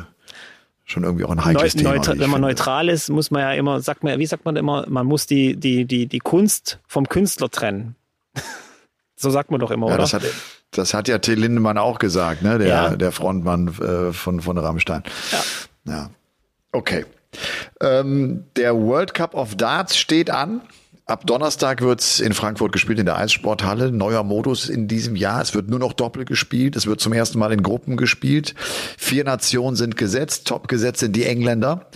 schon 0.86 1.04
irgendwie 1.04 1.26
auch 1.26 1.32
ein 1.32 1.38
Neu, 1.38 1.44
heikles 1.44 1.76
Thema. 1.76 1.94
wie 1.96 2.00
ich 2.00 2.20
wenn 2.20 2.30
man 2.30 2.42
neutral 2.42 2.90
ist, 2.90 3.10
muss 3.10 3.32
man 3.32 3.42
ja 3.42 3.54
immer, 3.54 3.82
sagt 3.82 4.04
man, 4.04 4.20
wie 4.20 4.26
sagt 4.26 4.46
man 4.46 4.56
immer, 4.56 4.86
man 4.88 5.06
muss 5.06 5.26
die, 5.26 5.56
die, 5.58 5.86
die, 5.86 6.08
die 6.08 6.20
Kunst 6.20 6.80
vom 6.88 7.08
Künstler 7.10 7.50
trennen. 7.50 7.96
So 9.24 9.30
sagt 9.32 9.50
man 9.50 9.60
doch 9.60 9.72
immer, 9.72 9.88
Ja, 9.88 9.94
oder? 9.96 10.04
das 10.04 10.14
hat, 10.14 10.22
das 10.72 10.94
hat 10.94 11.08
ja 11.08 11.18
Till 11.18 11.40
Lindemann 11.40 11.78
auch 11.80 11.98
gesagt, 11.98 12.44
ne? 12.44 12.60
Der, 12.60 12.68
Ja. 12.68 12.90
der 12.96 13.12
Frontmann 13.12 13.68
äh, 13.70 14.14
von, 14.14 14.40
von 14.42 14.58
Rammstein. 14.58 15.02
Ja. 15.32 15.92
Ja. 15.94 16.10
Okay. 16.72 17.06
Ähm, 17.82 18.46
der 18.56 18.76
World 18.76 19.14
Cup 19.16 19.34
of 19.34 19.56
Darts 19.56 19.98
steht 19.98 20.30
an. 20.30 20.62
Ab 21.06 21.28
Donnerstag 21.28 21.82
wird's 21.82 22.22
in 22.22 22.34
Frankfurt 22.34 22.72
gespielt, 22.72 22.98
in 22.98 23.06
der 23.06 23.18
Eissporthalle. 23.18 23.92
Neuer 23.92 24.24
Modus 24.24 24.70
in 24.70 24.88
diesem 24.88 25.18
Jahr. 25.18 25.42
Es 25.42 25.54
wird 25.54 25.68
nur 25.70 25.80
noch 25.80 25.92
Doppel 25.92 26.24
gespielt. 26.24 26.78
Es 26.78 26.88
wird 26.88 27.02
zum 27.02 27.12
ersten 27.12 27.40
Mal 27.40 27.52
in 27.52 27.62
Gruppen 27.62 27.98
gespielt. 27.98 28.56
Vier 28.98 29.26
Nationen 29.26 29.76
sind 29.76 29.98
gesetzt. 29.98 30.48
Top 30.48 30.70
gesetzt 30.70 31.02
sind 31.02 31.14
die 31.16 31.26
Engländer 31.26 31.88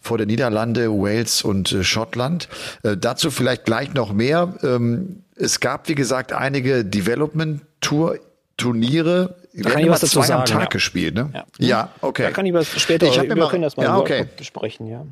vor 0.00 0.18
der 0.18 0.26
Niederlande, 0.26 0.90
Wales 0.90 1.42
und 1.42 1.70
äh, 1.70 1.84
Schottland. 1.84 2.48
Äh, 2.82 2.96
dazu 2.96 3.30
vielleicht 3.30 3.66
gleich 3.66 3.94
noch 3.94 4.12
mehr. 4.12 4.54
Ähm, 4.64 5.22
es 5.36 5.60
gab, 5.60 5.88
wie 5.88 5.94
gesagt, 5.94 6.32
einige 6.32 6.84
Development 6.84 7.62
Tour 7.80 8.18
Turniere. 8.56 9.36
kann 9.62 9.78
ich 9.80 9.88
was 9.90 10.00
dazu 10.00 10.20
zwei 10.20 10.32
am 10.34 10.40
sagen, 10.40 10.46
Tag 10.46 10.62
ja. 10.62 10.68
gespielt, 10.70 11.14
ne? 11.14 11.30
Ja. 11.32 11.44
Ja, 11.58 11.88
okay. 12.00 12.22
Da 12.24 12.30
kann 12.32 12.46
ich 12.46 12.52
was 12.52 12.66
später, 12.80 13.06
Ich 13.06 13.20
wir 13.20 13.36
mal- 13.36 13.48
können 13.48 13.62
das 13.62 13.76
mal 13.76 13.84
ja, 13.84 13.96
okay. 13.98 14.26
Besprechen, 14.36 14.86
ja. 14.86 15.06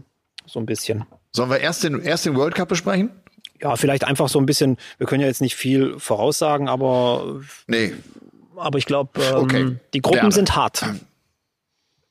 So 0.47 0.59
ein 0.59 0.67
bisschen. 0.67 1.05
Sollen 1.31 1.51
wir 1.51 1.61
erst 1.61 1.85
den, 1.85 2.01
erst 2.01 2.27
den 2.27 2.35
World 2.37 2.55
Cup 2.55 2.69
besprechen? 2.69 3.11
Ja, 3.61 3.77
vielleicht 3.77 4.05
einfach 4.05 4.29
so 4.29 4.39
ein 4.39 4.47
bisschen, 4.47 4.77
wir 4.99 5.07
können 5.07 5.21
ja 5.23 5.27
jetzt 5.29 5.41
nicht 5.41 5.55
viel 5.57 5.99
voraussagen, 5.99 6.69
aber, 6.69 7.41
Nee. 7.67 7.93
aber 8.57 8.79
ich 8.79 8.85
glaube, 8.87 9.21
ähm, 9.23 9.35
Okay. 9.37 9.77
die 9.95 10.01
Gruppen 10.03 10.19
Gerne. 10.19 10.33
sind 10.33 10.57
hart. 10.57 10.85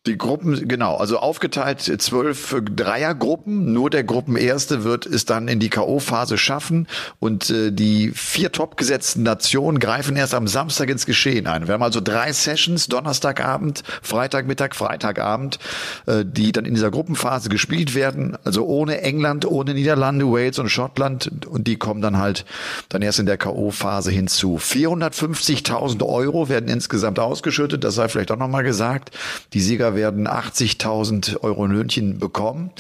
Die 0.06 0.18
Gruppen, 0.18 0.68
genau, 0.68 0.98
also 0.98 1.20
aufgeteilt 1.20 1.80
zwölf 1.80 2.54
Dreiergruppen. 2.76 3.72
Nur 3.72 3.90
der 3.90 4.04
Gruppenerste 4.04 4.84
wird 4.84 5.06
es 5.06 5.24
dann 5.24 5.48
in 5.48 5.62
die 5.62 5.70
K.O.-Phase 5.70 6.36
schaffen 6.38 6.90
und 7.20 7.50
äh, 7.50 7.72
die 7.72 8.12
vier 8.14 8.52
topgesetzten 8.52 9.24
Nationen 9.24 9.80
greifen 9.80 10.18
erst 10.18 10.34
am 10.34 10.46
Samstag 10.46 10.90
ins 10.90 11.06
Geschehen 11.06 11.48
ein. 11.48 11.68
Wir 11.68 11.76
haben 11.76 11.84
also 11.84 12.02
drei 12.02 12.34
Sessions, 12.34 12.88
Donnerstagabend, 12.88 13.84
Freitagmittag, 14.02 14.76
Freitagabend, 14.76 15.58
äh, 16.06 16.26
die 16.26 16.52
dann 16.52 16.66
in 16.66 16.74
dieser 16.74 16.92
Gruppenphase 16.92 17.48
gespielt 17.48 17.96
werden. 17.96 18.38
Also 18.44 18.66
ohne 18.66 19.00
England, 19.04 19.46
ohne 19.46 19.74
Niederlande, 19.74 20.26
Wales 20.26 20.60
und 20.60 20.68
Schottland 20.68 21.46
und 21.48 21.66
die 21.66 21.78
kommen 21.78 22.02
dann 22.02 22.18
halt 22.18 22.44
dann 22.90 23.02
erst 23.02 23.20
in 23.20 23.26
der 23.26 23.38
K.O.-Phase 23.38 24.10
hinzu. 24.10 24.58
450.000 24.58 26.06
Euro 26.06 26.50
werden 26.50 26.68
insgesamt 26.68 27.20
ausgeschüttet, 27.20 27.86
das 27.86 27.96
sei 27.96 28.10
vielleicht 28.10 28.34
auch 28.34 28.38
nochmal 28.38 28.64
gesagt. 28.64 29.12
Die 29.54 29.62
Sieger 29.62 29.93
werden 29.96 30.28
80.000 30.28 31.42
Euro 31.42 31.66
Löhnchen 31.66 32.20
bekommen. 32.20 32.72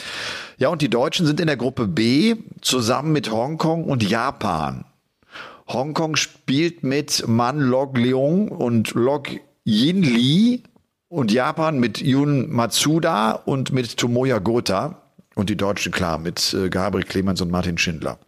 Ja, 0.58 0.69
und 0.69 0.82
die 0.82 0.89
Deutschen 0.89 1.26
sind 1.26 1.39
in 1.39 1.47
der 1.47 1.58
Gruppe 1.58 1.88
B 1.88 2.36
zusammen 2.62 3.12
mit 3.12 3.32
Hongkong 3.32 3.86
und 3.86 4.08
Japan. 4.08 4.86
Hongkong 5.67 6.15
spielt 6.15 6.84
mit 6.84 7.28
Man 7.28 7.60
Lok 7.60 7.97
Leong 7.97 8.49
und 8.49 8.93
Lok 8.93 9.30
Yin 9.65 10.04
Lee 10.04 10.62
und 11.08 11.32
Japan 11.32 11.80
mit 11.80 12.02
Yun 12.02 12.52
Matsuda 12.52 13.32
und 13.32 13.71
mit 13.71 13.97
Tomoya 13.97 14.39
Gota. 14.39 14.99
Und 15.36 15.49
die 15.49 15.58
Deutschen 15.58 15.91
klar 15.91 16.19
mit 16.19 16.54
äh, 16.54 16.69
Gabriel 16.69 17.06
Clemens 17.06 17.41
und 17.41 17.49
Martin 17.49 17.78
Schindler. 17.78 18.19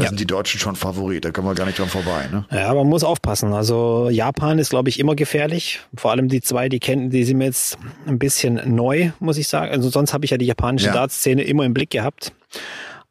Da 0.00 0.04
Ja. 0.04 0.08
sind 0.10 0.20
die 0.20 0.26
Deutschen 0.26 0.58
schon 0.58 0.76
Favorit, 0.76 1.24
da 1.26 1.30
können 1.30 1.46
wir 1.46 1.54
gar 1.54 1.66
nicht 1.66 1.78
dran 1.78 1.88
vorbei. 1.88 2.26
Ne? 2.32 2.46
Ja, 2.50 2.72
man 2.72 2.86
muss 2.86 3.04
aufpassen. 3.04 3.52
Also 3.52 4.08
Japan 4.10 4.58
ist, 4.58 4.70
glaube 4.70 4.88
ich, 4.88 4.98
immer 4.98 5.14
gefährlich. 5.14 5.80
Vor 5.94 6.10
allem 6.10 6.28
die 6.28 6.40
zwei, 6.40 6.68
die 6.70 6.80
kennen, 6.80 7.10
die 7.10 7.24
sind 7.24 7.36
mir 7.38 7.44
jetzt 7.44 7.76
ein 8.06 8.18
bisschen 8.18 8.60
neu, 8.74 9.10
muss 9.20 9.36
ich 9.36 9.46
sagen. 9.46 9.70
Also 9.72 9.90
sonst 9.90 10.14
habe 10.14 10.24
ich 10.24 10.30
ja 10.30 10.38
die 10.38 10.46
japanische 10.46 10.86
Ja. 10.86 10.92
Dartszene 10.94 11.42
immer 11.42 11.64
im 11.64 11.74
Blick 11.74 11.90
gehabt. 11.90 12.32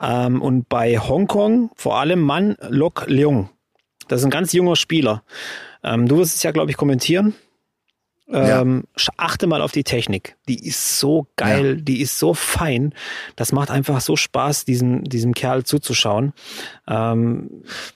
Ähm, 0.02 0.42
und 0.42 0.68
bei 0.68 0.98
Hongkong 0.98 1.70
vor 1.76 2.00
allem 2.00 2.22
Man 2.22 2.56
Lok 2.70 3.06
Leung. 3.08 3.50
Das 4.08 4.22
ist 4.22 4.26
ein 4.26 4.32
ganz 4.32 4.52
junger 4.54 4.76
Spieler. 4.76 5.22
Ähm, 5.84 6.08
du 6.08 6.18
wirst 6.18 6.36
es 6.36 6.44
ja, 6.44 6.52
glaube 6.52 6.72
ich, 6.72 6.78
kommentieren. 6.78 7.36
Ähm, 8.32 8.84
sch- 8.96 9.10
Achte 9.18 9.48
mal 9.48 9.62
auf 9.62 9.72
die 9.72 9.84
Technik. 9.84 10.36
Die 10.48 10.64
ist 10.68 11.00
so 11.00 11.26
geil, 11.36 11.82
die 11.82 12.00
ist 12.02 12.20
so 12.20 12.36
fein. 12.36 12.94
Das 13.36 13.52
macht 13.52 13.72
einfach 13.72 14.02
so 14.02 14.16
Spaß, 14.16 14.66
diesem, 14.66 15.04
diesem 15.04 15.34
Kerl 15.34 15.64
zuzuschauen. 15.64 16.34
Ähm, 16.88 17.50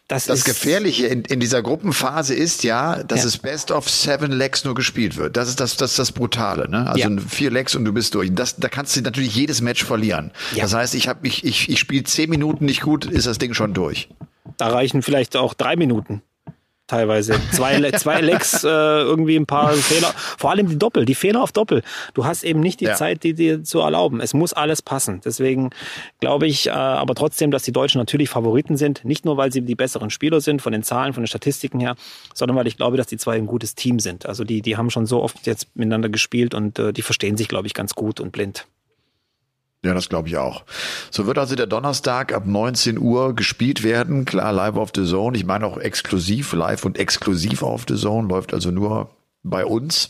das, 0.07 0.25
Das 0.25 0.39
ist, 0.39 0.45
Gefährliche 0.45 1.05
in, 1.07 1.21
in 1.25 1.39
dieser 1.39 1.61
Gruppenphase 1.61 2.33
ist 2.33 2.63
ja, 2.63 3.03
dass 3.03 3.19
Ja. 3.21 3.27
es 3.27 3.37
Best 3.37 3.69
of 3.71 3.87
Seven 3.89 4.31
Legs 4.31 4.65
nur 4.65 4.73
gespielt 4.73 5.17
wird. 5.17 5.37
Das 5.37 5.49
ist 5.49 5.59
das, 5.59 5.77
das, 5.77 5.95
das 5.95 6.11
Brutale. 6.11 6.67
Ne? 6.69 6.87
Also 6.87 7.07
Ja. 7.09 7.21
vier 7.29 7.51
Legs 7.51 7.75
und 7.75 7.85
du 7.85 7.93
bist 7.93 8.15
durch. 8.15 8.33
Das, 8.33 8.55
da 8.55 8.69
kannst 8.69 8.95
du 8.95 9.01
natürlich 9.01 9.35
jedes 9.35 9.61
Match 9.61 9.83
verlieren. 9.83 10.31
Ja. 10.55 10.63
Das 10.63 10.73
heißt, 10.73 10.95
ich, 10.95 11.07
hab, 11.07 11.23
ich, 11.25 11.43
ich, 11.43 11.69
ich 11.69 11.79
spiele 11.79 12.05
zehn 12.05 12.29
Minuten 12.29 12.65
nicht 12.65 12.81
gut, 12.81 13.05
ist 13.05 13.27
das 13.27 13.37
Ding 13.37 13.53
schon 13.53 13.73
durch. 13.75 14.09
Da 14.57 14.67
reichen 14.69 15.01
vielleicht 15.03 15.35
auch 15.37 15.53
drei 15.53 15.75
Minuten. 15.75 16.21
Teilweise. 16.93 17.33
Zwei, 17.51 17.89
zwei 17.93 18.21
Lecks, 18.21 18.63
äh, 18.63 18.67
irgendwie 18.67 19.35
ein 19.35 19.47
paar 19.47 19.73
Fehler. 19.73 20.13
Vor 20.37 20.51
allem 20.51 20.69
die 20.69 20.77
Doppel, 20.77 21.05
die 21.05 21.15
Fehler 21.15 21.41
auf 21.41 21.51
Doppel. 21.51 21.81
Du 22.13 22.25
hast 22.25 22.43
eben 22.43 22.59
nicht 22.59 22.81
die 22.81 22.85
Ja. 22.85 22.93
Zeit, 22.93 23.23
die 23.23 23.33
dir 23.33 23.63
zu 23.63 23.79
erlauben. 23.79 24.21
Es 24.21 24.35
muss 24.35 24.53
alles 24.53 24.83
passen. 24.83 25.19
Deswegen 25.25 25.71
glaube 26.19 26.45
ich 26.45 26.67
äh, 26.67 26.69
aber 26.69 27.15
trotzdem, 27.15 27.49
dass 27.49 27.63
die 27.63 27.71
Deutschen 27.71 27.97
natürlich 27.97 28.29
Favoriten 28.29 28.77
sind. 28.77 29.03
Nicht 29.05 29.25
nur, 29.25 29.37
weil 29.37 29.51
sie 29.51 29.61
die 29.61 29.73
besseren 29.73 30.11
Spieler 30.11 30.39
sind, 30.39 30.61
von 30.61 30.71
den 30.71 30.83
Zahlen, 30.83 31.13
von 31.13 31.23
den 31.23 31.27
Statistiken 31.27 31.79
her, 31.79 31.95
sondern 32.35 32.55
weil 32.55 32.67
ich 32.67 32.77
glaube, 32.77 32.95
dass 32.95 33.07
die 33.07 33.17
zwei 33.17 33.37
ein 33.37 33.47
gutes 33.47 33.73
Team 33.73 33.99
sind. 33.99 34.27
Also 34.27 34.43
die, 34.43 34.61
die 34.61 34.77
haben 34.77 34.91
schon 34.91 35.07
so 35.07 35.23
oft 35.23 35.47
jetzt 35.47 35.75
miteinander 35.75 36.09
gespielt 36.09 36.53
und 36.53 36.77
äh, 36.77 36.93
die 36.93 37.01
verstehen 37.01 37.37
sich, 37.37 37.47
glaube 37.47 37.65
ich, 37.65 37.73
ganz 37.73 37.95
gut 37.95 38.19
und 38.19 38.31
blind. 38.31 38.67
Ja, 39.85 39.93
das 39.93 40.07
glaube 40.07 40.29
ich 40.29 40.37
auch. 40.37 40.63
So 41.11 41.25
wird 41.25 41.37
also 41.37 41.55
der 41.55 41.67
Donnerstag 41.67 42.33
ab 42.33 42.45
19 42.45 42.97
Uhr 42.97 43.35
gespielt 43.35 43.83
werden. 43.83 44.23
Klar, 44.23 44.53
live 44.53 44.77
auf 44.77 44.91
The 44.95 45.03
Zone. 45.05 45.35
Ich 45.35 45.45
meine 45.45 45.65
auch 45.65 45.77
exklusiv, 45.77 46.53
live 46.53 46.85
und 46.85 46.97
exklusiv 46.97 47.63
auf 47.63 47.83
The 47.87 47.95
Zone. 47.95 48.29
Läuft 48.29 48.53
also 48.53 48.71
nur 48.71 49.09
bei 49.43 49.65
uns. 49.65 50.07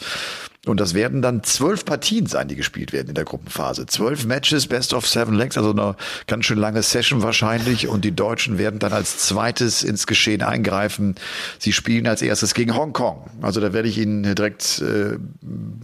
Und 0.66 0.80
das 0.80 0.94
werden 0.94 1.22
dann 1.22 1.44
zwölf 1.44 1.84
Partien 1.84 2.26
sein, 2.26 2.48
die 2.48 2.56
gespielt 2.56 2.94
werden 2.94 3.10
in 3.10 3.16
der 3.16 3.26
Gruppenphase. 3.26 3.86
Zwölf 3.86 4.26
Matches, 4.26 4.68
Best 4.68 4.94
of 4.94 5.06
Seven 5.06 5.34
Legs, 5.34 5.58
also 5.58 5.72
eine 5.72 5.98
ganz 6.26 6.46
schön 6.46 6.58
lange 6.58 6.82
Session 6.82 7.22
wahrscheinlich. 7.22 7.90
Und 7.90 8.06
die 8.06 8.16
Deutschen 8.16 8.58
werden 8.58 8.80
dann 8.80 8.94
als 8.94 9.18
zweites 9.18 9.84
ins 9.84 10.08
Geschehen 10.08 10.42
eingreifen. 10.42 11.16
Sie 11.60 11.74
spielen 11.74 12.08
als 12.08 12.22
erstes 12.22 12.54
gegen 12.54 12.76
Hongkong. 12.76 13.30
Also 13.42 13.60
da 13.60 13.74
werde 13.74 13.90
ich 13.90 13.98
Ihnen 13.98 14.24
direkt 14.36 14.82
äh, 14.82 15.18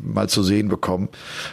mal 0.01 0.29
zu 0.29 0.43
sehen 0.43 0.69
bekommen. 0.69 1.09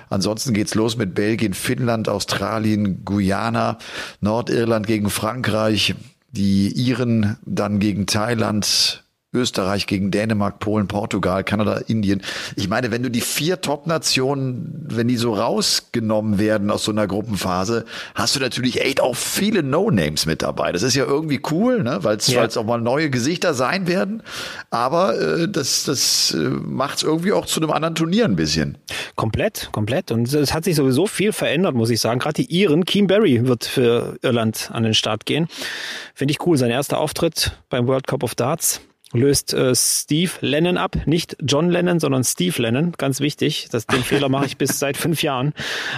Ansonsten 0.09 0.55
geht's 0.55 0.77
los 0.77 0.97
mit 0.97 1.17
Belgien, 1.17 1.53
Finnland, 1.53 2.09
Australien, 2.09 3.05
Guyana, 3.05 3.79
Nordirland 4.21 4.87
gegen 4.87 5.11
Frankreich, 5.11 5.97
die 6.31 6.69
Iren 6.69 7.39
dann 7.45 7.81
gegen 7.81 8.07
Thailand, 8.07 9.03
Österreich 9.37 9.87
gegen 9.87 10.11
Dänemark, 10.11 10.59
Polen, 10.59 10.88
Portugal, 10.88 11.44
Kanada, 11.44 11.81
Indien. 11.87 12.22
Ich 12.57 12.68
meine, 12.68 12.90
wenn 12.90 13.03
du 13.03 13.11
die 13.11 13.20
vier 13.20 13.61
Top-Nationen, 13.61 14.87
wenn 14.88 15.09
die 15.09 15.16
so 15.16 15.35
rausgenommen 15.35 16.38
werden 16.38 16.70
aus 16.70 16.85
so 16.85 16.92
einer 16.92 17.07
Gruppenphase, 17.07 17.85
hast 18.14 18.35
du 18.35 18.40
natürlich 18.40 18.81
echt 18.81 19.01
auch 19.01 19.14
viele 19.14 19.62
No-Names 19.62 20.27
mit 20.27 20.42
dabei. 20.42 20.72
Das 20.72 20.83
ist 20.83 20.94
ja 20.94 21.05
irgendwie 21.05 21.40
cool, 21.51 21.83
ne? 21.83 21.99
weil 22.03 22.16
es 22.16 22.27
ja. 22.29 22.46
auch 22.57 22.64
mal 22.64 22.81
neue 22.81 23.11
Gesichter 23.11 23.55
sein 23.55 23.87
werden. 23.87 24.22
Aber 24.70 25.18
äh, 25.20 25.49
das, 25.49 25.85
das 25.85 26.35
äh, 26.35 26.38
macht 26.38 26.99
es 26.99 27.03
irgendwie 27.03 27.33
auch 27.33 27.46
zu 27.46 27.61
einem 27.61 27.70
anderen 27.70 27.94
Turnier 27.94 28.25
ein 28.25 28.37
bisschen. 28.37 28.79
Komplett, 29.14 29.68
komplett. 29.72 30.11
Und 30.11 30.33
es 30.33 30.55
hat 30.55 30.64
sich 30.64 30.77
sowieso 30.77 31.07
viel 31.07 31.33
verändert, 31.33 31.75
muss 31.75 31.90
ich 31.90 32.01
sagen. 32.01 32.18
Gerade 32.18 32.42
die 32.42 32.55
Iren, 32.55 32.85
Keem 32.85 33.07
Barry 33.07 33.46
wird 33.46 33.64
für 33.64 34.16
Irland 34.22 34.70
an 34.72 34.83
den 34.83 34.94
Start 34.94 35.27
gehen. 35.27 35.49
Finde 36.14 36.33
ich 36.33 36.46
cool. 36.46 36.57
Sein 36.57 36.70
erster 36.70 36.99
Auftritt 36.99 37.53
beim 37.68 37.87
World 37.87 38.07
Cup 38.07 38.22
of 38.22 38.35
Darts 38.35 38.81
löst 39.12 39.55
äh, 39.55 39.75
Steve 39.75 40.33
Lennon 40.40 40.77
ab, 40.77 40.97
nicht 41.07 41.37
John 41.40 41.71
Lennon, 41.71 42.01
sondern 42.01 42.25
Steve 42.25 42.61
Lennon, 42.61 42.92
ganz 42.99 43.21
wichtig. 43.21 43.69
Das, 43.71 43.87
den 43.87 44.03
Fehler 44.03 44.29
mache 44.29 44.47
ich 44.47 44.57
bis 44.57 44.79
seit 44.79 44.97
fünf 44.97 45.23
Jahren. 45.23 45.55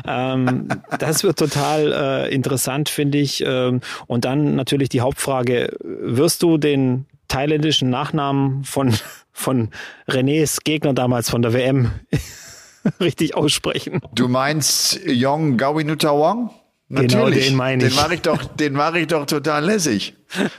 Ähm, 0.06 0.68
das 0.98 1.24
wird 1.24 1.38
total 1.38 1.92
äh, 1.92 2.34
interessant, 2.34 2.88
finde 2.88 3.18
ich. 3.18 3.42
Ähm, 3.44 3.80
und 4.06 4.24
dann 4.24 4.54
natürlich 4.56 4.88
die 4.88 5.00
Hauptfrage, 5.00 5.76
wirst 5.82 6.42
du 6.42 6.58
den 6.58 7.06
thailändischen 7.28 7.90
Nachnamen 7.90 8.64
von, 8.64 8.94
von 9.32 9.70
Renés 10.08 10.58
Gegner 10.64 10.94
damals 10.94 11.30
von 11.30 11.42
der 11.42 11.52
WM 11.52 11.92
richtig 13.00 13.34
aussprechen? 13.34 14.00
Du 14.14 14.28
meinst 14.28 15.00
Yong 15.06 15.56
Gawinutawang? 15.56 16.50
Natürlich. 16.90 17.12
Genau, 17.12 17.30
den 17.30 17.54
meine 17.54 17.84
ich. 17.84 17.94
Den 17.94 18.02
mache 18.02 18.14
ich 18.14 18.22
doch, 18.22 18.44
den 18.44 18.72
mache 18.72 18.98
ich 19.00 19.06
doch 19.08 19.26
total 19.26 19.62
lässig. 19.62 20.14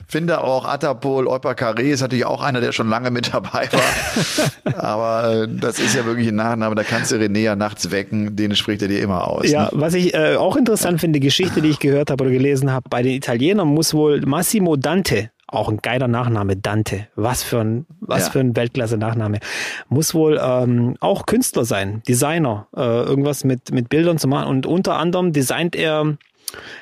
Finde 0.07 0.43
auch 0.43 0.65
Atapol, 0.65 1.27
Euper 1.27 1.51
Carré 1.51 1.81
ist 1.81 2.01
natürlich 2.01 2.25
auch 2.25 2.43
einer, 2.43 2.61
der 2.61 2.71
schon 2.71 2.87
lange 2.87 3.09
mit 3.09 3.33
dabei 3.33 3.67
war. 3.71 4.73
Aber 4.77 5.43
äh, 5.43 5.47
das 5.49 5.79
ist 5.79 5.95
ja 5.95 6.05
wirklich 6.05 6.27
ein 6.27 6.35
Nachname, 6.35 6.75
da 6.75 6.83
kannst 6.83 7.11
du 7.11 7.15
René 7.15 7.39
ja 7.39 7.55
nachts 7.55 7.89
wecken, 7.89 8.35
den 8.35 8.55
spricht 8.55 8.83
er 8.83 8.87
dir 8.87 9.01
immer 9.01 9.27
aus. 9.27 9.49
Ja, 9.49 9.65
ne? 9.65 9.69
was 9.73 9.95
ich 9.95 10.13
äh, 10.13 10.35
auch 10.35 10.55
interessant 10.55 11.01
finde, 11.01 11.19
Geschichte, 11.19 11.61
die 11.61 11.69
ich 11.69 11.79
gehört 11.79 12.11
habe 12.11 12.23
oder 12.23 12.33
gelesen 12.33 12.71
habe, 12.71 12.87
bei 12.89 13.01
den 13.01 13.13
Italienern 13.13 13.67
muss 13.67 13.93
wohl 13.93 14.21
Massimo 14.21 14.75
Dante 14.75 15.31
auch 15.51 15.69
ein 15.69 15.77
geiler 15.77 16.07
Nachname, 16.07 16.55
Dante. 16.55 17.07
Was 17.15 17.43
für 17.43 17.59
ein, 17.59 17.85
was 17.99 18.25
ja. 18.25 18.31
für 18.31 18.39
ein 18.39 18.55
Weltklasse-Nachname. 18.55 19.39
Muss 19.87 20.13
wohl 20.13 20.39
ähm, 20.41 20.95
auch 20.99 21.25
Künstler 21.25 21.65
sein, 21.65 22.03
Designer, 22.07 22.67
äh, 22.75 22.81
irgendwas 22.81 23.43
mit, 23.43 23.71
mit 23.71 23.89
Bildern 23.89 24.17
zu 24.17 24.27
machen. 24.27 24.47
Und 24.47 24.65
unter 24.65 24.97
anderem 24.97 25.33
designt 25.33 25.75
er 25.75 26.17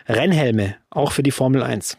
Rennhelme, 0.08 0.76
auch 0.90 1.12
für 1.12 1.24
die 1.24 1.32
Formel 1.32 1.64
1. 1.64 1.98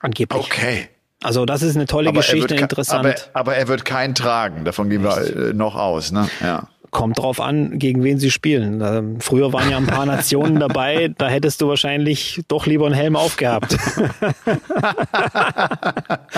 Angeblich. 0.00 0.40
Okay. 0.40 0.88
Also 1.22 1.44
das 1.44 1.62
ist 1.62 1.76
eine 1.76 1.86
tolle 1.86 2.08
aber 2.08 2.20
Geschichte, 2.20 2.54
interessant. 2.54 3.30
Aber, 3.32 3.40
aber, 3.40 3.56
er 3.56 3.68
wird 3.68 3.84
keinen 3.84 4.14
tragen, 4.14 4.64
davon 4.64 4.88
gehen 4.88 5.02
wir 5.02 5.18
äh, 5.18 5.52
noch 5.52 5.76
aus, 5.76 6.12
ne? 6.12 6.30
Ja. 6.40 6.68
Kommt 6.90 7.18
drauf 7.18 7.40
an, 7.40 7.78
gegen 7.78 8.02
wen 8.02 8.18
sie 8.18 8.30
spielen. 8.30 8.80
Ähm, 8.80 9.20
früher 9.20 9.52
waren 9.52 9.70
ja 9.70 9.76
ein 9.76 9.86
paar 9.86 10.06
Nationen 10.10 10.58
dabei, 10.58 11.14
da 11.16 11.28
hättest 11.28 11.60
du 11.60 11.68
wahrscheinlich 11.68 12.42
doch 12.48 12.66
lieber 12.66 12.86
einen 12.86 12.94
Helm 12.94 13.16
aufgehabt. 13.16 13.72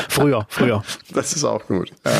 früher, 0.08 0.46
früher. 0.48 0.82
Das 1.14 1.32
ist 1.32 1.44
auch 1.44 1.66
gut. 1.66 1.90
Ja. 2.04 2.12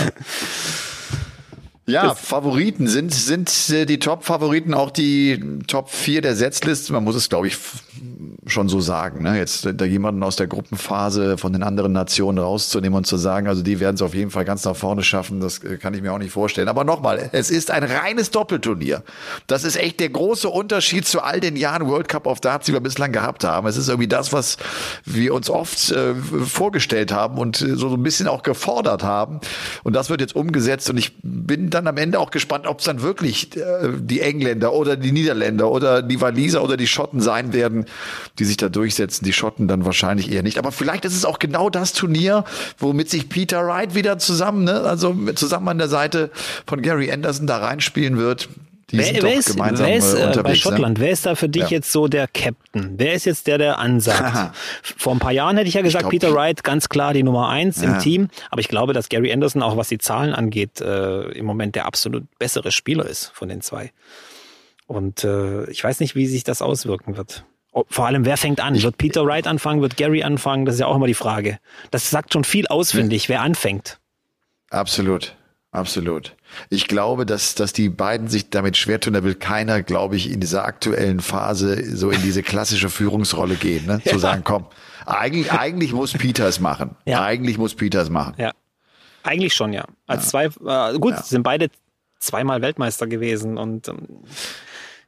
Ja, 1.84 2.14
Favoriten 2.14 2.86
sind, 2.86 3.12
sind 3.12 3.70
äh, 3.70 3.86
die 3.86 3.98
Top-Favoriten 3.98 4.72
auch 4.72 4.90
die 4.90 5.58
Top 5.66 5.90
4 5.90 6.22
der 6.22 6.36
Setzliste. 6.36 6.92
Man 6.92 7.02
muss 7.02 7.16
es, 7.16 7.28
glaube 7.28 7.48
ich, 7.48 7.56
schon 8.46 8.68
so 8.68 8.80
sagen. 8.80 9.22
Ne? 9.22 9.38
Jetzt 9.38 9.68
da 9.72 9.84
jemanden 9.84 10.22
aus 10.22 10.34
der 10.34 10.48
Gruppenphase 10.48 11.38
von 11.38 11.52
den 11.52 11.62
anderen 11.62 11.92
Nationen 11.92 12.38
rauszunehmen 12.38 12.96
und 12.96 13.06
zu 13.06 13.16
sagen, 13.16 13.46
also 13.46 13.62
die 13.62 13.78
werden 13.78 13.94
es 13.94 14.02
auf 14.02 14.14
jeden 14.14 14.30
Fall 14.30 14.44
ganz 14.44 14.64
nach 14.64 14.74
vorne 14.74 15.04
schaffen, 15.04 15.40
das 15.40 15.62
äh, 15.62 15.76
kann 15.76 15.94
ich 15.94 16.02
mir 16.02 16.12
auch 16.12 16.18
nicht 16.18 16.32
vorstellen. 16.32 16.68
Aber 16.68 16.82
nochmal, 16.82 17.30
es 17.32 17.50
ist 17.50 17.70
ein 17.70 17.84
reines 17.84 18.30
Doppelturnier. 18.30 19.04
Das 19.46 19.62
ist 19.62 19.76
echt 19.76 20.00
der 20.00 20.08
große 20.08 20.48
Unterschied 20.48 21.06
zu 21.06 21.22
all 21.22 21.38
den 21.38 21.54
Jahren 21.54 21.86
World 21.86 22.08
Cup 22.08 22.26
of 22.26 22.40
Darts, 22.40 22.66
die 22.66 22.72
wir 22.72 22.80
bislang 22.80 23.12
gehabt 23.12 23.44
haben. 23.44 23.66
Es 23.68 23.76
ist 23.76 23.88
irgendwie 23.88 24.08
das, 24.08 24.32
was 24.32 24.56
wir 25.04 25.34
uns 25.34 25.48
oft 25.48 25.92
äh, 25.92 26.14
vorgestellt 26.14 27.12
haben 27.12 27.38
und 27.38 27.60
äh, 27.60 27.76
so 27.76 27.94
ein 27.94 28.02
bisschen 28.02 28.26
auch 28.26 28.42
gefordert 28.42 29.04
haben. 29.04 29.40
Und 29.84 29.94
das 29.94 30.10
wird 30.10 30.20
jetzt 30.20 30.34
umgesetzt 30.34 30.90
und 30.90 30.96
ich 30.96 31.12
bin 31.22 31.70
dann 31.70 31.86
am 31.86 31.96
Ende 31.96 32.18
auch 32.18 32.32
gespannt, 32.32 32.66
ob 32.66 32.80
es 32.80 32.86
dann 32.86 33.02
wirklich 33.02 33.56
äh, 33.56 33.90
die 34.00 34.20
Engländer 34.20 34.72
oder 34.72 34.96
die 34.96 35.12
Niederländer 35.12 35.70
oder 35.70 36.02
die 36.02 36.20
Waliser 36.20 36.64
oder 36.64 36.76
die 36.76 36.88
Schotten 36.88 37.20
sein 37.20 37.52
werden, 37.52 37.86
die 38.38 38.44
sich 38.44 38.56
da 38.56 38.68
durchsetzen. 38.68 39.24
Die 39.24 39.32
Schotten 39.32 39.68
dann 39.68 39.84
wahrscheinlich 39.84 40.30
eher 40.30 40.42
nicht. 40.42 40.58
Aber 40.58 40.72
vielleicht 40.72 41.04
ist 41.04 41.14
es 41.14 41.24
auch 41.24 41.38
genau 41.38 41.70
das 41.70 41.92
Turnier, 41.92 42.44
womit 42.78 43.10
sich 43.10 43.28
Peter 43.28 43.66
Wright 43.66 43.94
wieder 43.94 44.18
zusammen, 44.18 44.64
ne, 44.64 44.82
also 44.82 45.14
zusammen 45.34 45.68
an 45.68 45.78
der 45.78 45.88
Seite 45.88 46.30
von 46.66 46.82
Gary 46.82 47.10
Anderson 47.12 47.46
da 47.46 47.58
reinspielen 47.58 48.16
wird. 48.16 48.48
Die 48.92 48.98
wer, 48.98 49.22
wer 49.22 49.34
ist, 49.34 49.58
wer 49.58 49.96
ist 49.96 50.12
äh, 50.12 50.42
bei 50.42 50.50
ne? 50.50 50.56
Schottland? 50.56 50.98
Ne? 50.98 51.04
Wer 51.04 51.12
ist 51.12 51.24
da 51.24 51.34
für 51.34 51.48
dich 51.48 51.62
ja. 51.62 51.68
jetzt 51.70 51.92
so 51.92 52.08
der 52.08 52.28
Captain? 52.28 52.94
Wer 52.98 53.14
ist 53.14 53.24
jetzt 53.24 53.46
der, 53.46 53.56
der 53.56 53.78
ansagt? 53.78 54.54
Vor 54.82 55.14
ein 55.14 55.18
paar 55.18 55.32
Jahren 55.32 55.56
hätte 55.56 55.68
ich 55.68 55.74
ja 55.74 55.80
gesagt, 55.80 56.04
ich 56.12 56.20
glaub, 56.20 56.30
Peter 56.30 56.34
Wright 56.34 56.62
ganz 56.62 56.90
klar 56.90 57.14
die 57.14 57.22
Nummer 57.22 57.48
eins 57.48 57.80
ja. 57.80 57.94
im 57.94 57.98
Team. 58.00 58.28
Aber 58.50 58.60
ich 58.60 58.68
glaube, 58.68 58.92
dass 58.92 59.08
Gary 59.08 59.32
Anderson 59.32 59.62
auch 59.62 59.78
was 59.78 59.88
die 59.88 59.96
Zahlen 59.96 60.34
angeht, 60.34 60.82
äh, 60.82 61.22
im 61.30 61.46
Moment 61.46 61.74
der 61.74 61.86
absolut 61.86 62.24
bessere 62.38 62.70
Spieler 62.70 63.06
ist 63.06 63.30
von 63.34 63.48
den 63.48 63.62
zwei. 63.62 63.92
Und 64.86 65.24
äh, 65.24 65.70
ich 65.70 65.82
weiß 65.82 66.00
nicht, 66.00 66.14
wie 66.14 66.26
sich 66.26 66.44
das 66.44 66.60
auswirken 66.60 67.16
wird. 67.16 67.44
Vor 67.88 68.06
allem, 68.06 68.24
wer 68.26 68.36
fängt 68.36 68.60
an? 68.60 68.80
Wird 68.82 68.98
Peter 68.98 69.24
Wright 69.24 69.46
anfangen? 69.46 69.80
Wird 69.80 69.96
Gary 69.96 70.22
anfangen? 70.22 70.66
Das 70.66 70.74
ist 70.74 70.80
ja 70.80 70.86
auch 70.86 70.96
immer 70.96 71.06
die 71.06 71.14
Frage. 71.14 71.58
Das 71.90 72.10
sagt 72.10 72.32
schon 72.32 72.44
viel 72.44 72.66
aus, 72.66 72.92
finde 72.92 73.16
ich, 73.16 73.28
wer 73.28 73.40
anfängt. 73.40 73.98
Absolut. 74.70 75.34
Absolut. 75.72 76.36
Ich 76.68 76.86
glaube, 76.86 77.24
dass, 77.24 77.54
dass 77.54 77.72
die 77.72 77.88
beiden 77.88 78.28
sich 78.28 78.50
damit 78.50 78.76
schwer 78.76 79.00
tun. 79.00 79.14
Da 79.14 79.24
will 79.24 79.34
keiner, 79.34 79.82
glaube 79.82 80.16
ich, 80.16 80.30
in 80.30 80.38
dieser 80.38 80.66
aktuellen 80.66 81.20
Phase 81.20 81.96
so 81.96 82.10
in 82.10 82.20
diese 82.20 82.42
klassische 82.42 82.90
Führungsrolle 82.90 83.54
gehen. 83.54 83.86
Ne? 83.86 84.02
Zu 84.02 84.10
ja. 84.10 84.18
sagen, 84.18 84.42
komm, 84.44 84.66
eigentlich, 85.06 85.50
eigentlich 85.50 85.94
muss 85.94 86.12
Peter 86.12 86.46
es 86.46 86.60
machen. 86.60 86.96
Ja. 87.06 87.24
Eigentlich 87.24 87.56
muss 87.56 87.74
Peter 87.74 88.02
es 88.02 88.10
machen. 88.10 88.34
Ja. 88.36 88.52
Eigentlich 89.22 89.54
schon, 89.54 89.72
ja. 89.72 89.86
Als 90.06 90.30
ja. 90.30 90.50
zwei, 90.50 90.90
äh, 90.92 90.98
gut, 90.98 91.16
sind 91.24 91.42
beide 91.42 91.70
zweimal 92.18 92.60
Weltmeister 92.60 93.06
gewesen 93.06 93.56
und 93.56 93.88
ähm, 93.88 94.08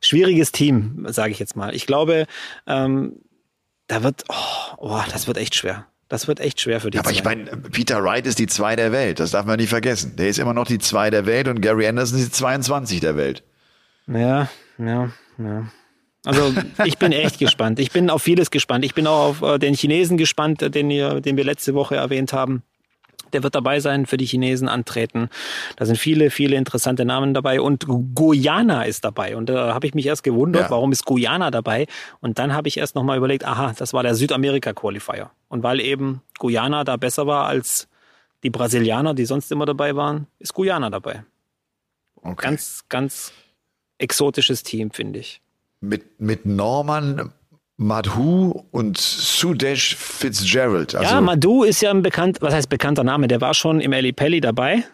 schwieriges 0.06 0.52
Team, 0.52 1.06
sage 1.08 1.32
ich 1.32 1.38
jetzt 1.38 1.56
mal. 1.56 1.74
Ich 1.74 1.86
glaube, 1.86 2.26
ähm, 2.66 3.20
da 3.86 4.02
wird, 4.02 4.24
oh, 4.28 4.74
oh, 4.78 5.00
das 5.12 5.26
wird 5.26 5.36
echt 5.36 5.54
schwer. 5.54 5.86
Das 6.08 6.28
wird 6.28 6.40
echt 6.40 6.60
schwer 6.60 6.80
für 6.80 6.90
die. 6.90 6.98
Aber 6.98 7.08
zwei. 7.08 7.16
ich 7.16 7.24
meine, 7.24 7.44
Peter 7.56 8.02
Wright 8.02 8.26
ist 8.26 8.38
die 8.38 8.46
zwei 8.46 8.76
der 8.76 8.92
Welt. 8.92 9.20
Das 9.20 9.30
darf 9.30 9.46
man 9.46 9.58
nicht 9.58 9.70
vergessen. 9.70 10.16
Der 10.16 10.28
ist 10.28 10.38
immer 10.38 10.54
noch 10.54 10.66
die 10.66 10.78
zwei 10.78 11.10
der 11.10 11.26
Welt 11.26 11.48
und 11.48 11.60
Gary 11.60 11.86
Anderson 11.86 12.18
ist 12.18 12.28
die 12.28 12.32
22 12.32 13.00
der 13.00 13.16
Welt. 13.16 13.42
Ja, 14.06 14.48
ja, 14.78 15.10
ja. 15.38 15.68
Also 16.24 16.54
ich 16.84 16.98
bin 16.98 17.12
echt 17.12 17.38
gespannt. 17.38 17.78
Ich 17.78 17.90
bin 17.90 18.10
auf 18.10 18.22
vieles 18.22 18.50
gespannt. 18.50 18.84
Ich 18.84 18.94
bin 18.94 19.06
auch 19.06 19.28
auf 19.28 19.42
äh, 19.42 19.58
den 19.58 19.74
Chinesen 19.74 20.16
gespannt, 20.16 20.60
den, 20.60 20.88
den 20.88 21.36
wir 21.36 21.44
letzte 21.44 21.74
Woche 21.74 21.96
erwähnt 21.96 22.32
haben 22.32 22.62
der 23.34 23.42
wird 23.42 23.54
dabei 23.54 23.80
sein, 23.80 24.06
für 24.06 24.16
die 24.16 24.24
Chinesen 24.24 24.68
antreten. 24.68 25.28
Da 25.76 25.84
sind 25.84 25.96
viele, 25.96 26.30
viele 26.30 26.56
interessante 26.56 27.04
Namen 27.04 27.34
dabei 27.34 27.60
und 27.60 27.86
Guyana 28.14 28.84
ist 28.84 29.04
dabei. 29.04 29.36
Und 29.36 29.48
da 29.48 29.74
habe 29.74 29.86
ich 29.86 29.94
mich 29.94 30.06
erst 30.06 30.22
gewundert, 30.22 30.64
ja. 30.64 30.70
warum 30.70 30.92
ist 30.92 31.04
Guyana 31.04 31.50
dabei? 31.50 31.86
Und 32.20 32.38
dann 32.38 32.54
habe 32.54 32.68
ich 32.68 32.78
erst 32.78 32.94
nochmal 32.94 33.18
überlegt, 33.18 33.44
aha, 33.44 33.74
das 33.76 33.92
war 33.92 34.02
der 34.02 34.14
Südamerika-Qualifier. 34.14 35.30
Und 35.48 35.62
weil 35.62 35.80
eben 35.80 36.22
Guyana 36.38 36.84
da 36.84 36.96
besser 36.96 37.26
war 37.26 37.46
als 37.46 37.88
die 38.42 38.50
Brasilianer, 38.50 39.14
die 39.14 39.24
sonst 39.24 39.50
immer 39.50 39.66
dabei 39.66 39.96
waren, 39.96 40.26
ist 40.38 40.54
Guyana 40.54 40.90
dabei. 40.90 41.24
Okay. 42.22 42.46
Ganz, 42.46 42.84
ganz 42.88 43.32
exotisches 43.98 44.62
Team, 44.62 44.90
finde 44.90 45.18
ich. 45.18 45.40
Mit, 45.80 46.20
mit 46.20 46.46
Norman 46.46 47.32
Madhu 47.76 48.64
und 48.70 48.98
Sudesh 48.98 49.96
Fitzgerald. 49.96 50.94
Also 50.94 51.14
ja, 51.14 51.20
Madhu 51.20 51.64
ist 51.64 51.80
ja 51.80 51.90
ein 51.90 52.02
bekannt, 52.02 52.38
was 52.40 52.54
heißt 52.54 52.68
bekannter 52.68 53.04
Name? 53.04 53.26
Der 53.26 53.40
war 53.40 53.54
schon 53.54 53.80
im 53.80 53.92
Ali 53.92 54.12
Pelli 54.12 54.40
dabei. 54.40 54.84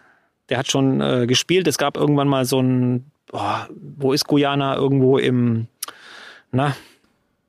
Der 0.49 0.57
hat 0.57 0.69
schon 0.69 0.99
äh, 0.99 1.27
gespielt. 1.27 1.67
Es 1.67 1.77
gab 1.77 1.95
irgendwann 1.95 2.27
mal 2.27 2.45
so 2.45 2.59
ein, 2.59 3.11
oh, 3.31 3.39
wo 3.97 4.13
ist 4.13 4.25
Guyana? 4.27 4.75
Irgendwo 4.75 5.17
im, 5.17 5.67
na, 6.51 6.75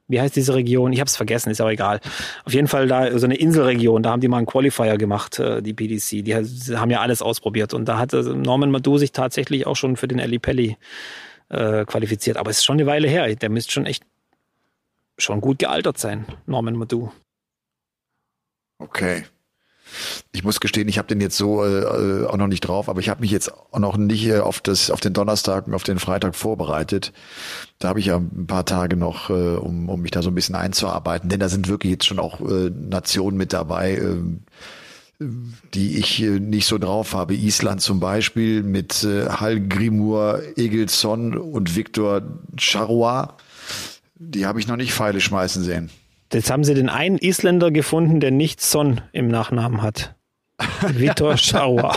wie 0.07 0.21
heißt 0.21 0.37
diese 0.37 0.55
Region? 0.55 0.93
Ich 0.93 1.01
habe 1.01 1.09
es 1.09 1.17
vergessen, 1.17 1.51
ist 1.51 1.61
aber 1.63 1.73
egal. 1.73 2.01
Auf 2.45 2.53
jeden 2.53 2.69
Fall 2.69 2.87
da 2.87 3.19
so 3.19 3.25
eine 3.25 3.37
Inselregion, 3.37 4.03
da 4.03 4.11
haben 4.11 4.21
die 4.21 4.29
mal 4.29 4.37
einen 4.37 4.47
Qualifier 4.47 4.99
gemacht, 4.99 5.39
äh, 5.39 5.63
die 5.63 5.73
PDC. 5.73 6.23
Die 6.23 6.35
haben 6.35 6.91
ja 6.91 7.01
alles 7.01 7.23
ausprobiert 7.23 7.73
und 7.73 7.87
da 7.87 7.99
hatte 7.99 8.23
Norman 8.23 8.71
Madu 8.71 8.99
sich 8.99 9.13
tatsächlich 9.13 9.67
auch 9.67 9.77
schon 9.77 9.97
für 9.97 10.09
den 10.09 10.21
Ali 10.21 10.39
Pelli 10.39 10.77
äh, 11.49 11.87
qualifiziert. 11.87 12.37
Aber 12.37 12.51
es 12.51 12.59
ist 12.59 12.65
schon 12.65 12.77
eine 12.77 12.87
Weile 12.87 13.09
her. 13.09 13.35
Der 13.35 13.49
müsste 13.49 13.73
schon 13.73 13.87
echt 13.87 14.05
schon 15.23 15.41
gut 15.41 15.59
gealtert 15.59 15.99
sein, 15.99 16.27
Norman 16.47 16.77
Madu. 16.77 17.11
Okay. 18.79 19.25
Ich 20.33 20.43
muss 20.43 20.61
gestehen, 20.61 20.89
ich 20.89 20.99
habe 20.99 21.09
den 21.09 21.21
jetzt 21.21 21.37
so 21.37 21.65
äh, 21.65 22.25
auch 22.27 22.37
noch 22.37 22.47
nicht 22.47 22.63
drauf, 22.63 22.89
aber 22.89 23.01
ich 23.01 23.09
habe 23.09 23.21
mich 23.21 23.31
jetzt 23.31 23.53
auch 23.53 23.79
noch 23.79 23.97
nicht 23.97 24.27
äh, 24.27 24.39
auf 24.39 24.61
das 24.61 24.91
auf 24.91 25.01
den 25.01 25.13
Donnerstag 25.13 25.67
und 25.67 25.75
auf 25.75 25.83
den 25.83 25.99
Freitag 25.99 26.35
vorbereitet. 26.35 27.13
Da 27.79 27.89
habe 27.89 28.01
ich 28.01 28.07
ja 28.07 28.17
ein 28.17 28.47
paar 28.47 28.65
Tage 28.65 28.97
noch, 28.97 29.29
äh, 29.29 29.57
um, 29.57 29.89
um 29.89 30.01
mich 30.01 30.11
da 30.11 30.23
so 30.23 30.31
ein 30.31 30.35
bisschen 30.35 30.55
einzuarbeiten, 30.55 31.29
denn 31.29 31.41
da 31.41 31.49
sind 31.49 31.69
wirklich 31.69 31.93
jetzt 31.93 32.07
schon 32.07 32.19
auch 32.19 32.41
äh, 32.41 32.71
Nationen 32.71 33.37
mit 33.37 33.53
dabei, 33.53 33.97
äh, 33.97 35.27
die 35.75 35.99
ich 35.99 36.23
äh, 36.23 36.41
nicht 36.41 36.67
so 36.67 36.79
drauf 36.79 37.13
habe. 37.13 37.35
Island 37.35 37.83
zum 37.83 38.01
Beispiel 38.01 38.63
mit 38.63 39.05
äh, 39.05 39.29
Hal 39.29 39.61
Grimur, 39.61 40.43
Egilson 40.57 41.37
und 41.37 41.77
Viktor 41.77 42.23
Charrois. 42.57 43.29
Die 44.25 44.47
habe 44.47 44.61
ich 44.61 44.69
noch 44.69 44.77
nicht 44.77 44.93
Pfeile 44.93 45.21
schmeißen 45.21 45.63
sehen. 45.65 45.91
Jetzt 46.33 46.51
haben 46.51 46.65
sie 46.65 46.75
den 46.75 46.89
einen 46.89 47.19
Isländer 47.19 47.71
gefunden, 47.71 48.21
der 48.21 48.31
nicht 48.31 48.61
Son 48.61 49.01
im 49.13 49.29
Nachnamen 49.29 49.83
hat. 49.83 50.15
Vitor 50.95 51.37
Scharua. 51.37 51.97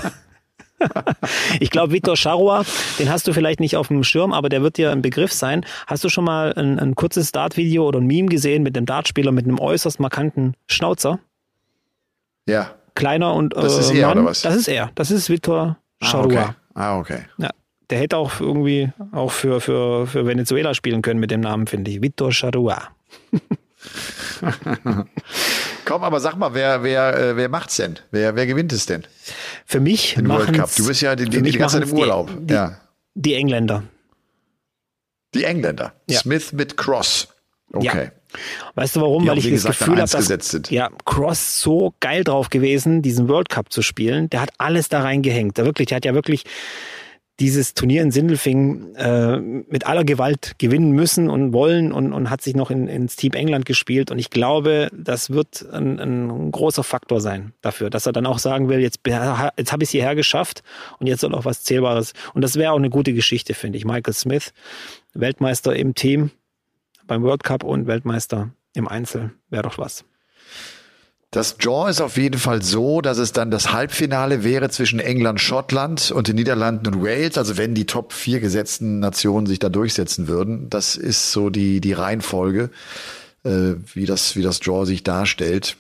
ich 1.60 1.70
glaube, 1.70 1.94
Vitor 1.94 2.18
Scharua, 2.18 2.66
den 3.00 3.10
hast 3.10 3.28
du 3.28 3.34
vielleicht 3.34 3.60
nicht 3.60 3.78
auf 3.78 3.88
dem 3.88 4.04
Schirm, 4.04 4.34
aber 4.34 4.50
der 4.50 4.62
wird 4.62 4.78
dir 4.78 4.92
ein 4.92 5.02
Begriff 5.02 5.32
sein. 5.32 5.66
Hast 5.88 6.04
du 6.04 6.10
schon 6.10 6.26
mal 6.26 6.54
ein, 6.56 6.80
ein 6.80 6.96
kurzes 6.96 7.32
Dart-Video 7.32 7.88
oder 7.88 8.00
ein 8.00 8.08
Meme 8.08 8.28
gesehen 8.28 8.64
mit 8.64 8.76
einem 8.76 8.86
Dartspieler 8.86 9.32
mit 9.32 9.46
einem 9.46 9.60
äußerst 9.60 10.00
markanten 10.00 10.56
Schnauzer? 10.68 11.20
Ja. 12.48 12.72
Kleiner 12.96 13.34
und 13.36 13.56
äh, 13.56 13.62
Das 13.62 13.78
ist 13.78 13.92
er, 13.92 14.08
Mann. 14.08 14.18
oder 14.20 14.28
was? 14.28 14.42
Das 14.42 14.56
ist 14.56 14.68
er. 14.68 14.92
Das 14.96 15.12
ist 15.12 15.30
Vitor 15.30 15.78
Ah, 16.02 16.06
Scharua. 16.06 16.26
okay. 16.26 16.46
Ah, 16.74 16.98
okay. 17.00 17.20
Ja. 17.38 17.50
Der 17.89 18.00
hätte 18.00 18.17
auch 18.17 18.39
irgendwie 18.39 18.91
auch 19.12 19.32
für, 19.32 19.62
für, 19.62 20.08
für 20.08 20.26
Venezuela 20.26 20.74
spielen 20.74 21.02
können 21.02 21.19
mit 21.19 21.32
dem 21.32 21.41
Namen, 21.41 21.67
finde 21.67 21.91
ich. 21.91 22.02
Vitor 22.02 22.32
Charua. 22.32 22.89
Komm, 25.86 26.04
aber 26.04 26.19
sag 26.19 26.36
mal, 26.36 26.54
wer, 26.54 26.84
wer, 26.84 27.17
äh, 27.17 27.38
wer 27.38 27.50
macht's 27.50 27.76
denn? 27.76 28.00
Wer, 28.12 28.36
wer 28.36 28.48
gewinnt 28.48 28.74
es 28.74 28.86
denn? 28.88 29.04
Für 29.65 29.80
mich 29.80 30.15
Den 30.15 30.28
World 30.28 30.54
Cup. 30.54 30.69
Du 30.76 30.88
bist 30.88 31.02
ja 31.02 31.15
die, 31.15 31.26
die, 31.26 31.41
die 31.41 31.58
ganze 31.58 31.80
Zeit 31.80 31.89
im 31.89 31.98
Urlaub. 31.98 32.32
Die, 32.39 32.54
ja. 32.54 32.80
die 33.13 33.36
Engländer. 33.36 33.84
Die 35.36 35.43
Engländer. 35.43 35.93
Ja. 36.10 36.19
Smith 36.19 36.54
mit 36.54 36.78
Cross. 36.78 37.28
Okay. 37.71 38.12
Weißt 38.76 38.95
du 38.95 39.02
warum? 39.02 39.24
Die 39.24 39.30
Weil 39.30 39.38
ich 39.38 39.45
wie 39.45 39.52
das 39.52 39.63
gesagt, 39.63 39.80
Gefühl 39.80 39.93
habe, 39.95 40.02
dass 40.02 40.12
gesetzt 40.13 40.50
sind. 40.50 40.71
ja, 40.71 40.89
Cross 41.06 41.62
so 41.62 41.93
geil 42.00 42.24
drauf 42.24 42.50
gewesen, 42.50 43.02
diesen 43.02 43.30
World 43.30 43.50
Cup 43.50 43.71
zu 43.71 43.82
spielen. 43.82 44.30
Der 44.30 44.41
hat 44.41 44.52
alles 44.58 44.89
da 44.89 45.02
reingehängt. 45.02 45.58
Der 45.58 45.65
wirklich, 45.65 45.88
der 45.88 45.98
hat 45.98 46.06
ja 46.06 46.13
wirklich 46.13 46.43
dieses 47.39 47.74
Turnier 47.74 48.02
in 48.02 48.12
Sindelfingen 48.12 48.95
äh, 48.95 49.38
mit 49.38 49.86
aller 49.86 50.06
Gewalt 50.06 50.54
gewinnen 50.58 50.91
müssen 50.91 51.30
und 51.30 51.52
wollen 51.52 51.91
und, 51.91 52.13
und 52.13 52.30
hat 52.30 52.41
sich 52.41 52.56
noch 52.56 52.71
in, 52.71 52.88
ins 52.88 53.17
Team 53.17 53.34
England 53.34 53.65
gespielt. 53.65 54.10
Und 54.10 54.19
ich 54.19 54.30
glaube, 54.30 54.89
das 54.93 55.30
wird 55.30 55.65
ein, 55.71 56.00
ein 56.00 56.52
großer 56.52 56.84
Faktor 56.84 57.19
sein 57.19 57.54
dafür, 57.62 57.89
dass 57.89 58.06
er 58.06 58.13
dann 58.13 58.26
auch 58.26 58.39
sagen 58.39 58.69
will, 58.69 58.80
jetzt, 58.80 59.02
jetzt 59.06 59.71
habe 59.71 59.84
ich 59.84 59.88
es 59.88 59.91
hierher 59.91 60.15
geschafft 60.15 60.63
und 61.00 61.08
jetzt 61.08 61.21
soll 61.21 61.36
auch 61.36 61.45
was 61.45 61.63
Zählbares. 61.63 62.13
Und 62.34 62.41
das 62.41 62.56
wäre 62.56 62.71
auch 62.71 62.78
eine 62.78 62.89
gute 62.89 63.13
Geschichte, 63.13 63.54
finde 63.54 63.78
ich. 63.78 63.86
Michael 63.86 64.13
Smith, 64.13 64.54
Weltmeister 65.13 65.76
im 65.76 65.93
Team 65.93 66.32
beim 67.06 67.21
World 67.24 67.43
Cup 67.43 67.63
und 67.63 67.86
Weltmeister 67.86 68.52
im 68.74 68.88
Einzel, 68.88 69.32
wäre 69.50 69.63
doch 69.63 69.78
was. 69.78 70.06
Das 71.36 71.58
Draw 71.58 71.89
ist 71.89 72.00
auf 72.00 72.15
jeden 72.15 72.39
Fall 72.39 72.62
so, 72.62 73.02
dass 73.02 73.17
es 73.17 73.34
dann 73.34 73.52
das 73.52 73.74
Halbfinale 73.74 74.45
wäre 74.45 74.69
zwischen 74.69 75.02
England, 75.02 75.41
Schottland 75.41 76.12
und 76.12 76.30
den 76.30 76.38
Niederlanden 76.38 76.88
und 76.88 77.04
Wales. 77.04 77.38
Also 77.38 77.58
wenn 77.58 77.76
die 77.76 77.86
Top 77.86 78.13
4 78.13 78.39
gesetzten 78.39 79.02
Nationen 79.02 79.45
sich 79.45 79.60
da 79.60 79.67
durchsetzen 79.67 80.30
würden. 80.30 80.69
Das 80.69 80.95
ist 80.95 81.34
so 81.34 81.50
die, 81.50 81.82
die 81.82 81.91
Reihenfolge, 81.91 82.69
äh, 83.43 83.74
wie, 83.93 84.06
das, 84.06 84.38
wie 84.38 84.43
das 84.43 84.62
Draw 84.62 84.86
sich 84.86 85.04
darstellt. 85.04 85.76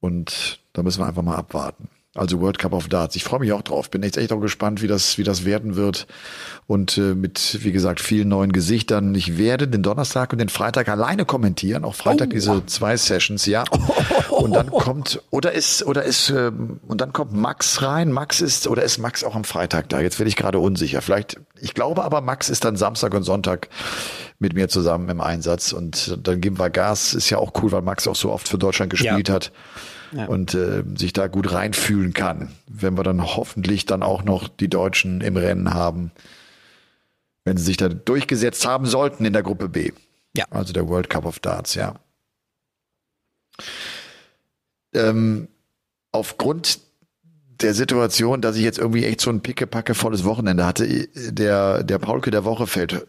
Und 0.00 0.58
da 0.74 0.82
müssen 0.82 1.00
wir 1.00 1.06
einfach 1.06 1.22
mal 1.22 1.36
abwarten. 1.36 1.88
Also 2.16 2.40
World 2.40 2.58
Cup 2.58 2.72
of 2.72 2.88
Darts. 2.88 3.16
Ich 3.16 3.24
freue 3.24 3.40
mich 3.40 3.52
auch 3.52 3.62
drauf. 3.62 3.90
Bin 3.90 4.02
jetzt 4.02 4.16
echt 4.16 4.32
auch 4.32 4.40
gespannt, 4.40 4.82
wie 4.82 4.86
das, 4.86 5.18
wie 5.18 5.24
das 5.24 5.44
werden 5.44 5.76
wird. 5.76 6.06
Und 6.66 6.98
äh, 6.98 7.14
mit, 7.14 7.58
wie 7.62 7.72
gesagt, 7.72 8.00
vielen 8.00 8.28
neuen 8.28 8.52
Gesichtern. 8.52 9.14
Ich 9.14 9.38
werde 9.38 9.68
den 9.68 9.82
Donnerstag 9.82 10.32
und 10.32 10.38
den 10.38 10.48
Freitag 10.48 10.88
alleine 10.88 11.24
kommentieren. 11.24 11.84
Auch 11.84 11.94
Freitag 11.94 12.30
diese 12.30 12.64
zwei 12.66 12.96
Sessions, 12.96 13.46
ja. 13.46 13.64
Und 14.30 14.52
dann 14.52 14.70
kommt, 14.70 15.22
oder 15.30 15.52
ist, 15.52 15.84
oder 15.86 16.02
ist, 16.04 16.28
ähm, 16.28 16.78
und 16.86 17.00
dann 17.00 17.14
kommt 17.14 17.32
Max 17.32 17.80
rein. 17.80 18.12
Max 18.12 18.42
ist, 18.42 18.68
oder 18.68 18.82
ist 18.82 18.98
Max 18.98 19.24
auch 19.24 19.34
am 19.34 19.44
Freitag 19.44 19.88
da? 19.88 20.00
Jetzt 20.00 20.18
werde 20.18 20.28
ich 20.28 20.36
gerade 20.36 20.58
unsicher. 20.58 21.00
Vielleicht, 21.00 21.40
ich 21.58 21.72
glaube 21.72 22.04
aber, 22.04 22.20
Max 22.20 22.50
ist 22.50 22.64
dann 22.64 22.76
Samstag 22.76 23.14
und 23.14 23.22
Sonntag 23.22 23.68
mit 24.38 24.52
mir 24.52 24.68
zusammen 24.68 25.08
im 25.08 25.22
Einsatz. 25.22 25.72
Und 25.72 26.18
dann 26.22 26.42
geben 26.42 26.58
wir 26.58 26.68
Gas. 26.68 27.14
Ist 27.14 27.30
ja 27.30 27.38
auch 27.38 27.52
cool, 27.62 27.72
weil 27.72 27.82
Max 27.82 28.06
auch 28.06 28.14
so 28.14 28.30
oft 28.30 28.46
für 28.46 28.58
Deutschland 28.58 28.90
gespielt 28.90 29.30
hat 29.30 29.52
und 30.12 30.54
äh, 30.54 30.82
sich 30.96 31.12
da 31.12 31.26
gut 31.26 31.52
reinfühlen 31.52 32.12
kann, 32.12 32.52
wenn 32.68 32.96
wir 32.96 33.02
dann 33.02 33.22
hoffentlich 33.22 33.86
dann 33.86 34.02
auch 34.02 34.24
noch 34.24 34.48
die 34.48 34.68
Deutschen 34.68 35.20
im 35.20 35.36
Rennen 35.36 35.74
haben, 35.74 36.10
wenn 37.44 37.56
sie 37.56 37.64
sich 37.64 37.76
da 37.76 37.88
durchgesetzt 37.88 38.66
haben 38.66 38.86
sollten 38.86 39.24
in 39.24 39.32
der 39.32 39.42
Gruppe 39.42 39.68
B. 39.68 39.92
Ja. 40.36 40.44
Also 40.50 40.72
der 40.72 40.88
World 40.88 41.08
Cup 41.08 41.24
of 41.24 41.38
Darts, 41.38 41.74
ja. 41.74 41.94
Ähm, 44.92 45.48
aufgrund 46.12 46.80
der 47.60 47.74
Situation, 47.74 48.40
dass 48.40 48.56
ich 48.56 48.62
jetzt 48.62 48.78
irgendwie 48.78 49.04
echt 49.04 49.20
so 49.20 49.30
ein 49.30 49.40
pickepacke 49.40 49.94
volles 49.94 50.24
Wochenende 50.24 50.66
hatte, 50.66 51.08
der, 51.14 51.82
der 51.82 51.98
Paulke 51.98 52.30
der 52.30 52.44
Woche 52.44 52.66
fällt 52.66 53.06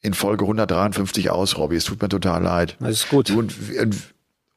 in 0.00 0.14
Folge 0.14 0.44
153 0.44 1.30
aus, 1.30 1.56
Robby. 1.58 1.76
Es 1.76 1.84
tut 1.84 2.00
mir 2.00 2.08
total 2.08 2.42
leid. 2.42 2.76
Das 2.78 2.90
ist 2.90 3.08
gut. 3.08 3.30
Und, 3.30 3.54
und, 3.80 3.96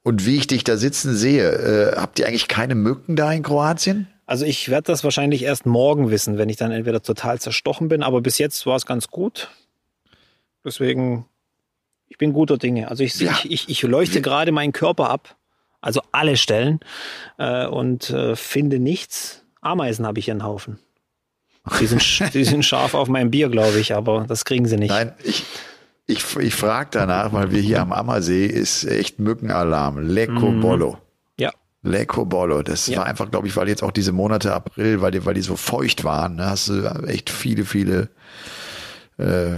und 0.10 0.26
wie 0.26 0.38
ich 0.38 0.48
dich 0.48 0.64
da 0.64 0.76
sitzen 0.76 1.16
sehe, 1.16 1.48
äh, 1.52 1.96
habt 1.96 2.18
ihr 2.18 2.28
eigentlich 2.28 2.48
keine 2.48 2.74
Mücken 2.74 3.16
da 3.16 3.32
in 3.32 3.44
Kroatien? 3.44 4.08
Also 4.26 4.44
ich 4.44 4.70
werde 4.70 4.88
das 4.88 5.04
wahrscheinlich 5.04 5.44
erst 5.44 5.68
morgen 5.68 6.10
wissen, 6.10 6.40
wenn 6.40 6.50
ich 6.50 6.58
dann 6.58 6.72
entweder 6.72 7.02
total 7.04 7.40
zerstochen 7.40 7.90
bin, 7.90 8.02
aber 8.02 8.20
bis 8.22 8.40
jetzt 8.40 8.66
war 8.66 8.76
es 8.76 8.88
ganz 8.88 9.08
gut. 9.10 9.50
Deswegen, 10.66 11.26
ich 12.08 12.18
bin 12.18 12.34
guter 12.34 12.58
Dinge. 12.58 12.90
Also 12.90 13.04
ich, 13.04 13.20
Ja. 13.20 13.32
ich, 13.44 13.52
ich, 13.52 13.70
ich 13.70 13.82
leuchte 13.84 14.22
gerade 14.22 14.52
meinen 14.52 14.74
Körper 14.74 15.12
ab, 15.12 15.36
also 15.80 16.02
alle 16.12 16.38
Stellen, 16.38 16.80
äh, 17.38 17.68
und 17.68 18.10
äh, 18.10 18.36
finde 18.36 18.80
nichts. 18.80 19.44
Ameisen 19.62 20.08
habe 20.08 20.18
ich 20.20 20.26
hier 20.26 20.34
einen 20.34 20.44
Haufen. 20.44 20.80
Die 21.80 21.86
sind, 21.86 22.02
die 22.34 22.44
sind 22.46 22.66
scharf 22.66 22.96
auf 22.96 23.10
mein 23.10 23.30
Bier, 23.30 23.50
glaube 23.50 23.80
ich, 23.80 23.94
aber 23.94 24.26
das 24.28 24.44
kriegen 24.44 24.66
sie 24.68 24.78
nicht. 24.78 24.90
Nein, 24.90 25.14
ich, 25.24 25.44
ich, 26.10 26.36
ich 26.38 26.56
frage 26.56 26.90
danach, 26.92 27.32
weil 27.34 27.52
wir 27.52 27.62
hier 27.62 27.82
am 27.82 27.94
Ammersee 27.94 28.46
ist 28.46 28.84
echt 28.86 29.20
Mückenalarm. 29.20 30.00
Lecco 30.00 30.52
Bollo. 30.52 30.98
Ja, 31.40 31.52
Lecco 31.84 32.26
Bollo. 32.26 32.62
Das 32.64 32.88
Ja. 32.88 33.00
war 33.00 33.06
einfach, 33.06 33.30
glaube 33.32 33.48
ich, 33.48 33.56
weil 33.56 33.68
jetzt 33.70 33.84
auch 33.84 33.92
diese 33.92 34.12
Monate 34.12 34.54
April, 34.54 35.02
weil 35.02 35.12
die, 35.12 35.26
weil 35.26 35.34
die 35.36 35.42
so 35.42 35.56
feucht 35.56 36.04
waren, 36.04 36.36
ne, 36.36 36.46
hast 36.50 36.68
du 36.70 36.84
echt 37.08 37.30
viele, 37.30 37.64
viele 37.66 38.10
äh, 39.18 39.56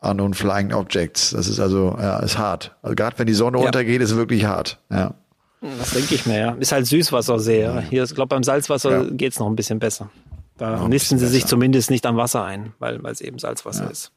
unknown 0.00 0.34
flying 0.34 0.72
objects. 0.72 1.30
Das 1.30 1.48
ist 1.48 1.60
also, 1.60 1.96
ja, 2.00 2.18
ist 2.20 2.38
hart. 2.38 2.76
Also 2.82 2.94
gerade 2.94 3.18
wenn 3.18 3.26
die 3.26 3.34
Sonne 3.34 3.58
Ja. 3.58 3.66
untergeht, 3.66 4.00
ist 4.00 4.10
es 4.12 4.16
wirklich 4.16 4.44
hart. 4.44 4.78
Ja. 4.90 5.14
das 5.60 5.90
denke 5.90 6.14
ich 6.14 6.24
mir, 6.26 6.38
ja. 6.38 6.52
Ist 6.52 6.70
halt 6.72 6.86
Süßwassersee. 6.86 7.62
Ja. 7.62 7.80
Hier, 7.80 8.04
ich 8.04 8.14
glaube, 8.14 8.28
beim 8.28 8.44
Salzwasser 8.44 9.02
Ja. 9.02 9.10
geht's 9.10 9.38
noch 9.40 9.48
ein 9.48 9.56
bisschen 9.56 9.78
besser. 9.80 10.10
Da 10.56 10.86
nisten 10.88 11.18
sie 11.18 11.26
sich 11.26 11.42
besser. 11.42 11.50
zumindest 11.50 11.90
nicht 11.90 12.04
am 12.06 12.16
Wasser 12.16 12.44
ein, 12.44 12.72
weil 12.78 13.02
weil 13.02 13.12
es 13.12 13.20
eben 13.20 13.38
Salzwasser 13.38 13.90
ist. 13.90 14.12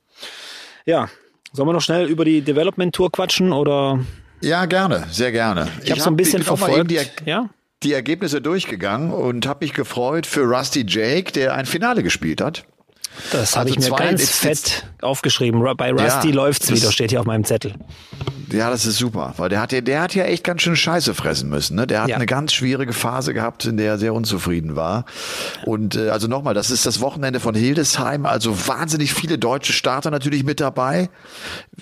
Ja, 0.86 1.08
sollen 1.52 1.68
wir 1.68 1.74
noch 1.74 1.82
schnell 1.82 2.08
über 2.08 2.26
die 2.26 2.42
Development 2.42 2.94
Tour 2.94 3.12
quatschen 3.12 3.52
oder 3.52 4.00
ja, 4.42 4.66
gerne, 4.66 5.06
sehr 5.12 5.32
gerne. 5.32 5.68
ich 5.84 5.92
habe 5.92 6.02
so 6.02 6.10
ein 6.10 6.16
bisschen 6.16 6.42
verfolgt. 6.42 6.90
Die, 6.90 7.00
ja, 7.26 7.50
die 7.84 7.94
Ergebnisse 7.94 8.42
durchgegangen 8.42 9.12
und 9.12 9.48
habe 9.48 9.66
mich 9.66 9.74
gefreut 9.74 10.28
für 10.28 10.42
Rusty 10.42 10.86
Jake, 10.88 11.32
der 11.32 11.56
ein 11.56 11.66
Finale 11.66 12.04
gespielt 12.04 12.42
hat. 12.42 12.66
Das 13.32 13.56
habe 13.56 13.70
Also 13.70 13.74
ich 13.74 13.80
mir 13.80 13.96
zwei- 13.96 14.06
ganz 14.06 14.22
jetzt- 14.22 14.36
fett 14.36 14.86
aufgeschrieben. 15.02 15.62
Bei 15.78 15.92
Rusty 15.92 16.30
Ja, 16.30 16.36
läuft's 16.36 16.72
wieder, 16.72 16.92
steht 16.92 17.12
hier 17.12 17.20
auf 17.20 17.26
meinem 17.26 17.44
Zettel. 17.44 17.74
Ja, 18.52 18.70
das 18.70 18.86
ist 18.86 18.98
super, 18.98 19.34
weil 19.38 19.48
der 19.48 19.62
hat 19.62 19.72
ja, 19.72 19.80
der 19.80 20.02
hat 20.02 20.14
ja 20.14 20.26
echt 20.26 20.44
ganz 20.44 20.62
schön 20.62 20.76
Scheiße 20.76 21.14
fressen 21.14 21.48
müssen. 21.50 21.76
Ne? 21.78 21.88
Der 21.88 22.02
hat 22.02 22.10
Ja. 22.10 22.18
eine 22.18 22.26
ganz 22.26 22.52
schwierige 22.52 22.92
Phase 22.92 23.34
gehabt, 23.34 23.64
in 23.64 23.78
der 23.78 23.92
er 23.94 23.98
sehr 23.98 24.14
unzufrieden 24.14 24.76
war. 24.76 25.06
Und 25.66 25.96
äh, 25.96 26.10
also 26.10 26.28
nochmal, 26.28 26.54
das 26.54 26.70
ist 26.70 26.86
das 26.86 27.00
Wochenende 27.00 27.40
von 27.40 27.56
Hildesheim, 27.56 28.26
also 28.26 28.68
wahnsinnig 28.68 29.14
viele 29.14 29.38
deutsche 29.38 29.72
Starter 29.72 30.12
natürlich 30.12 30.44
mit 30.44 30.60
dabei. 30.60 31.10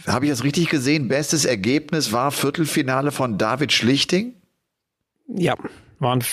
Habe 0.05 0.25
ich 0.25 0.31
das 0.31 0.43
richtig 0.43 0.69
gesehen? 0.69 1.07
Bestes 1.07 1.43
Ergebnis 1.45 2.11
war 2.11 2.29
Viertelfinale 2.31 3.11
von 3.11 3.39
David 3.39 3.73
Schlichting. 3.73 4.35
Ja, 5.27 5.55
waren 5.97 6.23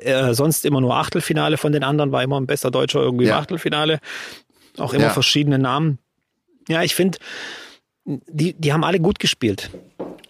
äh, 0.00 0.34
sonst 0.34 0.64
immer 0.66 0.80
nur 0.80 0.96
Achtelfinale 0.96 1.56
von 1.56 1.70
den 1.72 1.84
anderen, 1.84 2.10
war 2.12 2.22
immer 2.24 2.38
ein 2.40 2.46
bester 2.46 2.70
Deutscher 2.72 3.00
irgendwie 3.00 3.26
Ja. 3.26 3.36
im 3.36 3.42
Achtelfinale. 3.42 4.00
Auch 4.78 4.92
immer 4.92 5.04
Ja. 5.04 5.10
verschiedene 5.10 5.58
Namen. 5.58 5.98
Ja, 6.68 6.82
ich 6.82 6.94
finde, 6.94 7.18
die, 8.04 8.54
die 8.54 8.72
haben 8.72 8.84
alle 8.84 9.00
gut 9.00 9.18
gespielt. 9.18 9.70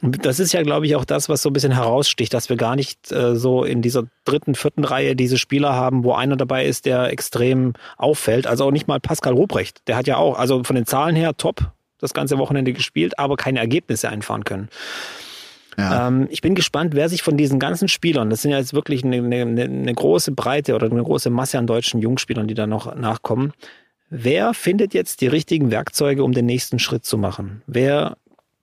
Und 0.02 0.26
das 0.26 0.38
ist 0.38 0.52
ja, 0.52 0.62
glaube 0.62 0.86
ich, 0.86 0.96
auch 0.96 1.04
das, 1.06 1.28
was 1.30 1.40
so 1.40 1.48
ein 1.48 1.54
bisschen 1.54 1.72
heraussticht, 1.72 2.34
dass 2.34 2.50
wir 2.50 2.56
gar 2.56 2.76
nicht 2.76 3.10
äh, 3.10 3.36
so 3.36 3.64
in 3.64 3.80
dieser 3.80 4.04
dritten, 4.24 4.54
vierten 4.54 4.84
Reihe 4.84 5.16
diese 5.16 5.38
Spieler 5.38 5.72
haben, 5.74 6.04
wo 6.04 6.12
einer 6.12 6.36
dabei 6.36 6.66
ist, 6.66 6.84
der 6.84 7.10
extrem 7.10 7.72
auffällt. 7.96 8.46
Also 8.46 8.66
auch 8.66 8.70
nicht 8.70 8.86
mal 8.86 9.00
Pascal 9.00 9.32
Ruprecht. 9.32 9.80
Der 9.88 9.96
hat 9.96 10.06
ja 10.06 10.18
auch, 10.18 10.38
also 10.38 10.62
von 10.62 10.76
den 10.76 10.84
Zahlen 10.84 11.16
her 11.16 11.36
top 11.36 11.70
das 11.98 12.12
ganze 12.12 12.36
Wochenende 12.36 12.74
gespielt, 12.74 13.18
aber 13.18 13.36
keine 13.36 13.60
Ergebnisse 13.60 14.10
einfahren 14.10 14.44
können. 14.44 14.68
Ja. 15.78 16.06
Ähm, 16.08 16.28
ich 16.30 16.42
bin 16.42 16.54
gespannt, 16.54 16.94
wer 16.94 17.08
sich 17.08 17.22
von 17.22 17.36
diesen 17.38 17.58
ganzen 17.58 17.88
Spielern, 17.88 18.28
das 18.30 18.42
sind 18.42 18.50
ja 18.50 18.58
jetzt 18.58 18.74
wirklich 18.74 19.04
eine, 19.04 19.16
eine, 19.16 19.62
eine 19.62 19.94
große 19.94 20.32
Breite 20.32 20.74
oder 20.74 20.90
eine 20.90 21.02
große 21.02 21.30
Masse 21.30 21.58
an 21.58 21.66
deutschen 21.66 22.00
Jungspielern, 22.00 22.46
die 22.46 22.54
da 22.54 22.66
noch 22.66 22.94
nachkommen. 22.94 23.52
Wer 24.16 24.54
findet 24.54 24.94
jetzt 24.94 25.22
die 25.22 25.26
richtigen 25.26 25.72
Werkzeuge, 25.72 26.22
um 26.22 26.30
den 26.30 26.46
nächsten 26.46 26.78
Schritt 26.78 27.04
zu 27.04 27.18
machen? 27.18 27.62
Wer 27.66 28.16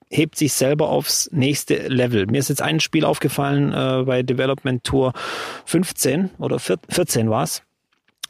hebt 0.10 0.38
sich 0.38 0.54
selber 0.54 0.90
aufs 0.90 1.30
nächste 1.34 1.88
Level. 1.88 2.26
Mir 2.28 2.40
ist 2.40 2.48
jetzt 2.48 2.62
ein 2.62 2.80
Spiel 2.80 3.04
aufgefallen 3.04 3.74
äh, 3.74 4.04
bei 4.06 4.24
Development 4.24 4.82
Tour 4.84 5.12
15 5.66 6.32
oder 6.38 6.60
14 6.60 7.30
war 7.30 7.44
es. 7.44 7.64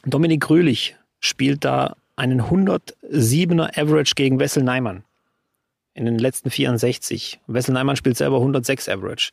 Dominik 0.04 0.40
Grülich 0.40 0.96
spielt 1.20 1.64
da 1.64 1.96
einen 2.16 2.42
107er 2.42 3.78
Average 3.78 4.14
gegen 4.16 4.40
Wessel 4.40 4.64
Neimann 4.64 5.04
in 5.94 6.06
den 6.06 6.18
letzten 6.18 6.50
64. 6.50 7.40
Wessel 7.46 7.74
Neimann 7.74 7.96
spielt 7.96 8.16
selber 8.16 8.38
106 8.38 8.88
Average. 8.88 9.30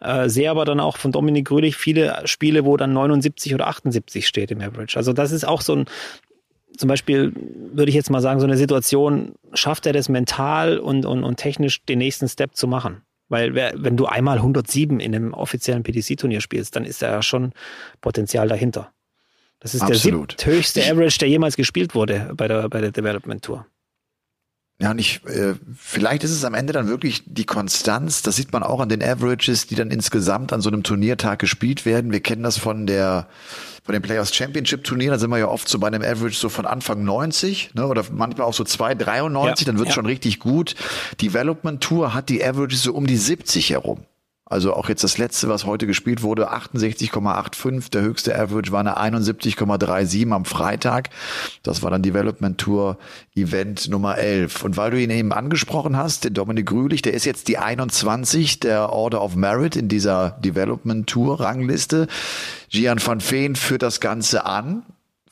Äh, 0.00 0.28
sehe 0.28 0.50
aber 0.50 0.64
dann 0.64 0.80
auch 0.80 0.96
von 0.96 1.12
Dominik 1.12 1.46
Grülich 1.46 1.76
viele 1.76 2.26
Spiele, 2.26 2.64
wo 2.64 2.76
dann 2.76 2.92
79 2.92 3.54
oder 3.54 3.68
78 3.68 4.26
steht 4.26 4.50
im 4.50 4.60
Average. 4.60 4.96
Also 4.96 5.12
das 5.12 5.32
ist 5.32 5.44
auch 5.46 5.60
so 5.60 5.74
ein, 5.74 5.86
zum 6.76 6.88
Beispiel 6.88 7.32
würde 7.72 7.88
ich 7.90 7.94
jetzt 7.94 8.10
mal 8.10 8.20
sagen, 8.20 8.40
so 8.40 8.46
eine 8.46 8.56
Situation, 8.56 9.34
schafft 9.52 9.86
er 9.86 9.92
das 9.92 10.08
mental 10.08 10.78
und, 10.78 11.06
und, 11.06 11.24
und 11.24 11.36
technisch 11.36 11.84
den 11.84 11.98
nächsten 11.98 12.28
Step 12.28 12.54
zu 12.54 12.68
machen? 12.68 13.02
Weil 13.28 13.54
wenn 13.54 13.96
du 13.96 14.06
einmal 14.06 14.38
107 14.38 15.00
in 15.00 15.14
einem 15.14 15.34
offiziellen 15.34 15.82
PDC-Turnier 15.82 16.40
spielst, 16.40 16.76
dann 16.76 16.84
ist 16.84 17.02
da 17.02 17.10
ja 17.10 17.22
schon 17.22 17.52
Potenzial 18.00 18.48
dahinter. 18.48 18.90
Das 19.60 19.74
ist 19.74 19.82
Absolut. 19.82 20.40
der 20.46 20.54
höchste 20.54 20.82
Average, 20.82 21.18
der 21.18 21.28
jemals 21.28 21.56
gespielt 21.56 21.94
wurde 21.94 22.30
bei 22.34 22.48
der, 22.48 22.68
bei 22.68 22.80
der 22.80 22.92
Development 22.92 23.42
Tour. 23.44 23.66
Ja, 24.80 24.92
und 24.92 25.00
ich, 25.00 25.24
äh, 25.26 25.54
vielleicht 25.76 26.22
ist 26.22 26.30
es 26.30 26.44
am 26.44 26.54
Ende 26.54 26.72
dann 26.72 26.86
wirklich 26.86 27.24
die 27.26 27.44
Konstanz. 27.44 28.22
Das 28.22 28.36
sieht 28.36 28.52
man 28.52 28.62
auch 28.62 28.78
an 28.78 28.88
den 28.88 29.02
Averages, 29.02 29.66
die 29.66 29.74
dann 29.74 29.90
insgesamt 29.90 30.52
an 30.52 30.60
so 30.60 30.70
einem 30.70 30.84
Turniertag 30.84 31.40
gespielt 31.40 31.84
werden. 31.84 32.12
Wir 32.12 32.20
kennen 32.20 32.44
das 32.44 32.58
von 32.58 32.86
der 32.86 33.26
von 33.88 33.94
den 33.94 34.02
Players 34.02 34.34
Championship 34.34 34.84
Turnieren, 34.84 35.12
da 35.12 35.18
sind 35.18 35.30
wir 35.30 35.38
ja 35.38 35.48
oft 35.48 35.66
so 35.66 35.78
bei 35.78 35.86
einem 35.86 36.02
Average 36.02 36.36
so 36.36 36.50
von 36.50 36.66
Anfang 36.66 37.04
90, 37.04 37.70
ne, 37.72 37.86
oder 37.86 38.04
manchmal 38.12 38.46
auch 38.46 38.52
so 38.52 38.62
2,93, 38.62 39.46
ja, 39.46 39.54
dann 39.64 39.78
wird's 39.78 39.88
ja. 39.88 39.94
schon 39.94 40.04
richtig 40.04 40.40
gut. 40.40 40.74
Development 41.22 41.80
Tour 41.80 42.12
hat 42.12 42.28
die 42.28 42.44
Averages 42.44 42.82
so 42.82 42.92
um 42.92 43.06
die 43.06 43.16
70 43.16 43.70
herum. 43.70 44.04
Also 44.48 44.74
auch 44.74 44.88
jetzt 44.88 45.04
das 45.04 45.18
letzte, 45.18 45.48
was 45.48 45.66
heute 45.66 45.86
gespielt 45.86 46.22
wurde, 46.22 46.50
68,85. 46.50 47.90
Der 47.90 48.02
höchste 48.02 48.38
Average 48.38 48.72
war 48.72 48.80
eine 48.80 48.98
71,37 48.98 50.32
am 50.32 50.44
Freitag. 50.46 51.10
Das 51.62 51.82
war 51.82 51.90
dann 51.90 52.02
Development 52.02 52.56
Tour 52.56 52.98
Event 53.34 53.88
Nummer 53.88 54.16
11. 54.16 54.64
Und 54.64 54.76
weil 54.78 54.90
du 54.90 55.00
ihn 55.00 55.10
eben 55.10 55.32
angesprochen 55.32 55.96
hast, 55.96 56.24
der 56.24 56.30
Dominik 56.30 56.66
Grülich, 56.66 57.02
der 57.02 57.12
ist 57.12 57.26
jetzt 57.26 57.48
die 57.48 57.58
21 57.58 58.60
der 58.60 58.90
Order 58.90 59.22
of 59.22 59.36
Merit 59.36 59.76
in 59.76 59.88
dieser 59.88 60.38
Development 60.40 61.06
Tour 61.06 61.40
Rangliste. 61.40 62.06
Gian 62.70 62.98
van 63.04 63.20
Veen 63.20 63.54
führt 63.54 63.82
das 63.82 64.00
Ganze 64.00 64.46
an 64.46 64.82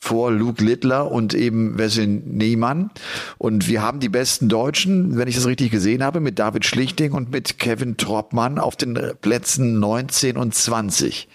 vor 0.06 0.30
Luke 0.30 0.62
Littler 0.62 1.10
und 1.10 1.34
eben 1.34 1.78
Wesley 1.78 2.06
Niemann. 2.06 2.90
Und 3.38 3.66
wir 3.66 3.82
haben 3.82 3.98
die 3.98 4.08
besten 4.08 4.48
Deutschen, 4.48 5.18
wenn 5.18 5.26
ich 5.26 5.34
das 5.34 5.46
richtig 5.46 5.72
gesehen 5.72 6.04
habe, 6.04 6.20
mit 6.20 6.38
David 6.38 6.64
Schlichting 6.64 7.10
und 7.10 7.32
mit 7.32 7.58
Kevin 7.58 7.96
Troppmann 7.96 8.60
auf 8.60 8.76
den 8.76 8.96
Plätzen 9.20 9.80
19 9.80 10.36
und 10.36 10.54
20. 10.54 11.28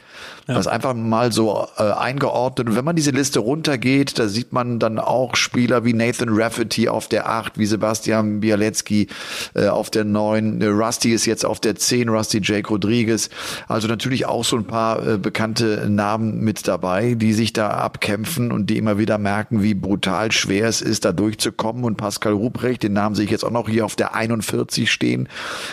Ja. 0.52 0.58
Das 0.58 0.68
einfach 0.68 0.94
mal 0.94 1.32
so 1.32 1.68
äh, 1.78 1.84
eingeordnet. 1.84 2.70
Und 2.70 2.76
wenn 2.76 2.86
man 2.86 2.96
diese 2.96 3.12
Liste 3.12 3.40
runtergeht, 3.40 4.20
da 4.20 4.28
sieht 4.28 4.52
man 4.52 4.80
dann 4.80 5.00
auch 5.00 5.36
Spieler 5.36 5.86
wie 5.86 5.94
Nathan 5.94 6.30
Rafferty 6.30 6.90
auf 6.90 7.08
der 7.08 7.30
8, 7.30 7.58
wie 7.58 7.66
Sebastian 7.66 8.42
Bialecki 8.42 9.08
äh, 9.54 9.68
auf 9.68 9.90
der 9.90 10.04
9. 10.04 10.62
Rusty 10.64 11.14
ist 11.14 11.26
jetzt 11.26 11.46
auf 11.46 11.60
der 11.60 11.76
10, 11.76 12.10
Rusty 12.10 12.42
Jake 12.44 12.68
Rodriguez. 12.70 13.30
Also 13.68 13.88
natürlich 13.88 14.26
auch 14.26 14.44
so 14.44 14.58
ein 14.58 14.66
paar 14.66 15.08
äh, 15.08 15.18
bekannte 15.18 15.90
Namen 15.90 16.42
mit 16.42 16.68
dabei, 16.68 17.16
die 17.16 17.34
sich 17.34 17.54
da 17.54 17.70
abkämpfen 17.70 18.52
und 18.52 18.70
die 18.70 18.78
immer 18.78 18.98
wieder 18.98 19.18
merken, 19.18 19.64
wie 19.64 19.74
brutal 19.74 20.32
schwer 20.32 20.68
es 20.68 20.82
ist, 20.82 21.06
da 21.06 21.14
durchzukommen. 21.14 21.86
Und 21.86 21.96
Pascal 21.96 22.34
Ruprecht, 22.34 22.84
den 22.84 22.94
Namen 22.94 23.16
sehe 23.16 23.26
ich 23.26 23.32
jetzt 23.32 23.46
auch 23.46 23.52
noch 23.52 23.70
hier 23.70 23.86
auf 23.86 23.96
der 23.96 24.16
41 24.16 24.92
stehen. 24.92 25.30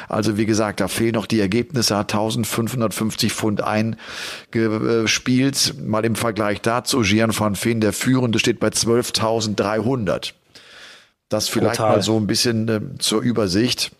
Also 0.08 0.36
wie 0.36 0.46
gesagt, 0.46 0.80
da 0.80 0.88
fehlen 0.88 1.14
noch 1.14 1.26
die 1.26 1.40
Ergebnisse, 1.40 1.96
hat 1.96 2.12
1550 2.12 3.32
Pfund 3.32 3.62
ein 4.68 5.02
gespielt. 5.02 5.74
Mal 5.80 6.04
im 6.04 6.16
Vergleich 6.16 6.60
dazu, 6.60 7.02
Gian 7.02 7.36
van 7.38 7.56
Veen, 7.56 7.80
der 7.80 7.92
Führende, 7.92 8.38
steht 8.38 8.60
bei 8.60 8.68
12.300. 8.68 10.32
Das 11.28 11.48
vielleicht 11.48 11.76
Total. 11.76 11.96
mal 11.96 12.02
so 12.02 12.16
ein 12.16 12.26
bisschen 12.26 12.68
äh, 12.68 12.80
zur 12.98 13.20
Übersicht. 13.22 13.92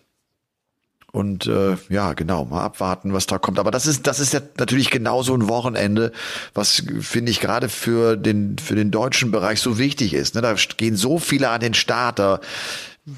Und 1.11 1.47
äh, 1.47 1.75
ja, 1.89 2.13
genau, 2.13 2.45
mal 2.45 2.63
abwarten, 2.63 3.13
was 3.13 3.25
da 3.25 3.39
kommt. 3.39 3.57
Aber 3.57 3.71
das 3.71 3.87
ist, 3.87 4.05
das 4.05 4.19
ist 4.19 4.33
ja 4.33 4.41
natürlich 4.57 4.91
genau 4.91 5.23
so 5.23 5.33
ein 5.33 5.47
Wochenende, 5.47 6.11
was 6.53 6.83
finde 6.99 7.31
ich 7.31 7.39
gerade 7.39 7.67
für 7.67 8.15
den 8.15 8.57
für 8.59 8.75
den 8.75 8.91
deutschen 8.91 9.31
Bereich 9.31 9.59
so 9.59 9.79
wichtig 9.79 10.13
ist. 10.13 10.35
Ne? 10.35 10.41
Da 10.41 10.53
gehen 10.77 10.95
so 10.95 11.17
viele 11.17 11.49
an 11.49 11.61
den 11.61 11.73
Start. 11.73 12.19
Da 12.19 12.39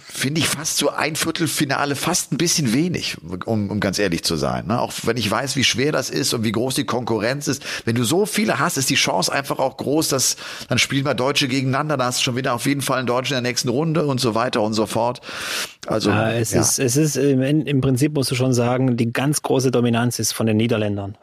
finde 0.08 0.40
ich 0.40 0.48
fast 0.48 0.78
so 0.78 0.90
ein 0.90 1.16
Viertelfinale 1.16 1.96
fast 1.96 2.32
ein 2.32 2.38
bisschen 2.38 2.74
wenig, 2.74 3.18
um, 3.46 3.70
um 3.70 3.80
ganz 3.80 4.00
ehrlich 4.00 4.24
zu 4.24 4.36
sein. 4.36 4.68
Ne? 4.68 4.80
Auch 4.80 4.94
wenn 5.04 5.18
ich 5.18 5.30
weiß, 5.30 5.56
wie 5.56 5.64
schwer 5.64 5.92
das 5.92 6.10
ist 6.10 6.34
und 6.34 6.44
wie 6.44 6.52
groß 6.52 6.76
die 6.76 6.86
Konkurrenz 6.86 7.48
ist. 7.48 7.64
Wenn 7.86 7.96
du 7.96 8.04
so 8.04 8.26
viele 8.26 8.60
hast, 8.60 8.78
ist 8.78 8.90
die 8.90 8.96
Chance 8.96 9.32
einfach 9.32 9.60
auch 9.60 9.78
groß, 9.78 10.10
dass 10.10 10.38
dann 10.70 10.78
spielen 10.78 11.06
wir 11.06 11.14
Deutsche 11.14 11.48
gegeneinander, 11.48 11.98
dann 11.98 12.08
hast 12.08 12.20
du 12.20 12.24
schon 12.24 12.36
wieder 12.36 12.54
auf 12.54 12.66
jeden 12.66 12.82
Fall 12.82 13.00
einen 13.00 13.08
Deutschen 13.08 13.38
in 13.38 13.44
der 13.44 13.52
nächsten 13.52 13.70
Runde 13.70 14.06
und 14.06 14.20
so 14.20 14.36
weiter 14.36 14.62
und 14.62 14.74
so 14.74 14.86
fort. 14.86 15.22
Also 15.88 16.10
ja, 16.10 16.32
es 16.32 16.52
ja. 16.52 16.62
ist, 16.62 16.80
es 16.80 16.96
ist 16.96 17.18
im, 17.18 17.42
im 17.42 17.82
Prinzip 17.82 18.14
musst 18.14 18.32
du 18.32 18.36
schon 18.36 18.54
sagen, 18.54 18.98
die 18.98 19.12
ganz 19.12 19.42
große 19.42 19.72
Dominanz 19.72 20.20
ist 20.20 20.32
von 20.32 20.46
den 20.46 20.58
Niederländern 20.58 21.18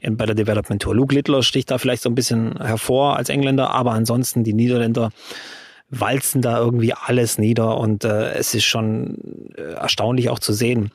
in, 0.00 0.16
bei 0.16 0.26
der 0.26 0.34
Development 0.34 0.80
Tour. 0.82 0.94
Luke 0.94 1.14
Littler 1.14 1.42
sticht 1.42 1.70
da 1.70 1.78
vielleicht 1.78 2.02
so 2.02 2.10
ein 2.10 2.14
bisschen 2.14 2.56
hervor 2.60 3.16
als 3.16 3.28
Engländer, 3.28 3.70
aber 3.70 3.92
ansonsten 3.92 4.44
die 4.44 4.52
Niederländer 4.52 5.10
walzen 5.90 6.42
da 6.42 6.58
irgendwie 6.58 6.92
alles 6.92 7.38
nieder 7.38 7.78
und 7.78 8.04
äh, 8.04 8.32
es 8.32 8.54
ist 8.54 8.64
schon 8.64 9.52
äh, 9.56 9.74
erstaunlich 9.74 10.30
auch 10.30 10.38
zu 10.38 10.52
sehen, 10.52 10.90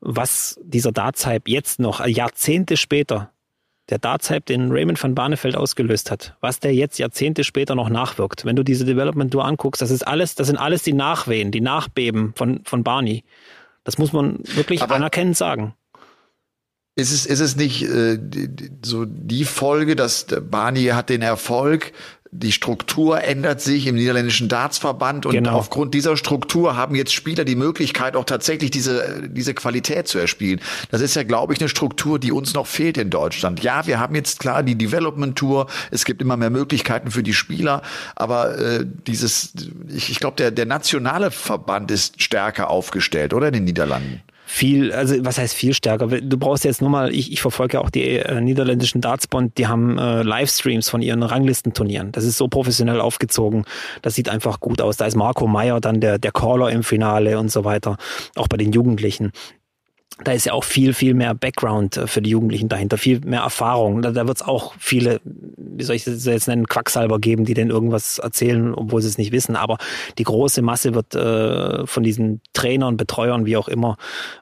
was 0.00 0.58
dieser 0.64 0.92
Darts-Hype 0.92 1.48
jetzt 1.48 1.78
noch 1.78 2.04
Jahrzehnte 2.04 2.76
später, 2.76 3.30
der 3.88 3.98
Darts-Hype, 3.98 4.46
den 4.46 4.72
Raymond 4.72 5.02
van 5.02 5.14
Barneveld 5.14 5.56
ausgelöst 5.56 6.10
hat, 6.10 6.36
was 6.40 6.58
der 6.58 6.74
jetzt 6.74 6.98
Jahrzehnte 6.98 7.44
später 7.44 7.74
noch 7.74 7.88
nachwirkt. 7.88 8.44
Wenn 8.44 8.56
du 8.56 8.64
diese 8.64 8.84
Development 8.84 9.32
Tour 9.32 9.44
anguckst, 9.44 9.80
das 9.80 9.90
ist 9.90 10.06
alles, 10.06 10.34
das 10.34 10.48
sind 10.48 10.56
alles 10.56 10.82
die 10.82 10.92
Nachwehen, 10.92 11.50
die 11.52 11.60
Nachbeben 11.60 12.32
von, 12.34 12.60
von 12.64 12.82
Barney. 12.82 13.24
Das 13.84 13.98
muss 13.98 14.12
man 14.12 14.40
wirklich 14.54 14.82
Aber 14.82 14.96
anerkennend 14.96 15.36
sagen. 15.36 15.74
Ist 16.94 17.12
es, 17.12 17.24
ist 17.26 17.40
es 17.40 17.56
nicht 17.56 17.82
äh, 17.82 18.18
so 18.84 19.04
die 19.06 19.44
Folge, 19.44 19.96
dass 19.96 20.26
Barney 20.26 20.86
hat 20.86 21.08
den 21.08 21.22
Erfolg, 21.22 21.92
die 22.34 22.50
Struktur 22.50 23.22
ändert 23.22 23.60
sich 23.60 23.86
im 23.86 23.94
niederländischen 23.94 24.48
Dartsverband 24.48 25.26
und 25.26 25.32
genau. 25.32 25.52
aufgrund 25.52 25.92
dieser 25.92 26.16
Struktur 26.16 26.76
haben 26.76 26.94
jetzt 26.94 27.12
Spieler 27.12 27.44
die 27.44 27.56
Möglichkeit, 27.56 28.16
auch 28.16 28.24
tatsächlich 28.24 28.70
diese, 28.70 29.28
diese 29.28 29.52
Qualität 29.52 30.08
zu 30.08 30.18
erspielen. 30.18 30.58
Das 30.90 31.02
ist 31.02 31.14
ja, 31.14 31.24
glaube 31.24 31.52
ich, 31.52 31.60
eine 31.60 31.68
Struktur, 31.68 32.18
die 32.18 32.32
uns 32.32 32.54
noch 32.54 32.66
fehlt 32.66 32.96
in 32.96 33.10
Deutschland. 33.10 33.62
Ja, 33.62 33.86
wir 33.86 34.00
haben 34.00 34.14
jetzt 34.14 34.40
klar 34.40 34.62
die 34.62 34.76
Development 34.76 35.36
Tour, 35.36 35.66
es 35.90 36.06
gibt 36.06 36.22
immer 36.22 36.38
mehr 36.38 36.48
Möglichkeiten 36.48 37.10
für 37.10 37.22
die 37.22 37.34
Spieler, 37.34 37.82
aber 38.16 38.58
äh, 38.58 38.86
dieses, 39.06 39.52
ich, 39.94 40.08
ich 40.08 40.18
glaube, 40.18 40.36
der, 40.36 40.50
der 40.50 40.64
nationale 40.64 41.30
Verband 41.30 41.90
ist 41.90 42.22
stärker 42.22 42.70
aufgestellt, 42.70 43.34
oder 43.34 43.48
in 43.48 43.52
den 43.52 43.64
Niederlanden? 43.64 44.22
Viel, 44.52 44.92
also 44.92 45.16
was 45.24 45.38
heißt 45.38 45.54
viel 45.54 45.72
stärker? 45.72 46.08
Du 46.08 46.36
brauchst 46.36 46.64
jetzt 46.64 46.82
nur 46.82 46.90
mal, 46.90 47.14
ich, 47.14 47.32
ich 47.32 47.40
verfolge 47.40 47.78
ja 47.78 47.80
auch 47.80 47.88
die 47.88 48.18
äh, 48.18 48.38
niederländischen 48.42 49.00
Dartsbond, 49.00 49.56
die 49.56 49.66
haben 49.66 49.96
äh, 49.96 50.22
Livestreams 50.22 50.90
von 50.90 51.00
ihren 51.00 51.22
Ranglistenturnieren. 51.22 52.12
Das 52.12 52.24
ist 52.24 52.36
so 52.36 52.48
professionell 52.48 53.00
aufgezogen. 53.00 53.64
Das 54.02 54.14
sieht 54.14 54.28
einfach 54.28 54.60
gut 54.60 54.82
aus. 54.82 54.98
Da 54.98 55.06
ist 55.06 55.16
Marco 55.16 55.46
Meyer 55.46 55.80
dann 55.80 56.02
der, 56.02 56.18
der 56.18 56.32
Caller 56.32 56.70
im 56.70 56.82
Finale 56.82 57.38
und 57.38 57.50
so 57.50 57.64
weiter. 57.64 57.96
Auch 58.36 58.46
bei 58.46 58.58
den 58.58 58.72
Jugendlichen 58.72 59.32
da 60.24 60.32
ist 60.32 60.46
ja 60.46 60.52
auch 60.52 60.64
viel, 60.64 60.94
viel 60.94 61.14
mehr 61.14 61.34
Background 61.34 61.96
äh, 61.96 62.06
für 62.06 62.22
die 62.22 62.30
Jugendlichen 62.30 62.68
dahinter, 62.68 62.98
viel 62.98 63.20
mehr 63.20 63.40
Erfahrung. 63.40 64.02
Da, 64.02 64.10
da 64.12 64.26
wird 64.26 64.38
es 64.38 64.42
auch 64.42 64.74
viele, 64.78 65.20
wie 65.24 65.84
soll 65.84 65.96
ich 65.96 66.04
das 66.04 66.24
jetzt 66.24 66.48
nennen, 66.48 66.66
Quacksalber 66.66 67.18
geben, 67.18 67.44
die 67.44 67.54
denn 67.54 67.70
irgendwas 67.70 68.18
erzählen, 68.18 68.74
obwohl 68.74 69.02
sie 69.02 69.08
es 69.08 69.18
nicht 69.18 69.32
wissen. 69.32 69.56
Aber 69.56 69.78
die 70.18 70.24
große 70.24 70.62
Masse 70.62 70.94
wird 70.94 71.14
äh, 71.14 71.86
von 71.86 72.02
diesen 72.02 72.40
Trainern, 72.52 72.96
Betreuern, 72.96 73.46
wie 73.46 73.56
auch 73.56 73.68
immer, 73.68 73.96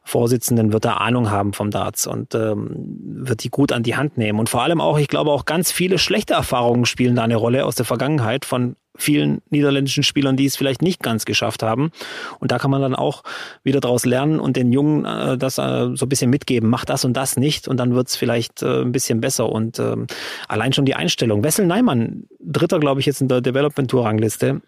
Vorsitzenden, 0.05 0.73
wird 0.73 0.85
da 0.85 0.95
Ahnung 0.95 1.31
haben 1.31 1.53
vom 1.53 1.71
Darts 1.71 2.07
und 2.07 2.35
ähm, 2.35 2.71
wird 3.03 3.45
die 3.45 3.51
gut 3.51 3.73
an 3.73 3.83
die 3.83 3.97
Hand 3.97 4.19
nehmen. 4.19 4.39
Und 4.39 4.49
vor 4.49 4.63
allem 4.63 4.81
auch, 4.81 4.99
ich 4.99 5.09
glaube, 5.09 5.31
auch 5.31 5.45
ganz 5.45 5.73
viele 5.73 5.99
schlechte 5.99 6.35
Erfahrungen 6.35 6.85
spielen 6.85 7.17
da 7.17 7.23
eine 7.23 7.37
Rolle 7.37 7.65
aus 7.65 7.77
der 7.77 7.87
Vergangenheit 7.87 8.45
von 8.45 8.77
vielen 8.97 9.41
niederländischen 9.51 10.03
Spielern, 10.03 10.37
die 10.37 10.47
es 10.47 10.57
vielleicht 10.57 10.83
nicht 10.83 11.03
ganz 11.03 11.25
geschafft 11.25 11.63
haben. 11.63 11.91
Und 12.39 12.51
da 12.51 12.59
kann 12.59 12.71
man 12.71 12.83
dann 12.83 12.95
auch 12.95 13.23
wieder 13.63 13.81
daraus 13.81 14.05
lernen 14.05 14.41
und 14.41 14.57
den 14.57 14.73
Jungen 14.73 15.05
äh, 15.05 15.39
das 15.39 15.59
äh, 15.59 15.91
so 15.95 16.07
ein 16.07 16.09
bisschen 16.09 16.31
mitgeben. 16.31 16.69
Mach 16.69 16.85
das 16.85 17.05
und 17.05 17.15
das 17.15 17.37
nicht 17.37 17.69
und 17.69 17.77
dann 17.79 17.95
wird's 17.95 18.17
vielleicht 18.17 18.63
äh, 18.63 18.83
ein 18.83 18.93
bisschen 18.93 19.21
besser. 19.21 19.51
Und 19.51 19.79
ähm, 19.79 20.07
allein 20.49 20.73
schon 20.73 20.85
die 20.85 20.95
Einstellung. 20.95 21.45
Wessel 21.45 21.67
Neimann, 21.67 22.25
dritter, 22.41 22.79
glaube 22.79 23.01
ich, 23.01 23.07
jetzt 23.07 23.21
in 23.21 23.29
der 23.29 23.41
Development 23.41 23.91
Tour 23.91 24.05
Rangliste. 24.05 24.61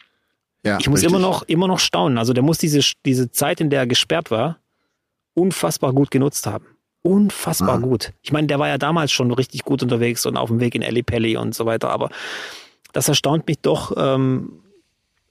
Ja, 0.65 0.79
ich 0.81 0.89
muss 0.89 1.01
richtig. 1.01 1.13
immer 1.13 1.21
noch, 1.21 1.43
immer 1.43 1.67
noch 1.67 1.81
staunen. 1.81 2.19
Also 2.19 2.33
der 2.33 2.43
muss 2.43 2.59
diese, 2.59 2.81
diese 3.05 3.31
Zeit, 3.31 3.61
in 3.61 3.71
der 3.71 3.81
er 3.81 3.87
gesperrt 3.87 4.31
war, 4.31 4.59
unfassbar 5.35 5.93
gut 5.93 6.11
genutzt 6.11 6.47
haben. 6.47 6.67
Unfassbar 7.03 7.79
mhm. 7.79 7.83
gut. 7.83 8.13
Ich 8.23 8.31
meine, 8.31 8.47
der 8.47 8.61
war 8.61 8.69
ja 8.69 8.79
damals 8.79 9.11
schon 9.11 9.33
richtig 9.33 9.65
gut 9.65 9.83
unterwegs 9.83 10.25
und 10.25 10.37
auf 10.37 10.49
dem 10.51 10.61
Weg 10.61 10.77
in 10.77 11.05
Pelli 11.05 11.37
und 11.37 11.53
so 11.53 11.67
weiter, 11.67 11.91
aber 11.91 12.11
das 12.93 13.09
erstaunt 13.09 13.47
mich 13.47 13.59
doch, 13.61 13.93
ähm, 13.97 14.63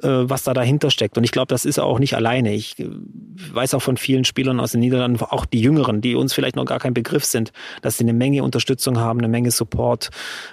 äh, 0.03 0.07
was 0.07 0.43
da 0.43 0.53
dahinter 0.53 0.89
steckt. 0.89 1.17
Und 1.17 1.23
ich 1.23 1.31
glaube, 1.31 1.47
das 1.47 1.65
ist 1.65 1.79
auch 1.79 1.99
nicht 1.99 2.15
alleine. 2.15 2.53
Ich 2.53 2.79
äh, 2.79 2.87
weiß 3.53 3.73
auch 3.75 3.81
von 3.81 3.97
vielen 3.97 4.25
Spielern 4.25 4.59
aus 4.59 4.71
den 4.71 4.79
Niederlanden, 4.79 5.23
auch 5.23 5.45
die 5.45 5.61
Jüngeren, 5.61 6.01
die 6.01 6.15
uns 6.15 6.33
vielleicht 6.33 6.55
noch 6.55 6.65
gar 6.65 6.79
kein 6.79 6.93
Begriff 6.93 7.23
sind, 7.23 7.51
dass 7.81 7.97
sie 7.97 8.03
eine 8.03 8.13
Menge 8.13 8.43
Unterstützung 8.43 8.99
haben, 8.99 9.19
eine 9.19 9.27
Menge 9.27 9.51
Support, 9.51 10.09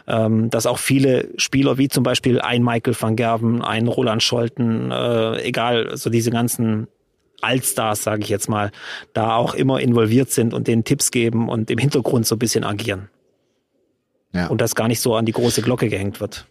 ähm, 0.06 0.50
dass 0.50 0.66
auch 0.66 0.78
viele 0.78 1.28
Spieler 1.36 1.78
wie 1.78 1.88
zum 1.88 2.02
Beispiel 2.02 2.40
ein 2.40 2.62
Michael 2.62 2.94
van 2.98 3.16
Gerven, 3.16 3.62
ein 3.62 3.86
Roland 3.86 4.22
Scholten, 4.22 4.90
äh, 4.90 5.40
egal, 5.42 5.96
so 5.96 6.10
diese 6.10 6.30
ganzen 6.30 6.88
Allstars, 7.40 8.02
sage 8.02 8.22
ich 8.22 8.28
jetzt 8.28 8.48
mal, 8.48 8.70
da 9.12 9.36
auch 9.36 9.54
immer 9.54 9.80
involviert 9.80 10.30
sind 10.30 10.52
und 10.52 10.66
denen 10.66 10.84
Tipps 10.84 11.10
geben 11.10 11.48
und 11.48 11.70
im 11.70 11.78
Hintergrund 11.78 12.26
so 12.26 12.34
ein 12.34 12.38
bisschen 12.38 12.64
agieren. 12.64 13.08
Ja. 14.34 14.48
Und 14.48 14.60
das 14.60 14.74
gar 14.74 14.88
nicht 14.88 15.00
so 15.00 15.14
an 15.14 15.24
die 15.24 15.32
große 15.32 15.62
Glocke 15.62 15.88
gehängt 15.88 16.20
wird. 16.20 16.46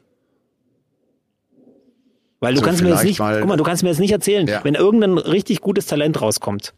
Weil 2.40 2.54
du 2.54 2.60
so 2.60 2.66
kannst 2.66 2.84
mir 2.84 2.90
jetzt 2.90 3.04
nicht, 3.04 3.18
guck 3.18 3.46
mal, 3.48 3.58
du 3.58 3.64
kannst 3.64 3.84
mir 3.84 3.90
jetzt 3.90 4.00
nicht 4.00 4.12
erzählen, 4.12 4.48
ja. 4.48 4.64
wenn 4.64 4.76
irgendein 4.76 5.18
richtig 5.18 5.62
gutes 5.62 5.88
Talent 5.88 6.22
rauskommt. 6.22 6.74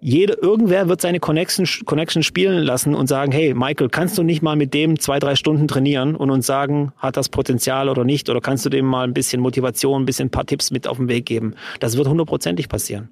Jede, 0.00 0.34
irgendwer 0.34 0.88
wird 0.90 1.00
seine 1.00 1.18
Connection, 1.18 1.66
Connection 1.86 2.22
spielen 2.22 2.62
lassen 2.62 2.94
und 2.94 3.06
sagen, 3.06 3.32
hey, 3.32 3.54
Michael, 3.54 3.88
kannst 3.88 4.18
du 4.18 4.22
nicht 4.22 4.42
mal 4.42 4.54
mit 4.54 4.74
dem 4.74 4.98
zwei, 4.98 5.18
drei 5.18 5.34
Stunden 5.34 5.66
trainieren 5.66 6.14
und 6.14 6.30
uns 6.30 6.44
sagen, 6.44 6.92
hat 6.98 7.16
das 7.16 7.30
Potenzial 7.30 7.88
oder 7.88 8.04
nicht? 8.04 8.28
Oder 8.28 8.42
kannst 8.42 8.66
du 8.66 8.68
dem 8.68 8.84
mal 8.84 9.04
ein 9.04 9.14
bisschen 9.14 9.40
Motivation, 9.40 10.02
ein 10.02 10.04
bisschen 10.04 10.26
ein 10.26 10.30
paar 10.30 10.44
Tipps 10.44 10.70
mit 10.70 10.86
auf 10.86 10.98
den 10.98 11.08
Weg 11.08 11.24
geben? 11.24 11.54
Das 11.80 11.96
wird 11.96 12.06
hundertprozentig 12.06 12.68
passieren. 12.68 13.08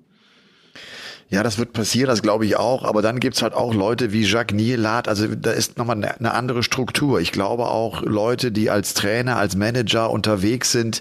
Ja, 1.33 1.43
das 1.43 1.57
wird 1.57 1.73
passieren, 1.73 2.09
das 2.09 2.21
glaube 2.21 2.45
ich 2.45 2.57
auch. 2.57 2.85
Aber 2.85 3.01
dann 3.01 3.19
gibt's 3.19 3.41
halt 3.41 3.55
auch 3.55 3.73
Leute 3.73 4.13
wie 4.13 4.23
Jacques 4.23 4.55
Nielat. 4.55 5.09
Also 5.09 5.27
da 5.35 5.51
ist 5.51 5.79
nochmal 5.79 5.97
eine, 5.97 6.19
eine 6.19 6.35
andere 6.35 6.63
Struktur. 6.63 7.21
Ich 7.21 7.33
glaube 7.33 7.69
auch 7.69 8.03
Leute, 8.03 8.53
die 8.53 8.69
als 8.69 8.93
Trainer, 8.93 9.39
als 9.39 9.57
Manager 9.57 10.11
unterwegs 10.11 10.73
sind, 10.73 11.01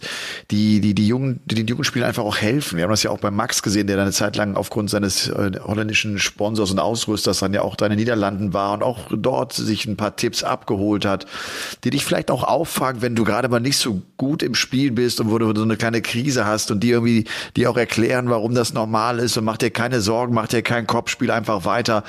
die 0.50 0.80
die, 0.80 0.96
die 0.96 1.06
jungen, 1.06 1.42
die 1.44 1.56
den 1.56 1.68
jungen 1.68 1.84
Spielern 1.84 2.08
einfach 2.08 2.24
auch 2.24 2.38
helfen. 2.38 2.78
Wir 2.78 2.86
haben 2.86 2.92
das 2.92 3.04
ja 3.04 3.12
auch 3.12 3.20
bei 3.20 3.30
Max 3.30 3.62
gesehen, 3.62 3.88
der 3.88 3.98
dann 3.98 4.04
eine 4.04 4.14
Zeit 4.14 4.38
lang 4.38 4.56
aufgrund 4.56 4.90
seines 4.90 5.28
äh, 5.28 5.52
holländischen 5.66 6.18
Sponsors 6.18 6.72
und 6.72 6.80
Ausrüsters 6.80 7.40
dann 7.40 7.54
ja 7.54 7.64
auch 7.64 7.76
da 7.76 7.88
in 7.88 7.90
den 7.90 8.00
Niederlanden 8.00 8.54
war 8.54 8.72
und 8.72 8.84
auch 8.84 9.10
dort 9.12 9.52
sich 9.52 9.86
ein 9.86 9.98
paar 9.98 10.16
Tipps 10.16 10.46
abgeholt 10.46 11.04
hat, 11.04 11.26
die 11.84 11.90
dich 11.90 12.06
vielleicht 12.06 12.32
auch 12.32 12.46
auffangen, 12.46 13.02
wenn 13.02 13.16
du 13.16 13.26
gerade 13.26 13.50
mal 13.50 13.60
nicht 13.60 13.78
so 13.78 14.02
gut 14.16 14.44
im 14.44 14.56
Spiel 14.56 14.92
bist 14.92 15.20
und 15.20 15.30
wo 15.30 15.38
du 15.40 15.54
so 15.54 15.64
eine 15.64 15.76
kleine 15.76 16.02
Krise 16.02 16.46
hast 16.46 16.72
und 16.72 16.80
die 16.80 16.92
irgendwie, 16.92 17.26
die 17.58 17.68
auch 17.68 17.76
erklären, 17.76 18.30
warum 18.30 18.56
das 18.56 18.74
normal 18.74 19.20
ist 19.20 19.36
und 19.36 19.44
mach 19.44 19.58
dir 19.58 19.72
keine 19.72 20.00
Sorgen 20.00 20.21
Sorgen, 20.22 20.36
mach 20.36 20.48
dir 20.48 20.62
kein 20.62 20.86
Kopfspiel 20.86 21.32
einfach 21.32 21.66
weiter. 21.66 22.04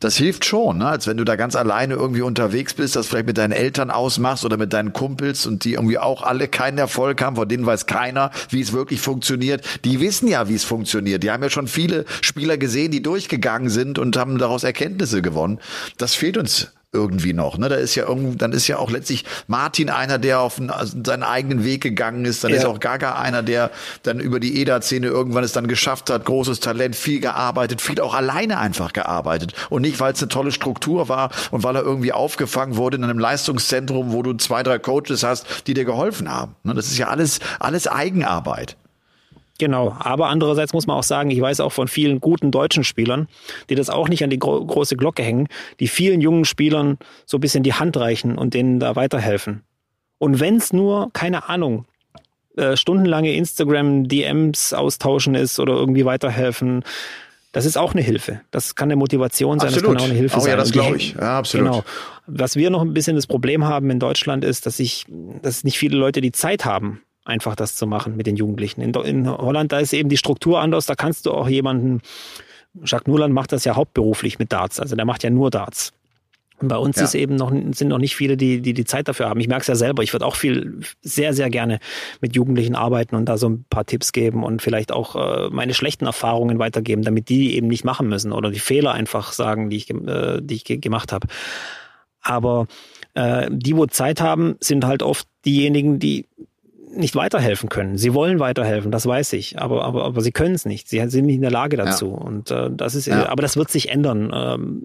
Das 0.00 0.16
hilft 0.16 0.46
schon, 0.46 0.78
ne? 0.78 0.86
als 0.86 1.06
wenn 1.06 1.18
du 1.18 1.24
da 1.24 1.36
ganz 1.36 1.54
alleine 1.54 1.94
irgendwie 1.94 2.22
unterwegs 2.22 2.72
bist, 2.72 2.96
das 2.96 3.08
vielleicht 3.08 3.26
mit 3.26 3.36
deinen 3.36 3.52
Eltern 3.52 3.90
ausmachst 3.90 4.46
oder 4.46 4.56
mit 4.56 4.72
deinen 4.72 4.94
Kumpels 4.94 5.44
und 5.44 5.64
die 5.64 5.74
irgendwie 5.74 5.98
auch 5.98 6.22
alle 6.22 6.48
keinen 6.48 6.78
Erfolg 6.78 7.20
haben, 7.20 7.36
von 7.36 7.46
denen 7.46 7.66
weiß 7.66 7.84
keiner, 7.84 8.30
wie 8.48 8.62
es 8.62 8.72
wirklich 8.72 9.02
funktioniert. 9.02 9.66
Die 9.84 10.00
wissen 10.00 10.28
ja, 10.28 10.48
wie 10.48 10.54
es 10.54 10.64
funktioniert. 10.64 11.22
Die 11.22 11.30
haben 11.30 11.42
ja 11.42 11.50
schon 11.50 11.68
viele 11.68 12.06
Spieler 12.22 12.56
gesehen, 12.56 12.90
die 12.90 13.02
durchgegangen 13.02 13.68
sind 13.68 13.98
und 13.98 14.16
haben 14.16 14.38
daraus 14.38 14.64
Erkenntnisse 14.64 15.20
gewonnen. 15.20 15.58
Das 15.98 16.14
fehlt 16.14 16.38
uns 16.38 16.72
irgendwie 16.90 17.34
noch. 17.34 17.58
Ne? 17.58 17.68
Da 17.68 17.76
ist 17.76 17.94
ja 17.94 18.06
irgendwie, 18.06 18.36
dann 18.38 18.52
ist 18.52 18.66
ja 18.66 18.78
auch 18.78 18.90
letztlich 18.90 19.24
Martin 19.46 19.90
einer, 19.90 20.18
der 20.18 20.40
auf 20.40 20.58
einen, 20.58 20.70
also 20.70 20.96
seinen 21.04 21.22
eigenen 21.22 21.62
Weg 21.62 21.82
gegangen 21.82 22.24
ist. 22.24 22.42
Dann 22.42 22.50
ja. 22.50 22.56
ist 22.56 22.64
auch 22.64 22.80
Gaga 22.80 23.16
einer, 23.16 23.42
der 23.42 23.70
dann 24.04 24.20
über 24.20 24.40
die 24.40 24.60
EDA-Szene 24.62 25.06
irgendwann 25.06 25.44
es 25.44 25.52
dann 25.52 25.68
geschafft 25.68 26.08
hat, 26.08 26.24
großes 26.24 26.60
Talent, 26.60 26.96
viel 26.96 27.20
gearbeitet, 27.20 27.82
viel 27.82 28.00
auch 28.00 28.14
alleine 28.14 28.58
einfach 28.58 28.94
gearbeitet. 28.94 29.52
Und 29.68 29.82
nicht, 29.82 30.00
weil 30.00 30.14
es 30.14 30.22
eine 30.22 30.28
tolle 30.28 30.50
Struktur 30.50 31.10
war 31.10 31.30
und 31.50 31.62
weil 31.62 31.76
er 31.76 31.82
irgendwie 31.82 32.12
aufgefangen 32.12 32.76
wurde 32.76 32.96
in 32.96 33.04
einem 33.04 33.18
Leistungszentrum, 33.18 34.12
wo 34.12 34.22
du 34.22 34.32
zwei, 34.34 34.62
drei 34.62 34.78
Coaches 34.78 35.22
hast, 35.22 35.66
die 35.66 35.74
dir 35.74 35.84
geholfen 35.84 36.30
haben. 36.30 36.56
Ne? 36.62 36.72
Das 36.72 36.86
ist 36.86 36.96
ja 36.96 37.08
alles, 37.08 37.40
alles 37.60 37.86
Eigenarbeit. 37.86 38.76
Genau, 39.58 39.96
aber 39.98 40.28
andererseits 40.28 40.72
muss 40.72 40.86
man 40.86 40.96
auch 40.96 41.02
sagen, 41.02 41.30
ich 41.30 41.40
weiß 41.40 41.60
auch 41.60 41.72
von 41.72 41.88
vielen 41.88 42.20
guten 42.20 42.52
deutschen 42.52 42.84
Spielern, 42.84 43.28
die 43.68 43.74
das 43.74 43.90
auch 43.90 44.08
nicht 44.08 44.22
an 44.22 44.30
die 44.30 44.38
gro 44.38 44.64
große 44.64 44.96
Glocke 44.96 45.24
hängen, 45.24 45.48
die 45.80 45.88
vielen 45.88 46.20
jungen 46.20 46.44
Spielern 46.44 46.96
so 47.26 47.38
ein 47.38 47.40
bisschen 47.40 47.64
die 47.64 47.74
Hand 47.74 47.96
reichen 47.96 48.38
und 48.38 48.54
denen 48.54 48.78
da 48.78 48.94
weiterhelfen. 48.94 49.62
Und 50.18 50.38
wenn 50.38 50.56
es 50.56 50.72
nur, 50.72 51.10
keine 51.12 51.48
Ahnung, 51.48 51.86
äh, 52.56 52.76
stundenlange 52.76 53.34
Instagram-DMs 53.34 54.74
austauschen 54.74 55.34
ist 55.34 55.58
oder 55.58 55.74
irgendwie 55.74 56.04
weiterhelfen, 56.04 56.84
das 57.52 57.64
ist 57.66 57.76
auch 57.76 57.94
eine 57.94 58.02
Hilfe. 58.02 58.40
Das 58.50 58.74
kann 58.74 58.88
eine 58.88 58.96
Motivation 58.96 59.58
sein, 59.58 59.68
absolut. 59.68 59.96
das 59.96 59.96
kann 59.96 60.02
auch 60.02 60.10
eine 60.10 60.18
Hilfe 60.18 60.36
oh, 60.36 60.40
sein. 60.40 60.50
Ja, 60.50 60.56
das 60.56 60.70
glaube 60.70 60.96
ich. 60.96 61.14
Ja, 61.14 61.38
absolut. 61.38 61.66
Genau. 61.66 61.84
Was 62.26 62.56
wir 62.56 62.70
noch 62.70 62.82
ein 62.82 62.94
bisschen 62.94 63.16
das 63.16 63.26
Problem 63.26 63.64
haben 63.64 63.90
in 63.90 63.98
Deutschland 63.98 64.44
ist, 64.44 64.66
dass 64.66 64.78
ich, 64.78 65.06
dass 65.42 65.64
nicht 65.64 65.78
viele 65.78 65.96
Leute 65.96 66.20
die 66.20 66.32
Zeit 66.32 66.64
haben, 66.64 67.00
einfach 67.28 67.54
das 67.54 67.76
zu 67.76 67.86
machen 67.86 68.16
mit 68.16 68.26
den 68.26 68.36
Jugendlichen. 68.36 68.80
In, 68.80 68.94
in 68.94 69.28
Holland, 69.30 69.72
da 69.72 69.78
ist 69.78 69.92
eben 69.92 70.08
die 70.08 70.16
Struktur 70.16 70.60
anders, 70.60 70.86
da 70.86 70.94
kannst 70.94 71.26
du 71.26 71.32
auch 71.32 71.48
jemanden, 71.48 72.00
Jacques 72.84 73.06
Nuland 73.06 73.34
macht 73.34 73.52
das 73.52 73.64
ja 73.64 73.76
hauptberuflich 73.76 74.38
mit 74.38 74.52
Darts, 74.52 74.80
also 74.80 74.96
der 74.96 75.04
macht 75.04 75.22
ja 75.22 75.30
nur 75.30 75.50
Darts. 75.50 75.92
Und 76.60 76.68
bei 76.68 76.76
uns 76.76 76.96
ja. 76.96 77.04
ist 77.04 77.14
eben 77.14 77.36
noch, 77.36 77.50
sind 77.50 77.88
noch 77.88 77.98
nicht 77.98 78.16
viele, 78.16 78.36
die, 78.36 78.60
die 78.60 78.72
die 78.72 78.84
Zeit 78.84 79.06
dafür 79.06 79.28
haben. 79.28 79.38
Ich 79.38 79.46
merke 79.46 79.60
es 79.60 79.68
ja 79.68 79.76
selber. 79.76 80.02
Ich 80.02 80.12
würde 80.12 80.26
auch 80.26 80.34
viel, 80.34 80.80
sehr, 81.02 81.32
sehr 81.32 81.50
gerne 81.50 81.78
mit 82.20 82.34
Jugendlichen 82.34 82.74
arbeiten 82.74 83.14
und 83.14 83.26
da 83.26 83.38
so 83.38 83.48
ein 83.48 83.64
paar 83.70 83.86
Tipps 83.86 84.10
geben 84.10 84.42
und 84.42 84.60
vielleicht 84.60 84.90
auch 84.90 85.14
äh, 85.14 85.50
meine 85.50 85.72
schlechten 85.72 86.06
Erfahrungen 86.06 86.58
weitergeben, 86.58 87.02
damit 87.02 87.28
die 87.28 87.54
eben 87.54 87.68
nicht 87.68 87.84
machen 87.84 88.08
müssen 88.08 88.32
oder 88.32 88.50
die 88.50 88.58
Fehler 88.58 88.92
einfach 88.92 89.30
sagen, 89.32 89.70
die 89.70 89.76
ich, 89.76 89.90
äh, 89.90 90.40
die 90.42 90.54
ich 90.54 90.80
gemacht 90.80 91.12
habe. 91.12 91.28
Aber 92.22 92.66
äh, 93.14 93.48
die, 93.52 93.76
wo 93.76 93.86
Zeit 93.86 94.20
haben, 94.20 94.56
sind 94.58 94.84
halt 94.84 95.04
oft 95.04 95.28
diejenigen, 95.44 96.00
die 96.00 96.26
nicht 96.94 97.14
weiterhelfen 97.14 97.68
können. 97.68 97.98
Sie 97.98 98.14
wollen 98.14 98.40
weiterhelfen, 98.40 98.90
das 98.90 99.06
weiß 99.06 99.32
ich, 99.34 99.58
aber 99.58 99.84
aber 99.84 100.04
aber 100.04 100.20
sie 100.20 100.32
können 100.32 100.54
es 100.54 100.64
nicht. 100.64 100.88
Sie 100.88 101.04
sind 101.08 101.26
nicht 101.26 101.36
in 101.36 101.42
der 101.42 101.50
Lage 101.50 101.76
dazu 101.76 102.16
ja. 102.18 102.26
und 102.26 102.50
äh, 102.50 102.70
das 102.70 102.94
ist 102.94 103.06
ja. 103.06 103.28
aber 103.28 103.42
das 103.42 103.56
wird 103.56 103.70
sich 103.70 103.90
ändern. 103.90 104.32
Ähm, 104.34 104.82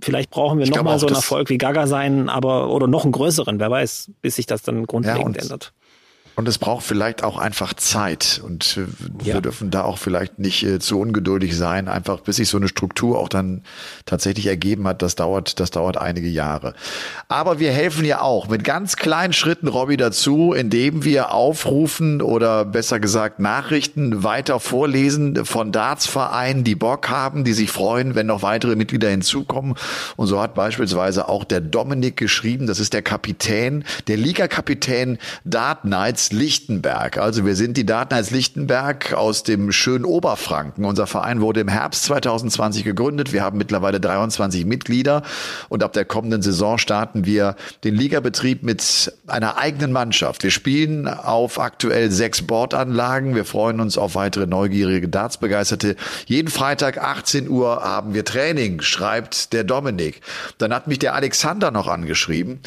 vielleicht 0.00 0.30
brauchen 0.30 0.58
wir 0.58 0.68
nochmal 0.68 0.98
so 0.98 1.06
einen 1.06 1.16
Erfolg 1.16 1.48
wie 1.50 1.58
Gaga 1.58 1.86
sein, 1.86 2.28
aber 2.28 2.70
oder 2.70 2.86
noch 2.86 3.04
einen 3.04 3.12
größeren, 3.12 3.60
wer 3.60 3.70
weiß, 3.70 4.12
bis 4.20 4.36
sich 4.36 4.46
das 4.46 4.62
dann 4.62 4.86
grundlegend 4.86 5.36
ja, 5.36 5.42
ändert. 5.42 5.72
Und 6.34 6.48
es 6.48 6.56
braucht 6.56 6.84
vielleicht 6.84 7.22
auch 7.22 7.36
einfach 7.36 7.74
Zeit. 7.74 8.40
Und 8.42 8.78
äh, 8.78 8.86
wir 9.22 9.34
ja. 9.34 9.40
dürfen 9.40 9.70
da 9.70 9.82
auch 9.84 9.98
vielleicht 9.98 10.38
nicht 10.38 10.62
äh, 10.62 10.78
zu 10.78 10.98
ungeduldig 10.98 11.54
sein, 11.56 11.88
einfach 11.88 12.20
bis 12.20 12.36
sich 12.36 12.48
so 12.48 12.56
eine 12.56 12.68
Struktur 12.68 13.18
auch 13.18 13.28
dann 13.28 13.62
tatsächlich 14.06 14.46
ergeben 14.46 14.88
hat. 14.88 15.02
Das 15.02 15.14
dauert, 15.14 15.60
das 15.60 15.70
dauert 15.70 15.98
einige 15.98 16.28
Jahre. 16.28 16.72
Aber 17.28 17.58
wir 17.58 17.70
helfen 17.70 18.06
ja 18.06 18.22
auch 18.22 18.48
mit 18.48 18.64
ganz 18.64 18.96
kleinen 18.96 19.34
Schritten, 19.34 19.68
Robby, 19.68 19.98
dazu, 19.98 20.54
indem 20.54 21.04
wir 21.04 21.32
aufrufen 21.32 22.22
oder 22.22 22.64
besser 22.64 22.98
gesagt 22.98 23.38
Nachrichten 23.38 24.24
weiter 24.24 24.58
vorlesen 24.58 25.44
von 25.44 25.70
Dartsvereinen, 25.70 26.64
die 26.64 26.76
Bock 26.76 27.10
haben, 27.10 27.44
die 27.44 27.52
sich 27.52 27.70
freuen, 27.70 28.14
wenn 28.14 28.26
noch 28.26 28.42
weitere 28.42 28.74
Mitglieder 28.74 29.10
hinzukommen. 29.10 29.74
Und 30.16 30.28
so 30.28 30.40
hat 30.40 30.54
beispielsweise 30.54 31.28
auch 31.28 31.44
der 31.44 31.60
Dominik 31.60 32.16
geschrieben, 32.16 32.66
das 32.66 32.80
ist 32.80 32.94
der 32.94 33.02
Kapitän, 33.02 33.84
der 34.06 34.16
Liga-Kapitän 34.16 35.18
Dart 35.44 35.82
Knights 35.82 36.21
Lichtenberg. 36.30 37.18
Also 37.18 37.44
wir 37.44 37.56
sind 37.56 37.76
die 37.76 37.84
Datenheits 37.84 38.30
Lichtenberg 38.30 39.14
aus 39.14 39.42
dem 39.42 39.72
schönen 39.72 40.04
Oberfranken. 40.04 40.84
Unser 40.84 41.06
Verein 41.06 41.40
wurde 41.40 41.60
im 41.60 41.68
Herbst 41.68 42.04
2020 42.04 42.84
gegründet. 42.84 43.32
Wir 43.32 43.42
haben 43.42 43.58
mittlerweile 43.58 43.98
23 43.98 44.64
Mitglieder 44.64 45.22
und 45.68 45.82
ab 45.82 45.92
der 45.92 46.04
kommenden 46.04 46.42
Saison 46.42 46.78
starten 46.78 47.26
wir 47.26 47.56
den 47.82 47.96
Ligabetrieb 47.96 48.62
mit 48.62 49.12
einer 49.26 49.58
eigenen 49.58 49.90
Mannschaft. 49.90 50.44
Wir 50.44 50.50
spielen 50.50 51.08
auf 51.08 51.58
aktuell 51.58 52.10
sechs 52.10 52.42
Bordanlagen. 52.42 53.34
Wir 53.34 53.44
freuen 53.44 53.80
uns 53.80 53.98
auf 53.98 54.14
weitere 54.14 54.46
neugierige 54.46 55.08
Dartsbegeisterte. 55.08 55.96
Jeden 56.26 56.50
Freitag 56.50 56.98
18 56.98 57.48
Uhr 57.48 57.82
haben 57.82 58.14
wir 58.14 58.24
Training, 58.24 58.82
schreibt 58.82 59.52
der 59.52 59.64
Dominik. 59.64 60.20
Dann 60.58 60.72
hat 60.72 60.86
mich 60.86 60.98
der 60.98 61.14
Alexander 61.14 61.70
noch 61.70 61.88
angeschrieben 61.88 62.60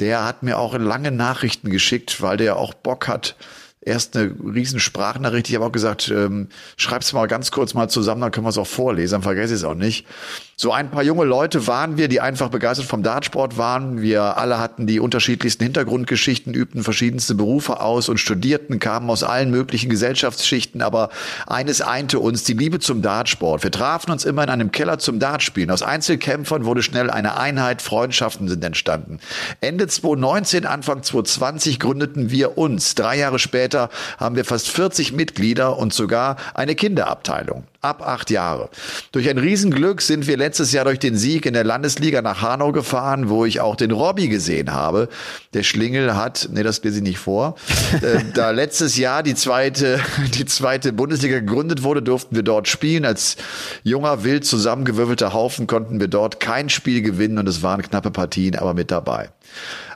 der 0.00 0.24
hat 0.24 0.42
mir 0.42 0.58
auch 0.58 0.76
lange 0.76 1.10
Nachrichten 1.10 1.70
geschickt, 1.70 2.20
weil 2.20 2.36
der 2.36 2.56
auch 2.56 2.74
Bock 2.74 3.08
hat, 3.08 3.36
erst 3.80 4.16
eine 4.16 4.34
riesen 4.44 4.80
Sprachnachricht. 4.80 5.48
Ich 5.48 5.54
habe 5.54 5.64
auch 5.64 5.72
gesagt, 5.72 6.08
ähm, 6.08 6.48
schreib's 6.76 7.12
mal 7.12 7.26
ganz 7.26 7.50
kurz 7.50 7.72
mal 7.72 7.88
zusammen, 7.88 8.20
dann 8.20 8.32
können 8.32 8.44
wir 8.44 8.50
es 8.50 8.58
auch 8.58 8.66
vorlesen, 8.66 9.12
dann 9.12 9.22
vergesse 9.22 9.54
ich 9.54 9.60
es 9.60 9.64
auch 9.64 9.74
nicht. 9.74 10.06
So 10.58 10.72
ein 10.72 10.90
paar 10.90 11.02
junge 11.02 11.26
Leute 11.26 11.66
waren 11.66 11.98
wir, 11.98 12.08
die 12.08 12.22
einfach 12.22 12.48
begeistert 12.48 12.86
vom 12.86 13.02
Dartsport 13.02 13.58
waren. 13.58 14.00
Wir 14.00 14.38
alle 14.38 14.58
hatten 14.58 14.86
die 14.86 15.00
unterschiedlichsten 15.00 15.64
Hintergrundgeschichten, 15.64 16.54
übten 16.54 16.82
verschiedenste 16.82 17.34
Berufe 17.34 17.80
aus 17.80 18.08
und 18.08 18.16
studierten, 18.16 18.78
kamen 18.78 19.10
aus 19.10 19.22
allen 19.22 19.50
möglichen 19.50 19.90
Gesellschaftsschichten. 19.90 20.80
Aber 20.80 21.10
eines 21.46 21.82
einte 21.82 22.20
uns, 22.20 22.44
die 22.44 22.54
Liebe 22.54 22.78
zum 22.78 23.02
Dartsport. 23.02 23.64
Wir 23.64 23.70
trafen 23.70 24.10
uns 24.10 24.24
immer 24.24 24.44
in 24.44 24.48
einem 24.48 24.72
Keller 24.72 24.98
zum 24.98 25.18
Dartspielen. 25.18 25.70
Aus 25.70 25.82
Einzelkämpfern 25.82 26.64
wurde 26.64 26.82
schnell 26.82 27.10
eine 27.10 27.36
Einheit, 27.36 27.82
Freundschaften 27.82 28.48
sind 28.48 28.64
entstanden. 28.64 29.18
Ende 29.60 29.86
2019, 29.88 30.64
Anfang 30.64 31.02
2020 31.02 31.78
gründeten 31.78 32.30
wir 32.30 32.56
uns. 32.56 32.94
Drei 32.94 33.18
Jahre 33.18 33.38
später 33.38 33.90
haben 34.16 34.36
wir 34.36 34.46
fast 34.46 34.70
40 34.70 35.12
Mitglieder 35.12 35.76
und 35.76 35.92
sogar 35.92 36.36
eine 36.54 36.74
Kinderabteilung 36.74 37.64
ab 37.86 38.06
acht 38.06 38.30
Jahre. 38.30 38.68
Durch 39.12 39.28
ein 39.28 39.38
Riesenglück 39.38 40.02
sind 40.02 40.26
wir 40.26 40.36
letztes 40.36 40.72
Jahr 40.72 40.84
durch 40.84 40.98
den 40.98 41.16
Sieg 41.16 41.46
in 41.46 41.54
der 41.54 41.64
Landesliga 41.64 42.20
nach 42.20 42.42
Hanau 42.42 42.72
gefahren, 42.72 43.28
wo 43.28 43.44
ich 43.44 43.60
auch 43.60 43.76
den 43.76 43.90
Robby 43.90 44.28
gesehen 44.28 44.72
habe. 44.72 45.08
Der 45.54 45.62
Schlingel 45.62 46.16
hat, 46.16 46.48
nee, 46.52 46.62
das 46.62 46.82
lese 46.82 46.98
ich 46.98 47.02
nicht 47.02 47.18
vor, 47.18 47.56
äh, 48.02 48.24
da 48.34 48.50
letztes 48.50 48.96
Jahr 48.96 49.22
die 49.22 49.34
zweite, 49.34 50.00
die 50.34 50.44
zweite 50.44 50.92
Bundesliga 50.92 51.40
gegründet 51.40 51.82
wurde, 51.82 52.02
durften 52.02 52.34
wir 52.34 52.42
dort 52.42 52.68
spielen. 52.68 53.04
Als 53.04 53.36
junger, 53.84 54.24
wild 54.24 54.44
zusammengewürfelter 54.44 55.32
Haufen 55.32 55.66
konnten 55.66 56.00
wir 56.00 56.08
dort 56.08 56.40
kein 56.40 56.68
Spiel 56.68 57.02
gewinnen 57.02 57.38
und 57.38 57.48
es 57.48 57.62
waren 57.62 57.82
knappe 57.82 58.10
Partien, 58.10 58.56
aber 58.56 58.74
mit 58.74 58.90
dabei. 58.90 59.30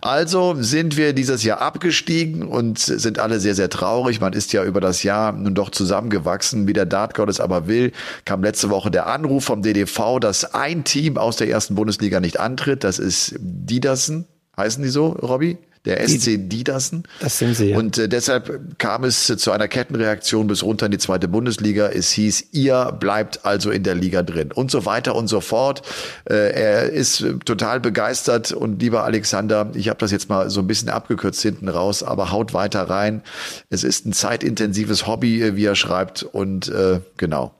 Also 0.01 0.57
sind 0.59 0.97
wir 0.97 1.13
dieses 1.13 1.43
Jahr 1.45 1.61
abgestiegen 1.61 2.43
und 2.43 2.79
sind 2.79 3.19
alle 3.19 3.39
sehr, 3.39 3.55
sehr 3.55 3.69
traurig. 3.69 4.21
Man 4.21 4.33
ist 4.33 4.53
ja 4.53 4.65
über 4.65 4.81
das 4.81 5.03
Jahr 5.03 5.33
nun 5.33 5.55
doch 5.55 5.71
zusammengewachsen. 5.71 6.67
Wie 6.67 6.73
der 6.73 6.87
Dartgott 6.87 7.29
es 7.29 7.41
aber 7.41 7.67
will, 7.67 7.93
kam 8.25 8.43
letzte 8.43 8.71
Woche 8.71 8.91
der 8.91 9.07
Anruf 9.07 9.45
vom 9.45 9.63
DDV, 9.63 10.19
dass 10.21 10.55
ein 10.55 10.85
Team 10.85 11.19
aus 11.19 11.37
der 11.37 11.49
ersten 11.49 11.75
Bundesliga 11.75 12.21
nicht 12.21 12.41
antritt. 12.41 12.85
Das 12.85 12.99
ist 12.99 13.35
Diedersen. 13.39 14.27
Heißen 14.57 14.83
die 14.83 14.89
so, 14.89 15.09
Robby? 15.09 15.59
Der 15.85 16.07
SC 16.07 16.37
Diedersen. 16.49 17.05
Das 17.21 17.39
sind 17.39 17.57
sie. 17.57 17.71
Ja. 17.71 17.79
Und 17.79 17.97
äh, 17.97 18.09
deshalb 18.09 18.79
kam 18.79 19.05
es 19.05 19.27
zu 19.27 19.51
einer 19.51 19.69
Kettenreaktion 19.69 20.47
bis 20.47 20.63
runter 20.63 20.87
in 20.87 20.93
die 20.93 20.99
zweite 20.99 21.27
Bundesliga. 21.27 21.89
Es 21.89 22.11
hieß, 22.13 22.49
ihr 22.53 22.93
bleibt 22.99 23.47
also 23.47 23.71
in 23.71 23.83
der 23.83 23.95
Liga 23.95 24.23
drin 24.23 24.53
und 24.53 24.71
so 24.71 24.85
weiter 24.85 25.15
und 25.15 25.29
so 25.29 25.41
fort. 25.41 25.83
Äh, 26.29 26.53
er 26.53 26.91
ist 26.91 27.25
total 27.45 27.81
begeistert 27.81 28.53
und 28.53 28.83
lieber 28.83 29.05
Alexander, 29.05 29.71
ich 29.75 29.89
habe 29.89 29.99
das 29.99 30.11
jetzt 30.11 30.29
mal 30.29 30.51
so 30.51 30.61
ein 30.61 30.67
bisschen 30.67 30.91
abgekürzt 30.91 31.41
hinten 31.41 31.69
raus, 31.69 32.03
aber 32.03 32.31
haut 32.31 32.53
weiter 32.53 32.83
rein. 32.83 33.23
Es 33.71 33.83
ist 33.83 34.05
ein 34.05 34.13
zeitintensives 34.13 35.07
Hobby, 35.07 35.57
wie 35.57 35.65
er 35.65 35.77
schreibt 35.77 36.23
und 36.23 36.69
äh, 36.69 37.01
genau 37.17 37.55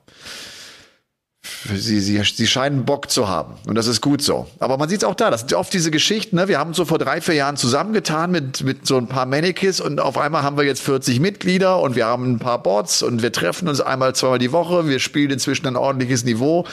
sie, 1.43 1.99
sie, 1.99 2.21
sie 2.23 2.47
scheinen 2.47 2.85
Bock 2.85 3.09
zu 3.09 3.27
haben. 3.27 3.55
Und 3.65 3.75
das 3.75 3.87
ist 3.87 4.01
gut 4.01 4.21
so. 4.21 4.47
Aber 4.59 4.77
man 4.77 4.89
sieht 4.89 4.99
es 4.99 5.03
auch 5.03 5.15
da. 5.15 5.31
Das 5.31 5.41
sind 5.41 5.53
oft 5.53 5.73
diese 5.73 5.91
Geschichten. 5.91 6.35
Ne? 6.35 6.47
Wir 6.47 6.59
haben 6.59 6.69
uns 6.69 6.77
so 6.77 6.85
vor 6.85 6.99
drei, 6.99 7.21
vier 7.21 7.35
Jahren 7.35 7.57
zusammengetan 7.57 8.31
mit, 8.31 8.63
mit 8.63 8.85
so 8.85 8.97
ein 8.97 9.07
paar 9.07 9.25
Mannequins 9.25 9.79
und 9.81 9.99
auf 9.99 10.17
einmal 10.17 10.43
haben 10.43 10.57
wir 10.57 10.63
jetzt 10.63 10.81
40 10.81 11.19
Mitglieder 11.19 11.79
und 11.79 11.95
wir 11.95 12.05
haben 12.05 12.33
ein 12.33 12.39
paar 12.39 12.61
Bots 12.61 13.01
und 13.01 13.21
wir 13.21 13.31
treffen 13.31 13.67
uns 13.67 13.81
einmal, 13.81 14.13
zweimal 14.15 14.39
die 14.39 14.51
Woche. 14.51 14.87
Wir 14.87 14.99
spielen 14.99 15.31
inzwischen 15.31 15.67
ein 15.67 15.75
ordentliches 15.75 16.23
Niveau. 16.25 16.65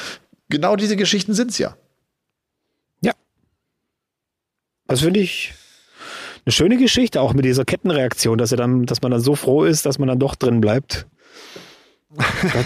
Genau 0.50 0.76
diese 0.76 0.96
Geschichten 0.96 1.34
sind's 1.34 1.58
ja. 1.58 1.76
Ja. 3.00 3.12
Das 4.86 5.00
finde 5.00 5.20
ich 5.20 5.54
eine 6.44 6.52
schöne 6.52 6.76
Geschichte, 6.78 7.20
auch 7.20 7.34
mit 7.34 7.44
dieser 7.44 7.64
Kettenreaktion, 7.64 8.38
dass 8.38 8.52
er 8.52 8.56
dann, 8.58 8.86
dass 8.86 9.02
man 9.02 9.10
dann 9.10 9.20
so 9.20 9.34
froh 9.34 9.64
ist, 9.64 9.84
dass 9.86 9.98
man 9.98 10.08
dann 10.08 10.18
doch 10.18 10.34
drin 10.34 10.60
bleibt. 10.60 11.06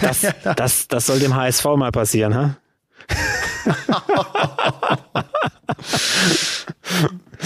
Das, 0.01 0.25
das, 0.55 0.87
das 0.87 1.05
soll 1.05 1.19
dem 1.19 1.35
HSV 1.35 1.65
mal 1.75 1.91
passieren, 1.91 2.35
ha? 2.35 2.57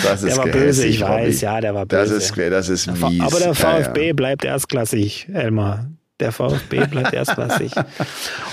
Das 0.04 0.24
ist 0.24 0.38
der 0.38 0.38
war 0.38 0.52
böse, 0.52 0.86
ich 0.86 1.02
weiß, 1.02 1.42
ja, 1.42 1.60
der 1.60 1.74
war 1.74 1.86
böse. 1.86 2.14
Das 2.14 2.24
ist, 2.24 2.38
das 2.38 2.70
ist 2.70 2.88
mies. 2.88 3.22
Aber 3.22 3.40
der 3.40 3.56
VfB 3.56 4.02
ja, 4.02 4.08
ja. 4.08 4.14
bleibt 4.14 4.46
erstklassig, 4.46 5.28
Elmar. 5.34 5.88
Der 6.20 6.32
VfB 6.32 6.86
bleibt 6.88 7.14
erstklassig. 7.14 7.72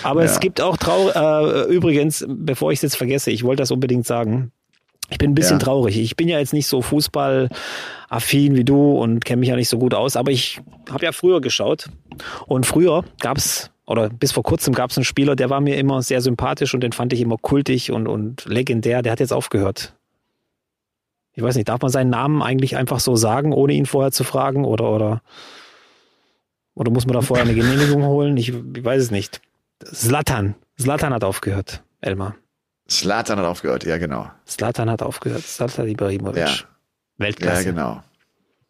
Aber 0.03 0.24
ja. 0.24 0.30
es 0.30 0.40
gibt 0.40 0.61
auch 0.61 0.76
trau 0.76 1.11
äh, 1.11 1.62
übrigens, 1.72 2.24
bevor 2.28 2.72
ich 2.72 2.78
es 2.78 2.82
jetzt 2.82 2.97
vergesse, 2.97 3.30
ich 3.30 3.42
wollte 3.45 3.62
das 3.62 3.70
unbedingt 3.70 4.07
sagen. 4.07 4.53
Ich 5.11 5.18
bin 5.18 5.32
ein 5.32 5.34
bisschen 5.34 5.59
ja. 5.59 5.64
traurig. 5.64 5.98
Ich 5.98 6.16
bin 6.16 6.28
ja 6.28 6.38
jetzt 6.38 6.52
nicht 6.52 6.66
so 6.66 6.80
fußballaffin 6.80 8.57
wie 8.57 8.64
du 8.64 8.92
und 8.92 9.24
kenne 9.24 9.40
mich 9.40 9.48
ja 9.50 9.57
nicht 9.57 9.68
so 9.68 9.78
gut 9.78 9.94
aus, 9.94 10.16
aber 10.16 10.30
ich 10.30 10.61
habe 10.90 11.05
ja 11.05 11.12
früher 11.12 11.40
geschaut. 11.40 11.90
Und 12.46 12.66
früher 12.66 13.05
gab's 13.20 13.70
oder 13.86 14.09
bis 14.09 14.32
vor 14.32 14.42
kurzem 14.42 14.74
gab 14.74 14.90
es 14.90 14.96
einen 14.96 15.05
Spieler, 15.05 15.36
der 15.36 15.50
war 15.50 15.61
mir 15.61 15.76
immer 15.76 16.02
sehr 16.02 16.20
sympathisch 16.20 16.72
und 16.74 16.80
den 16.80 16.92
fand 16.92 17.12
ich 17.12 17.20
immer 17.20 17.36
kultig 17.36 17.90
und, 17.90 18.09
und 18.09 18.44
legendär. 18.46 19.02
Der 19.02 19.12
hat 19.12 19.20
jetzt 19.20 19.32
aufgehört. 19.32 19.94
Ich 21.34 21.42
weiß 21.42 21.57
nicht, 21.57 21.68
darf 21.68 21.82
man 21.82 21.90
seinen 21.90 22.11
Namen 22.11 22.42
eigentlich 22.42 22.76
einfach 22.76 23.00
so 23.00 23.16
sagen, 23.16 23.52
ohne 23.52 23.72
ihn 23.74 23.86
vorher 23.86 24.12
zu 24.12 24.24
fragen? 24.24 24.64
Oder, 24.64 24.90
oder, 24.90 25.22
oder 26.74 26.90
muss 26.90 27.07
man 27.07 27.14
da 27.14 27.20
vorher 27.20 27.44
eine 27.44 27.55
Genehmigung 27.61 28.05
holen? 28.05 28.36
Ich, 28.36 28.50
ich 28.50 28.84
weiß 28.84 29.02
es 29.02 29.11
nicht. 29.11 29.42
Slatan. 29.84 30.55
Slatan 30.80 31.12
hat 31.12 31.24
aufgehört, 31.24 31.82
Elmar. 32.00 32.36
Slatan 32.89 33.39
hat 33.39 33.47
aufgehört, 33.47 33.85
ja 33.85 33.99
genau. 33.99 34.30
Slatan 34.47 34.91
hat 34.91 35.03
aufgehört, 35.03 35.43
Slatan 35.43 35.89
Ibrahimovic. 35.89 36.37
Ja. 36.37 36.55
Weltklasse. 37.18 37.64
Ja, 37.64 37.70
genau. 37.70 38.03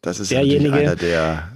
Das 0.01 0.19
ist 0.19 0.31
Derjenige, 0.31 0.73
einer 0.73 0.95
der, 0.95 1.49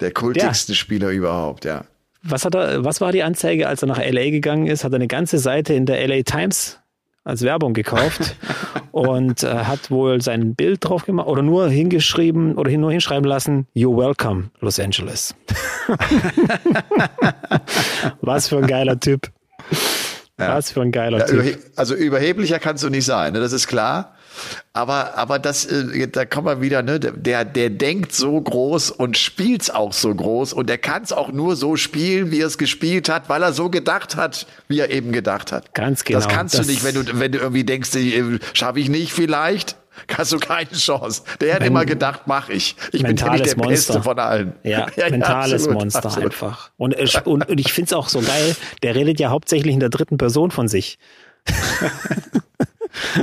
der 0.00 0.12
kultigsten 0.12 0.72
ja. 0.72 0.78
Spieler 0.78 1.10
überhaupt, 1.10 1.64
ja. 1.64 1.84
Was, 2.22 2.44
hat 2.44 2.54
er, 2.54 2.84
was 2.84 3.00
war 3.00 3.12
die 3.12 3.22
Anzeige, 3.22 3.68
als 3.68 3.82
er 3.82 3.88
nach 3.88 3.98
LA 3.98 4.30
gegangen 4.30 4.66
ist? 4.66 4.84
Hat 4.84 4.92
er 4.92 4.96
eine 4.96 5.08
ganze 5.08 5.38
Seite 5.38 5.74
in 5.74 5.86
der 5.86 6.06
LA 6.06 6.22
Times 6.22 6.78
als 7.24 7.42
Werbung 7.42 7.74
gekauft 7.74 8.36
und 8.92 9.42
äh, 9.42 9.48
hat 9.48 9.90
wohl 9.90 10.22
sein 10.22 10.54
Bild 10.54 10.88
drauf 10.88 11.04
gemacht 11.04 11.26
oder 11.26 11.42
nur 11.42 11.68
hingeschrieben 11.68 12.56
oder 12.56 12.70
nur 12.70 12.92
hinschreiben 12.92 13.28
lassen, 13.28 13.66
You're 13.74 13.96
welcome, 13.96 14.50
Los 14.60 14.78
Angeles. 14.78 15.34
was 18.20 18.48
für 18.48 18.58
ein 18.58 18.66
geiler 18.66 18.98
Typ. 18.98 19.30
Ja. 20.38 20.54
Was 20.54 20.70
für 20.70 20.82
ein 20.82 20.92
geiler 20.92 21.18
ja, 21.20 21.26
Typ. 21.26 21.40
Überhe 21.40 21.58
also 21.76 21.94
überheblicher 21.94 22.58
kannst 22.58 22.84
du 22.84 22.90
nicht 22.90 23.06
sein, 23.06 23.32
ne? 23.32 23.40
das 23.40 23.52
ist 23.52 23.66
klar. 23.66 24.16
Aber, 24.74 25.16
aber 25.16 25.38
das, 25.38 25.64
äh, 25.64 26.08
da 26.08 26.26
kommen 26.26 26.46
wir 26.46 26.60
wieder, 26.60 26.82
ne? 26.82 27.00
Der, 27.00 27.46
der 27.46 27.70
denkt 27.70 28.12
so 28.12 28.38
groß 28.38 28.90
und 28.90 29.16
spielt's 29.16 29.70
auch 29.70 29.94
so 29.94 30.14
groß 30.14 30.52
und 30.52 30.68
der 30.68 30.76
kann's 30.76 31.10
auch 31.10 31.32
nur 31.32 31.56
so 31.56 31.76
spielen, 31.76 32.30
wie 32.30 32.40
er 32.40 32.48
es 32.48 32.58
gespielt 32.58 33.08
hat, 33.08 33.30
weil 33.30 33.42
er 33.42 33.54
so 33.54 33.70
gedacht 33.70 34.16
hat, 34.16 34.46
wie 34.68 34.78
er 34.78 34.90
eben 34.90 35.12
gedacht 35.12 35.52
hat. 35.52 35.72
Ganz 35.72 36.04
genau. 36.04 36.18
Das 36.18 36.28
kannst 36.28 36.58
das 36.58 36.66
du 36.66 36.72
nicht, 36.72 36.84
wenn 36.84 36.94
du, 36.94 37.18
wenn 37.18 37.32
du 37.32 37.38
irgendwie 37.38 37.64
denkst, 37.64 37.94
äh, 37.94 38.38
schaffe 38.52 38.80
ich 38.80 38.90
nicht 38.90 39.14
vielleicht 39.14 39.76
hast 40.16 40.32
du 40.32 40.38
keine 40.38 40.70
Chance. 40.70 41.22
Der 41.40 41.54
hat 41.54 41.60
Men 41.60 41.68
immer 41.72 41.84
gedacht, 41.84 42.22
mach 42.26 42.48
ich. 42.48 42.76
Ich 42.92 43.02
bin 43.02 43.14
nämlich 43.14 43.42
der 43.42 43.56
Monster. 43.56 43.68
Beste 43.68 44.02
von 44.02 44.18
allen. 44.18 44.52
Ja, 44.62 44.86
ja 44.96 45.10
mentales 45.10 45.62
absolut, 45.62 45.78
Monster 45.80 46.04
absolut. 46.04 46.32
einfach. 46.32 46.70
Und, 46.76 46.94
und, 47.26 47.48
und 47.48 47.60
ich 47.60 47.72
finde 47.72 47.86
es 47.86 47.92
auch 47.92 48.08
so 48.08 48.20
geil, 48.20 48.56
der 48.82 48.94
redet 48.94 49.20
ja 49.20 49.30
hauptsächlich 49.30 49.74
in 49.74 49.80
der 49.80 49.90
dritten 49.90 50.18
Person 50.18 50.50
von 50.50 50.68
sich. 50.68 50.98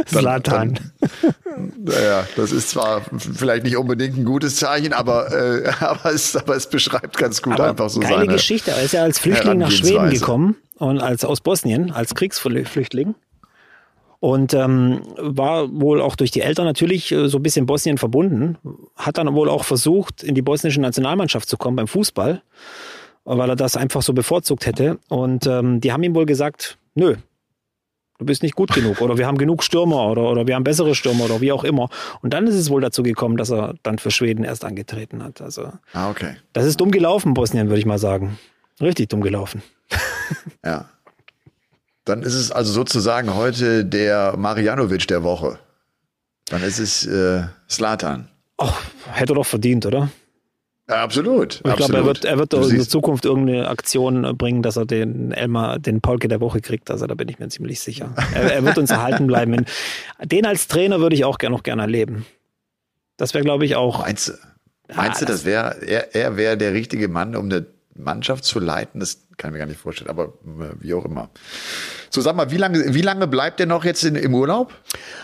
Slatan. 0.08 0.80
Naja, 1.78 2.28
das 2.36 2.52
ist 2.52 2.70
zwar 2.70 3.02
vielleicht 3.18 3.64
nicht 3.64 3.78
unbedingt 3.78 4.18
ein 4.18 4.26
gutes 4.26 4.58
Zeichen, 4.58 4.94
aber, 4.94 5.32
äh, 5.32 5.72
aber, 5.80 6.14
es, 6.14 6.36
aber 6.36 6.56
es 6.56 6.68
beschreibt 6.68 7.18
ganz 7.18 7.42
gut 7.42 7.54
aber 7.54 7.70
einfach 7.70 7.90
so 7.90 8.00
geile 8.00 8.16
seine 8.16 8.34
Geschichte. 8.34 8.72
Er 8.72 8.84
ist 8.84 8.94
ja 8.94 9.04
als 9.04 9.20
Flüchtling 9.20 9.58
nach 9.60 9.72
Schweden 9.72 10.12
gekommen 10.12 10.56
und 10.78 11.00
als 11.00 11.26
aus 11.26 11.42
Bosnien, 11.42 11.92
als 11.92 12.14
Kriegsflüchtling 12.16 13.16
und 14.24 14.54
ähm, 14.54 15.02
war 15.18 15.70
wohl 15.70 16.00
auch 16.00 16.16
durch 16.16 16.32
die 16.32 16.40
Eltern 16.40 16.64
natürlich 16.64 17.12
äh, 17.12 17.28
so 17.28 17.40
ein 17.40 17.44
bisschen 17.44 17.66
Bosnien 17.66 17.98
verbunden, 17.98 18.58
hat 18.96 19.18
dann 19.18 19.34
wohl 19.34 19.50
auch 19.50 19.66
versucht, 19.66 20.24
in 20.24 20.34
die 20.34 20.42
bosnische 20.42 20.80
Nationalmannschaft 20.80 21.50
zu 21.50 21.58
kommen 21.58 21.76
beim 21.76 21.90
Fußball, 21.90 22.42
weil 23.26 23.50
er 23.50 23.58
das 23.58 23.76
einfach 23.76 24.02
so 24.02 24.14
bevorzugt 24.14 24.66
hätte. 24.66 24.98
Und 25.10 25.46
ähm, 25.46 25.82
die 25.82 25.92
haben 25.92 26.04
ihm 26.04 26.16
wohl 26.16 26.26
gesagt, 26.26 26.78
nö, 26.96 27.18
du 28.18 28.26
bist 28.26 28.44
nicht 28.44 28.56
gut 28.56 28.74
genug 28.74 29.02
oder 29.02 29.18
wir 29.18 29.28
haben 29.28 29.38
genug 29.38 29.62
Stürmer 29.62 30.08
oder, 30.08 30.32
oder 30.32 30.48
wir 30.48 30.56
haben 30.56 30.64
bessere 30.64 30.96
Stürmer 30.96 31.26
oder 31.26 31.42
wie 31.42 31.52
auch 31.52 31.66
immer. 31.66 31.90
Und 32.22 32.34
dann 32.34 32.48
ist 32.48 32.56
es 32.56 32.70
wohl 32.70 32.80
dazu 32.80 33.04
gekommen, 33.04 33.36
dass 33.36 33.52
er 33.52 33.76
dann 33.84 34.00
für 34.00 34.10
Schweden 34.10 34.46
erst 34.46 34.64
angetreten 34.64 35.22
hat. 35.22 35.42
Also 35.42 35.74
ah, 35.92 36.10
okay. 36.10 36.38
das 36.54 36.64
ist 36.64 36.80
dumm 36.80 36.92
gelaufen, 36.92 37.34
Bosnien, 37.34 37.68
würde 37.68 37.80
ich 37.80 37.86
mal 37.86 38.00
sagen. 38.00 38.40
Richtig 38.80 39.10
dumm 39.10 39.20
gelaufen. 39.20 39.62
Ja. 40.64 40.86
Dann 42.06 42.22
ist 42.24 42.34
es 42.34 42.52
also 42.52 42.72
sozusagen 42.72 43.34
heute 43.36 43.86
der 43.86 44.36
Marianovic 44.38 45.08
der 45.08 45.24
Woche. 45.24 45.58
Dann 46.50 46.62
ist 46.64 46.80
es 46.80 47.06
äh, 47.06 47.44
Slatan. 47.70 48.28
Ach, 48.58 48.82
hätte 49.12 49.34
er 49.34 49.36
doch 49.36 49.46
verdient, 49.46 49.86
oder? 49.86 50.10
Ja, 50.90 51.02
absolut. 51.02 51.62
Ich 51.66 51.76
glaube, 51.78 51.96
er 51.96 52.06
wird, 52.06 52.26
er 52.26 52.38
wird 52.38 52.54
in 52.54 52.76
der 52.76 52.88
Zukunft 52.88 53.24
irgendeine 53.24 53.70
Aktion 53.70 54.38
bringen, 54.38 54.62
dass 54.62 54.76
er 54.76 54.86
den 54.86 55.32
Elmar, 55.32 55.80
den 55.80 56.02
Polke 56.02 56.28
der 56.28 56.42
Woche 56.42 56.60
kriegt. 56.60 56.92
Also 56.92 57.08
da 57.08 57.16
bin 57.16 57.30
ich 57.30 57.40
mir 57.40 57.48
ziemlich 57.48 57.80
sicher. 57.80 58.14
er, 58.34 58.54
er 58.54 58.66
wird 58.66 58.78
uns 58.78 58.92
erhalten 58.92 59.26
bleiben. 59.26 59.66
Den 60.22 60.46
als 60.46 60.68
Trainer 60.68 61.00
würde 61.00 61.16
ich 61.16 61.24
auch 61.24 61.38
gerne 61.38 61.56
noch 61.56 61.64
gerne 61.64 61.84
erleben. 61.84 62.26
Das 63.16 63.34
wäre, 63.34 63.46
glaube 63.46 63.64
ich, 63.66 63.78
auch. 63.78 64.00
Meinst, 64.02 64.34
Meinst 64.94 65.22
du, 65.22 65.26
das- 65.26 65.38
das 65.38 65.46
wäre, 65.46 65.82
er, 65.88 66.14
er 66.14 66.36
wäre 66.36 66.58
der 66.58 66.74
richtige 66.74 67.08
Mann, 67.08 67.38
um 67.38 67.46
eine 67.46 67.66
Mannschaft 67.96 68.44
zu 68.44 68.60
leiten? 68.60 69.00
Das 69.00 69.28
kann 69.38 69.50
ich 69.50 69.54
mir 69.54 69.60
gar 69.60 69.66
nicht 69.66 69.80
vorstellen, 69.80 70.10
aber 70.10 70.26
äh, 70.26 70.74
wie 70.80 70.94
auch 70.94 71.06
immer. 71.06 71.30
So, 72.10 72.22
sag 72.22 72.36
mal, 72.36 72.52
wie 72.52 72.58
lange, 72.58 72.94
wie 72.94 73.02
lange 73.02 73.28
bleibt 73.28 73.60
der 73.60 73.66
noch 73.66 73.86
jetzt 73.86 74.04
in, 74.04 74.16
im 74.16 74.34
Urlaub? 74.34 74.74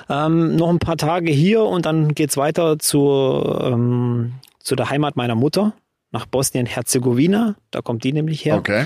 Ähm, 0.10 0.56
noch 0.56 0.70
ein 0.70 0.80
paar 0.80 0.98
Tage 0.98 1.32
hier 1.32 1.64
und 1.64 1.86
dann 1.86 2.16
geht's 2.16 2.38
weiter 2.38 2.80
zu, 2.80 3.60
ähm, 3.62 4.34
zu 4.60 4.76
der 4.76 4.90
Heimat 4.90 5.16
meiner 5.16 5.36
Mutter, 5.36 5.74
nach 6.12 6.26
Bosnien-Herzegowina. 6.26 7.56
Da 7.72 7.82
kommt 7.82 8.04
die 8.04 8.14
nämlich 8.14 8.46
her. 8.46 8.58
Okay. 8.58 8.86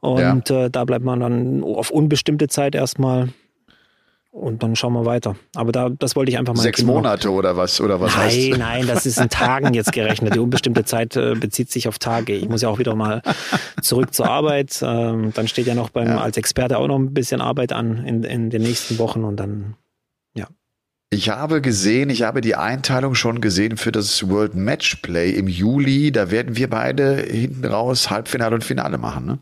Und 0.00 0.50
äh, 0.50 0.70
da 0.70 0.84
bleibt 0.84 1.04
man 1.04 1.20
dann 1.20 1.64
auf 1.64 1.90
unbestimmte 1.90 2.48
Zeit 2.48 2.74
erstmal. 2.74 3.30
Und 4.34 4.64
dann 4.64 4.74
schauen 4.74 4.94
wir 4.94 5.06
weiter. 5.06 5.36
Aber 5.54 5.70
da, 5.70 5.90
das 5.90 6.16
wollte 6.16 6.32
ich 6.32 6.38
einfach 6.38 6.54
mal. 6.54 6.62
Sechs 6.62 6.82
Monate 6.82 7.30
oder 7.30 7.56
was, 7.56 7.80
oder 7.80 8.00
was 8.00 8.16
heißt? 8.16 8.50
Nein, 8.50 8.58
nein, 8.58 8.86
das 8.88 9.06
ist 9.06 9.20
in 9.20 9.28
Tagen 9.28 9.74
jetzt 9.74 9.92
gerechnet. 9.92 10.34
Die 10.34 10.40
unbestimmte 10.40 10.84
Zeit 10.84 11.14
äh, 11.14 11.34
bezieht 11.36 11.70
sich 11.70 11.86
auf 11.86 12.00
Tage. 12.00 12.34
Ich 12.34 12.48
muss 12.48 12.60
ja 12.60 12.68
auch 12.68 12.80
wieder 12.80 12.96
mal 12.96 13.22
zurück 13.80 14.12
zur 14.12 14.28
Arbeit. 14.28 14.82
Ähm, 14.84 15.32
dann 15.34 15.46
steht 15.46 15.68
ja 15.68 15.76
noch 15.76 15.90
beim 15.90 16.08
Ja. 16.08 16.18
als 16.18 16.36
Experte 16.36 16.78
auch 16.78 16.88
noch 16.88 16.98
ein 16.98 17.14
bisschen 17.14 17.40
Arbeit 17.40 17.72
an 17.72 18.04
in, 18.04 18.24
in 18.24 18.50
den 18.50 18.62
nächsten 18.62 18.98
Wochen 18.98 19.22
und 19.22 19.36
dann 19.36 19.76
Ich 21.10 21.28
habe 21.28 21.60
gesehen, 21.60 22.10
ich 22.10 22.22
habe 22.22 22.40
die 22.40 22.56
Einteilung 22.56 23.14
schon 23.14 23.40
gesehen 23.40 23.76
für 23.76 23.92
das 23.92 24.28
World 24.28 24.56
Matchplay 24.56 25.30
im 25.30 25.46
Juli. 25.46 26.10
Da 26.10 26.32
werden 26.32 26.56
wir 26.56 26.68
beide 26.68 27.18
hinten 27.18 27.64
raus 27.66 28.10
Halbfinale 28.10 28.56
und 28.56 28.64
Finale 28.64 28.98
machen, 28.98 29.26
ne? 29.26 29.38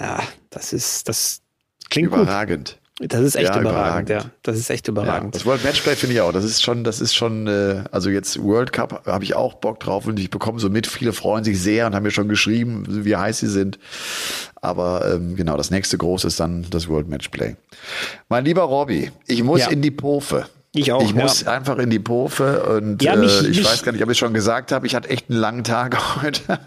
ja, 0.00 0.18
das 0.50 0.72
ist 0.72 1.08
das 1.08 1.40
klingt 1.90 2.10
gut. 2.10 2.26
Das 3.00 3.20
ist 3.22 3.36
echt 3.36 3.48
Ja, 3.54 3.60
überragend, 3.60 4.08
überragend. 4.10 4.10
ja. 4.10 4.30
Das 4.42 4.58
ist 4.58 4.68
echt 4.70 4.86
Ja, 4.86 4.92
überragend. 4.92 5.34
das 5.34 5.46
World 5.46 5.64
Matchplay 5.64 5.96
finde 5.96 6.14
ich 6.14 6.20
auch. 6.20 6.30
Das 6.32 6.44
ist 6.44 6.62
schon, 6.62 6.84
das 6.84 7.00
ist 7.00 7.14
schon, 7.14 7.46
äh, 7.46 7.84
also 7.90 8.10
jetzt 8.10 8.40
World 8.42 8.72
Cup 8.72 9.06
habe 9.06 9.24
ich 9.24 9.34
auch 9.34 9.54
Bock 9.54 9.80
drauf 9.80 10.06
und 10.06 10.20
ich 10.20 10.30
bekomme 10.30 10.60
so 10.60 10.68
mit. 10.68 10.86
Viele 10.86 11.12
freuen 11.12 11.42
sich 11.42 11.60
sehr 11.60 11.86
und 11.86 11.94
haben 11.94 12.02
mir 12.02 12.10
schon 12.10 12.28
geschrieben, 12.28 12.84
wie 12.88 13.16
heiß 13.16 13.38
sie 13.38 13.48
sind. 13.48 13.78
Aber 14.60 15.10
ähm, 15.14 15.36
genau, 15.36 15.56
das 15.56 15.70
nächste 15.70 15.96
große 15.98 16.26
ist 16.26 16.38
dann 16.38 16.66
das 16.70 16.88
World 16.88 17.08
Matchplay. 17.08 17.56
Mein 18.28 18.44
lieber 18.44 18.62
Robby, 18.62 19.10
ich 19.26 19.42
muss 19.42 19.60
Ja. 19.60 19.68
in 19.70 19.82
die 19.82 19.90
Pofe. 19.90 20.46
Ich 20.74 20.90
auch, 20.92 21.02
Ich 21.02 21.12
muss 21.14 21.42
ja. 21.42 21.52
einfach 21.52 21.76
in 21.78 21.90
die 21.90 21.98
Pofe 21.98 22.62
und 22.64 23.02
Ja, 23.02 23.14
mich- 23.16 23.42
äh, 23.42 23.48
ich 23.48 23.58
mich- 23.58 23.64
weiß 23.66 23.82
gar 23.82 23.92
nicht, 23.92 24.02
ob 24.02 24.10
ich 24.10 24.16
schon 24.16 24.32
gesagt 24.32 24.72
habe, 24.72 24.86
ich 24.86 24.94
hatte 24.94 25.10
echt 25.10 25.28
einen 25.28 25.38
langen 25.38 25.64
Tag 25.64 25.98
heute. 26.22 26.58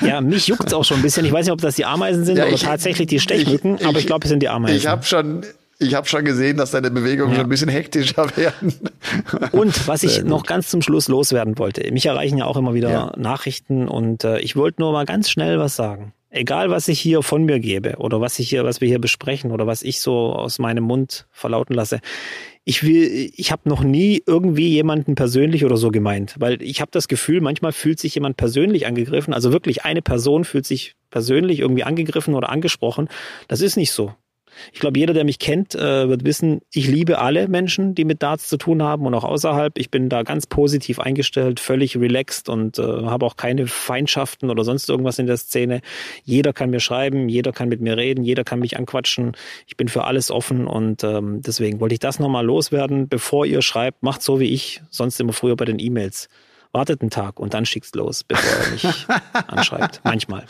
Ja, 0.00 0.20
mich 0.20 0.46
juckt's 0.48 0.72
auch 0.74 0.84
schon 0.84 0.98
ein 0.98 1.02
bisschen. 1.02 1.24
Ich 1.24 1.32
weiß 1.32 1.46
nicht, 1.46 1.52
ob 1.52 1.60
das 1.60 1.74
die 1.76 1.84
Ameisen 1.84 2.24
sind 2.24 2.36
Ja, 2.36 2.44
oder 2.44 2.52
ich- 2.54 2.62
tatsächlich 2.62 3.08
die 3.08 3.18
Stechmücken, 3.20 3.76
ich- 3.80 3.86
aber 3.86 3.98
ich 3.98 4.06
glaube, 4.06 4.24
es 4.24 4.28
sind 4.28 4.40
die 4.40 4.48
Ameisen. 4.48 4.76
Ich 4.76 4.86
habe 4.86 5.04
schon, 5.04 5.44
ich 5.78 5.94
habe 5.94 6.06
schon 6.08 6.24
gesehen, 6.24 6.56
dass 6.56 6.72
deine 6.72 6.90
Bewegungen 6.90 7.34
schon 7.34 7.44
ein 7.44 7.48
bisschen 7.48 7.68
hektischer 7.68 8.28
werden. 8.36 8.74
Und 9.52 9.86
was 9.88 10.02
ich 10.02 10.12
Sehr 10.12 10.22
gut. 10.22 10.30
noch 10.30 10.46
ganz 10.46 10.68
zum 10.68 10.82
Schluss 10.82 11.08
loswerden 11.08 11.58
wollte, 11.58 11.90
mich 11.92 12.06
erreichen 12.06 12.38
ja 12.38 12.46
auch 12.46 12.56
immer 12.56 12.74
wieder 12.74 12.90
Ja. 12.90 13.12
Nachrichten 13.16 13.86
und 13.88 14.24
äh, 14.24 14.40
ich 14.40 14.56
wollte 14.56 14.80
nur 14.82 14.92
mal 14.92 15.04
ganz 15.06 15.30
schnell 15.30 15.58
was 15.58 15.76
sagen. 15.76 16.12
Egal, 16.30 16.68
was 16.68 16.88
ich 16.88 17.00
hier 17.00 17.22
von 17.22 17.44
mir 17.44 17.58
gebe 17.58 17.96
oder 17.96 18.20
was 18.20 18.38
ich 18.38 18.50
hier, 18.50 18.64
was 18.64 18.80
wir 18.82 18.88
hier 18.88 18.98
besprechen 18.98 19.50
oder 19.50 19.66
was 19.66 19.82
ich 19.82 20.00
so 20.00 20.32
aus 20.34 20.58
meinem 20.58 20.84
Mund 20.84 21.26
verlauten 21.30 21.72
lasse. 21.74 22.00
Ich 22.64 22.82
will, 22.82 23.30
ich 23.34 23.50
habe 23.50 23.66
noch 23.66 23.82
nie 23.82 24.22
irgendwie 24.26 24.68
jemanden 24.68 25.14
persönlich 25.14 25.64
oder 25.64 25.78
so 25.78 25.90
gemeint, 25.90 26.34
weil 26.38 26.60
ich 26.62 26.82
habe 26.82 26.90
das 26.90 27.08
Gefühl, 27.08 27.40
manchmal 27.40 27.72
fühlt 27.72 27.98
sich 27.98 28.14
jemand 28.14 28.36
persönlich 28.36 28.86
angegriffen, 28.86 29.32
also 29.32 29.52
wirklich 29.52 29.86
eine 29.86 30.02
Person 30.02 30.44
fühlt 30.44 30.66
sich 30.66 30.96
persönlich 31.10 31.60
irgendwie 31.60 31.84
angegriffen 31.84 32.34
oder 32.34 32.50
angesprochen. 32.50 33.08
Das 33.48 33.62
ist 33.62 33.76
nicht 33.76 33.92
so. 33.92 34.12
Ich 34.72 34.80
glaube, 34.80 34.98
jeder, 34.98 35.14
der 35.14 35.24
mich 35.24 35.38
kennt, 35.38 35.74
äh, 35.74 36.08
wird 36.08 36.24
wissen, 36.24 36.60
ich 36.72 36.88
liebe 36.88 37.18
alle 37.18 37.48
Menschen, 37.48 37.94
die 37.94 38.04
mit 38.04 38.22
Darts 38.22 38.48
zu 38.48 38.56
tun 38.56 38.82
haben 38.82 39.06
und 39.06 39.14
auch 39.14 39.24
außerhalb. 39.24 39.78
Ich 39.78 39.90
bin 39.90 40.08
da 40.08 40.22
ganz 40.22 40.46
positiv 40.46 40.98
eingestellt, 41.00 41.60
völlig 41.60 41.96
relaxed 41.96 42.48
und 42.48 42.78
äh, 42.78 42.82
habe 42.82 43.26
auch 43.26 43.36
keine 43.36 43.66
Feindschaften 43.66 44.50
oder 44.50 44.64
sonst 44.64 44.88
irgendwas 44.88 45.18
in 45.18 45.26
der 45.26 45.36
Szene. 45.36 45.80
Jeder 46.24 46.52
kann 46.52 46.70
mir 46.70 46.80
schreiben, 46.80 47.28
jeder 47.28 47.52
kann 47.52 47.68
mit 47.68 47.80
mir 47.80 47.96
reden, 47.96 48.24
jeder 48.24 48.44
kann 48.44 48.58
mich 48.58 48.78
anquatschen. 48.78 49.36
Ich 49.66 49.76
bin 49.76 49.88
für 49.88 50.04
alles 50.04 50.30
offen 50.30 50.66
und 50.66 51.04
ähm, 51.04 51.42
deswegen 51.42 51.80
wollte 51.80 51.94
ich 51.94 52.00
das 52.00 52.18
nochmal 52.18 52.44
loswerden, 52.44 53.08
bevor 53.08 53.46
ihr 53.46 53.62
schreibt, 53.62 54.02
macht 54.02 54.22
so 54.22 54.40
wie 54.40 54.52
ich, 54.52 54.82
sonst 54.90 55.20
immer 55.20 55.32
früher 55.32 55.56
bei 55.56 55.64
den 55.64 55.78
E-Mails. 55.78 56.28
Wartet 56.72 57.00
einen 57.00 57.10
Tag 57.10 57.40
und 57.40 57.54
dann 57.54 57.64
schickt's 57.64 57.94
los, 57.94 58.24
bevor 58.24 58.66
ihr 58.66 58.72
mich 58.72 58.84
anschreibt. 59.32 60.00
Manchmal. 60.04 60.44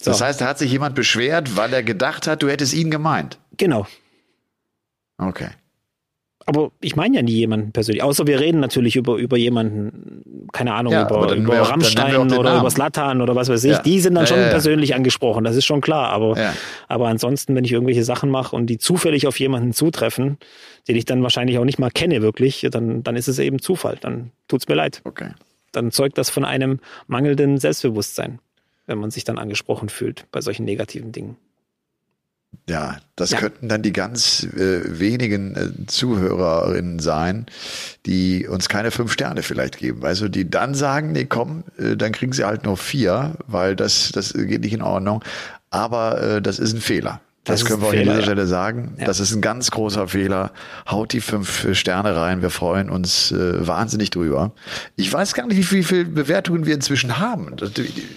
So, 0.00 0.10
Das 0.12 0.20
heißt, 0.20 0.40
da 0.40 0.46
hat 0.46 0.58
sich 0.58 0.70
jemand 0.70 0.94
beschwert, 0.94 1.56
weil 1.56 1.72
er 1.72 1.82
gedacht 1.82 2.26
hat, 2.26 2.42
du 2.42 2.48
hättest 2.48 2.74
ihn 2.74 2.90
gemeint. 2.90 3.38
genau. 3.56 3.86
Okay. 5.18 5.48
Aber 6.46 6.70
ich 6.80 6.96
meine 6.96 7.16
ja 7.16 7.22
nie 7.22 7.32
jemanden 7.32 7.72
persönlich. 7.72 8.02
Außer 8.02 8.26
wir 8.26 8.40
reden 8.40 8.58
natürlich 8.60 8.96
über, 8.96 9.16
über 9.16 9.36
jemanden, 9.36 10.46
keine 10.52 10.72
Ahnung, 10.72 10.94
Ja, 10.94 11.02
über, 11.06 11.34
über 11.34 11.60
auch- 11.60 11.70
Rammstein 11.70 12.16
oder 12.16 12.42
Namen. 12.42 12.60
über 12.60 12.70
Slatan 12.70 13.20
oder 13.20 13.34
was 13.36 13.50
weiß 13.50 13.64
ich. 13.64 13.72
Ja. 13.72 13.82
Die 13.82 14.00
sind 14.00 14.14
dann 14.14 14.26
schon 14.26 14.38
ja, 14.38 14.48
persönlich 14.48 14.94
angesprochen, 14.94 15.44
das 15.44 15.56
ist 15.56 15.66
schon 15.66 15.82
klar. 15.82 16.08
Aber, 16.08 16.54
aber 16.86 17.08
ansonsten, 17.08 17.54
wenn 17.54 17.64
ich 17.64 17.72
irgendwelche 17.72 18.02
Sachen 18.02 18.30
mache 18.30 18.56
und 18.56 18.66
die 18.68 18.78
zufällig 18.78 19.26
auf 19.26 19.38
jemanden 19.38 19.74
zutreffen, 19.74 20.38
den 20.86 20.96
ich 20.96 21.04
dann 21.04 21.22
wahrscheinlich 21.22 21.58
auch 21.58 21.64
nicht 21.66 21.78
mal 21.78 21.90
kenne 21.90 22.22
wirklich, 22.22 22.66
dann, 22.70 23.02
dann 23.02 23.16
ist 23.16 23.28
es 23.28 23.38
eben 23.40 23.58
Zufall. 23.58 23.98
Dann 24.00 24.30
tut's 24.46 24.68
mir 24.68 24.74
leid. 24.74 25.02
Okay. 25.04 25.32
Dann 25.72 25.90
zeugt 25.90 26.16
das 26.16 26.30
von 26.30 26.46
einem 26.46 26.80
mangelnden 27.08 27.58
Selbstbewusstsein, 27.58 28.38
wenn 28.88 28.98
man 28.98 29.12
sich 29.12 29.22
dann 29.22 29.38
angesprochen 29.38 29.88
fühlt 29.88 30.26
bei 30.32 30.40
solchen 30.40 30.64
negativen 30.64 31.12
Dingen. 31.12 31.36
Ja, 32.68 32.96
das 33.14 33.30
Ja. 33.30 33.38
könnten 33.38 33.68
dann 33.68 33.82
die 33.82 33.92
ganz 33.92 34.42
äh, 34.56 34.98
wenigen 34.98 35.54
äh, 35.54 35.86
Zuhörerinnen 35.86 36.98
sein, 36.98 37.46
die 38.06 38.46
uns 38.48 38.68
keine 38.70 38.90
fünf 38.90 39.12
Sterne 39.12 39.42
vielleicht 39.42 39.76
geben. 39.78 40.00
Weißt 40.02 40.22
du, 40.22 40.28
die 40.28 40.48
dann 40.50 40.74
sagen, 40.74 41.12
nee, 41.12 41.26
komm, 41.26 41.64
äh, 41.78 41.96
dann 41.96 42.12
kriegen 42.12 42.32
sie 42.32 42.44
halt 42.44 42.64
nur 42.64 42.76
vier, 42.78 43.34
weil 43.46 43.76
das, 43.76 44.10
das 44.12 44.32
geht 44.32 44.62
nicht 44.62 44.72
in 44.72 44.82
Ordnung. 44.82 45.22
Aber 45.70 46.22
äh, 46.22 46.42
das 46.42 46.58
ist 46.58 46.72
ein 46.72 46.80
Fehler. 46.80 47.20
Das, 47.48 47.60
Das 47.60 47.68
können 47.68 47.80
wir 47.82 47.88
auch 47.88 47.92
an 47.92 47.98
dieser. 47.98 48.22
Stelle 48.22 48.46
sagen. 48.46 48.94
Ja. 48.98 49.06
Das 49.06 49.20
ist 49.20 49.34
ein 49.34 49.40
ganz 49.40 49.70
großer 49.70 50.06
Fehler. 50.08 50.52
Haut 50.88 51.12
die 51.12 51.20
fünf 51.20 51.66
Sterne 51.76 52.14
rein. 52.14 52.42
Wir 52.42 52.50
freuen 52.50 52.90
uns 52.90 53.32
äh, 53.32 53.66
wahnsinnig 53.66 54.10
drüber. 54.10 54.52
Ich 54.96 55.12
weiß 55.12 55.34
gar 55.34 55.46
nicht, 55.46 55.56
wie 55.56 55.62
viel, 55.62 55.78
wie 55.80 55.84
viel 55.84 56.04
Bewertungen 56.04 56.66
wir 56.66 56.74
inzwischen 56.74 57.18
haben. 57.18 57.56
Das, 57.56 57.70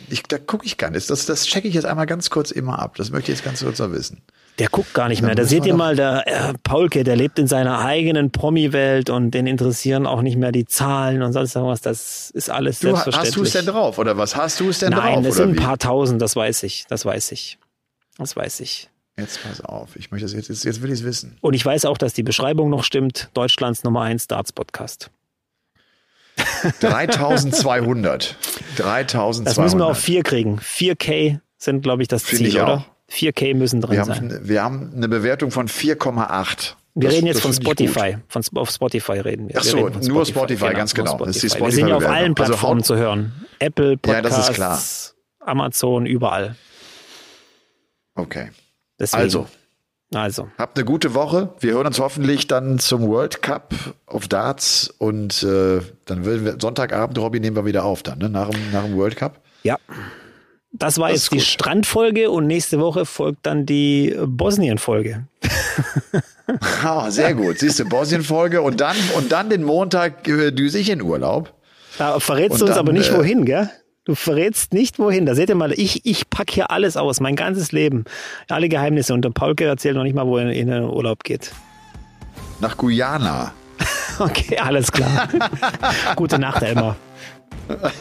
ich, 0.09 0.23
da 0.23 0.38
gucke 0.38 0.65
ich 0.65 0.77
gar 0.77 0.91
nicht. 0.91 1.09
Das, 1.09 1.25
das 1.25 1.45
checke 1.45 1.67
ich 1.67 1.73
jetzt 1.73 1.86
einmal 1.86 2.05
ganz 2.05 2.29
kurz 2.29 2.51
immer 2.51 2.79
ab. 2.79 2.95
Das 2.97 3.09
möchte 3.11 3.32
ich 3.32 3.38
jetzt 3.39 3.45
ganz 3.45 3.63
kurz 3.63 3.79
noch 3.79 3.91
wissen. 3.91 4.21
Der 4.59 4.67
guckt 4.67 4.93
gar 4.93 5.07
nicht 5.07 5.21
mehr. 5.21 5.34
Da 5.34 5.45
seht 5.45 5.65
ihr 5.65 5.73
mal, 5.73 5.95
der 5.95 6.27
äh, 6.27 6.53
Paulke, 6.63 7.03
der 7.05 7.15
lebt 7.15 7.39
in 7.39 7.47
seiner 7.47 7.79
eigenen 7.79 8.32
Promi-Welt 8.32 9.09
und 9.09 9.32
den 9.32 9.47
interessieren 9.47 10.05
auch 10.05 10.21
nicht 10.21 10.38
mehr 10.38 10.51
die 10.51 10.65
Zahlen 10.65 11.21
und 11.23 11.32
sonst 11.34 11.55
irgendwas. 11.55 11.79
Das 11.82 12.29
ist 12.32 12.49
alles 12.49 12.79
Du, 12.79 12.88
selbstverständlich. 12.88 13.29
hast 13.32 13.38
du 13.38 13.43
es 13.43 13.51
denn 13.53 13.65
drauf 13.73 13.97
oder 13.97 14.17
was 14.17 14.36
hast 14.36 14.59
du 14.59 14.69
es 14.69 14.79
denn 14.79 14.89
Nein, 14.91 15.15
drauf? 15.15 15.23
das 15.23 15.38
oder 15.38 15.45
sind 15.47 15.57
ein 15.59 15.63
paar 15.63 15.79
tausend, 15.79 16.21
das 16.21 16.36
weiß 16.36 16.63
ich. 16.63 16.86
Das 16.89 17.05
weiß 17.05 17.32
ich. 17.32 17.57
Das 18.17 18.36
weiß 18.36 18.59
ich. 18.59 18.89
Jetzt 19.18 19.43
pass 19.43 19.62
auf, 19.62 19.95
ich 19.97 20.09
möchte 20.12 20.26
das 20.26 20.34
jetzt, 20.34 20.47
jetzt, 20.49 20.64
jetzt 20.64 20.82
will 20.82 20.89
ich 20.91 20.99
es 20.99 21.05
wissen. 21.05 21.38
Und 21.41 21.53
ich 21.53 21.66
weiß 21.66 21.86
auch, 21.86 21.97
dass 21.97 22.14
die 22.14 22.24
Beschreibung 22.24 22.70
noch 22.70 22.84
stimmt. 22.84 23.30
Deutschlands 23.34 23.84
Nummer 23.84 24.01
1 24.01 24.28
Darts 24.28 24.51
Podcast. 24.53 25.12
3200. 26.80 28.36
3200. 28.78 29.45
Das 29.47 29.57
müssen 29.57 29.80
wir 29.80 29.86
auf 29.88 29.97
4 29.99 30.24
kriegen. 30.24 30.59
4K 30.59 31.39
sind, 31.57 31.82
glaube 31.82 32.01
ich, 32.01 32.07
das 32.07 32.24
Finde 32.24 32.38
Ziel, 32.45 32.47
ich 32.47 32.55
oder? 32.55 32.74
auch. 32.78 32.84
4K 33.12 33.53
müssen 33.55 33.82
drin 33.82 33.97
wir, 33.97 34.05
sein. 34.05 34.16
haben, 34.32 34.47
wir 34.47 34.64
haben 34.64 34.93
eine 34.95 35.09
Bewertung 35.09 35.51
von 35.51 35.68
4,8. 35.68 36.76
Wir 36.93 37.07
Das- 37.09 37.14
reden 37.18 37.28
jetzt 37.28 37.41
von. 37.41 37.53
Spotify. 37.53 38.18
Von, 38.30 38.41
auf 38.55 38.70
Spotify 38.70 39.14
reden 39.20 39.49
wir. 39.49 39.55
Ach 39.59 39.64
wir 39.66 39.72
so, 39.72 39.78
reden 39.86 39.93
von 40.01 40.07
nur 40.07 40.26
Spotify, 40.26 40.74
ganz 40.74 40.95
nur 40.95 41.05
genau. 41.05 41.18
Das 41.26 41.36
ist 41.43 41.55
die 41.55 41.59
wir 41.59 41.72
sind 41.72 41.88
ja 41.89 41.95
auf 41.97 42.05
allen 42.05 42.32
Also 42.32 42.34
Plattformen 42.51 42.80
haut- 42.80 42.86
zu 42.86 42.95
hören. 42.95 43.45
Apple, 43.59 43.91
Ja, 43.91 43.95
Podcasts, 43.97 44.38
das 44.38 44.49
ist 44.49 44.55
klar. 44.55 44.82
Amazon, 45.41 46.05
überall. 46.05 46.55
Okay. 48.16 48.49
Deswegen. 49.02 49.24
Also, 49.24 49.47
Also, 50.14 50.47
habt 50.58 50.78
eine 50.78 50.86
gute 50.86 51.14
Woche. 51.14 51.49
Wir 51.60 51.74
hören 51.74 51.88
uns 51.88 51.99
hoffentlich 51.99 52.45
dann 52.47 52.80
zum 52.80 53.08
World 53.08 53.41
Cup 53.41 53.74
auf 54.06 54.28
Darts 54.28 54.93
und 54.97 55.41
äh, 55.43 55.82
dann 56.06 56.24
würden 56.26 56.45
wir 56.45 56.58
Sonntagabend, 56.60 57.18
Robby, 57.18 57.39
nehmen 57.39 57.56
wir 57.56 57.66
wieder 57.66 57.84
auf 57.84 58.04
dann, 58.04 58.20
ne? 58.20 58.30
nach, 58.30 58.49
dem, 58.49 58.60
nach 58.72 58.84
dem 58.84 58.95
World 58.95 59.16
Cup. 59.18 59.39
ja. 59.64 59.78
Das 60.74 60.97
war 60.99 61.10
Das 61.10 61.24
jetzt 61.24 61.32
die 61.34 61.38
gut. 61.39 61.45
Strandfolge 61.45 62.32
und 62.32 62.47
nächste 62.47 62.80
Woche 62.80 63.06
folgt 63.06 63.45
dann 63.45 63.66
die 63.66 64.16
Bosnien-Folge. 64.26 65.28
Ah, 66.84 67.10
sehr 67.12 67.34
gut. 67.34 67.60
Siehst 67.60 67.80
du, 67.80 67.86
Bosnien-Folge 67.86 68.62
und 68.62 68.82
dann, 68.82 68.95
und 69.16 69.32
dann 69.32 69.49
den 69.49 69.64
Montag 69.64 70.28
äh, 70.28 70.52
düse 70.52 70.80
ich 70.80 70.89
in 70.89 71.02
Urlaub. 71.02 71.54
Da 71.97 72.20
verrätst 72.20 72.54
Und 72.54 72.60
du 72.62 72.66
uns 72.66 72.76
dann, 72.76 72.80
aber 72.86 72.93
nicht 72.93 73.12
äh, 73.12 73.18
wohin, 73.18 73.45
gell? 73.45 73.70
Du 74.12 74.16
verrätst 74.16 74.74
nicht 74.74 74.99
wohin. 74.99 75.26
Da 75.26 75.36
seht 75.36 75.47
ihr 75.47 75.55
mal, 75.55 75.72
ich, 75.72 76.05
ich 76.05 76.30
pack 76.30 76.51
hier 76.51 76.70
alles 76.70 76.97
aus, 76.97 77.22
mein 77.22 77.38
ganzes 77.38 77.72
Leben. 77.72 78.03
Alle 78.49 78.68
Geheimnisse. 78.68 79.14
Und 79.14 79.22
der 79.24 79.30
Paulke 79.30 79.64
erzählt 79.64 79.95
noch 79.95 80.03
nicht 80.03 80.16
mal, 80.16 80.28
wo 80.28 80.38
er 80.38 80.51
in 80.51 80.68
den 80.68 80.84
Urlaub 80.84 81.24
geht. 81.24 81.53
Nach 82.59 82.76
Guyana. 82.76 83.53
Okay, 84.20 84.57
alles 84.57 84.91
klar. 84.91 85.30
Gute 86.18 86.38
Nacht, 86.38 86.62
Elmar. 86.62 86.97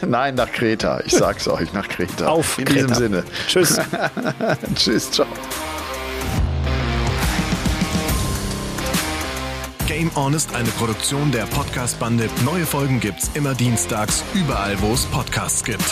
Nein, 0.05 0.35
nach 0.35 0.51
Kreta. 0.51 0.99
Ich 1.05 1.13
sag's 1.13 1.47
euch, 1.47 1.71
nach 1.71 1.87
Kreta. 1.87 2.27
Auf 2.27 2.59
In 2.59 2.65
Kreta. 2.65 2.79
diesem 2.87 2.93
Sinne. 2.95 3.23
Tschüss. 3.47 3.79
Tschüss, 4.75 5.09
ciao. 5.11 5.25
Game 9.91 10.09
On 10.15 10.33
ist 10.33 10.55
eine 10.55 10.69
Produktion 10.69 11.33
der 11.33 11.45
Podcast-Bande. 11.47 12.29
Neue 12.45 12.65
Folgen 12.65 13.01
gibt's 13.01 13.29
immer 13.33 13.53
dienstags, 13.53 14.23
überall, 14.33 14.81
wo 14.81 14.93
es 14.93 15.05
Podcasts 15.07 15.65
gibt. 15.65 15.83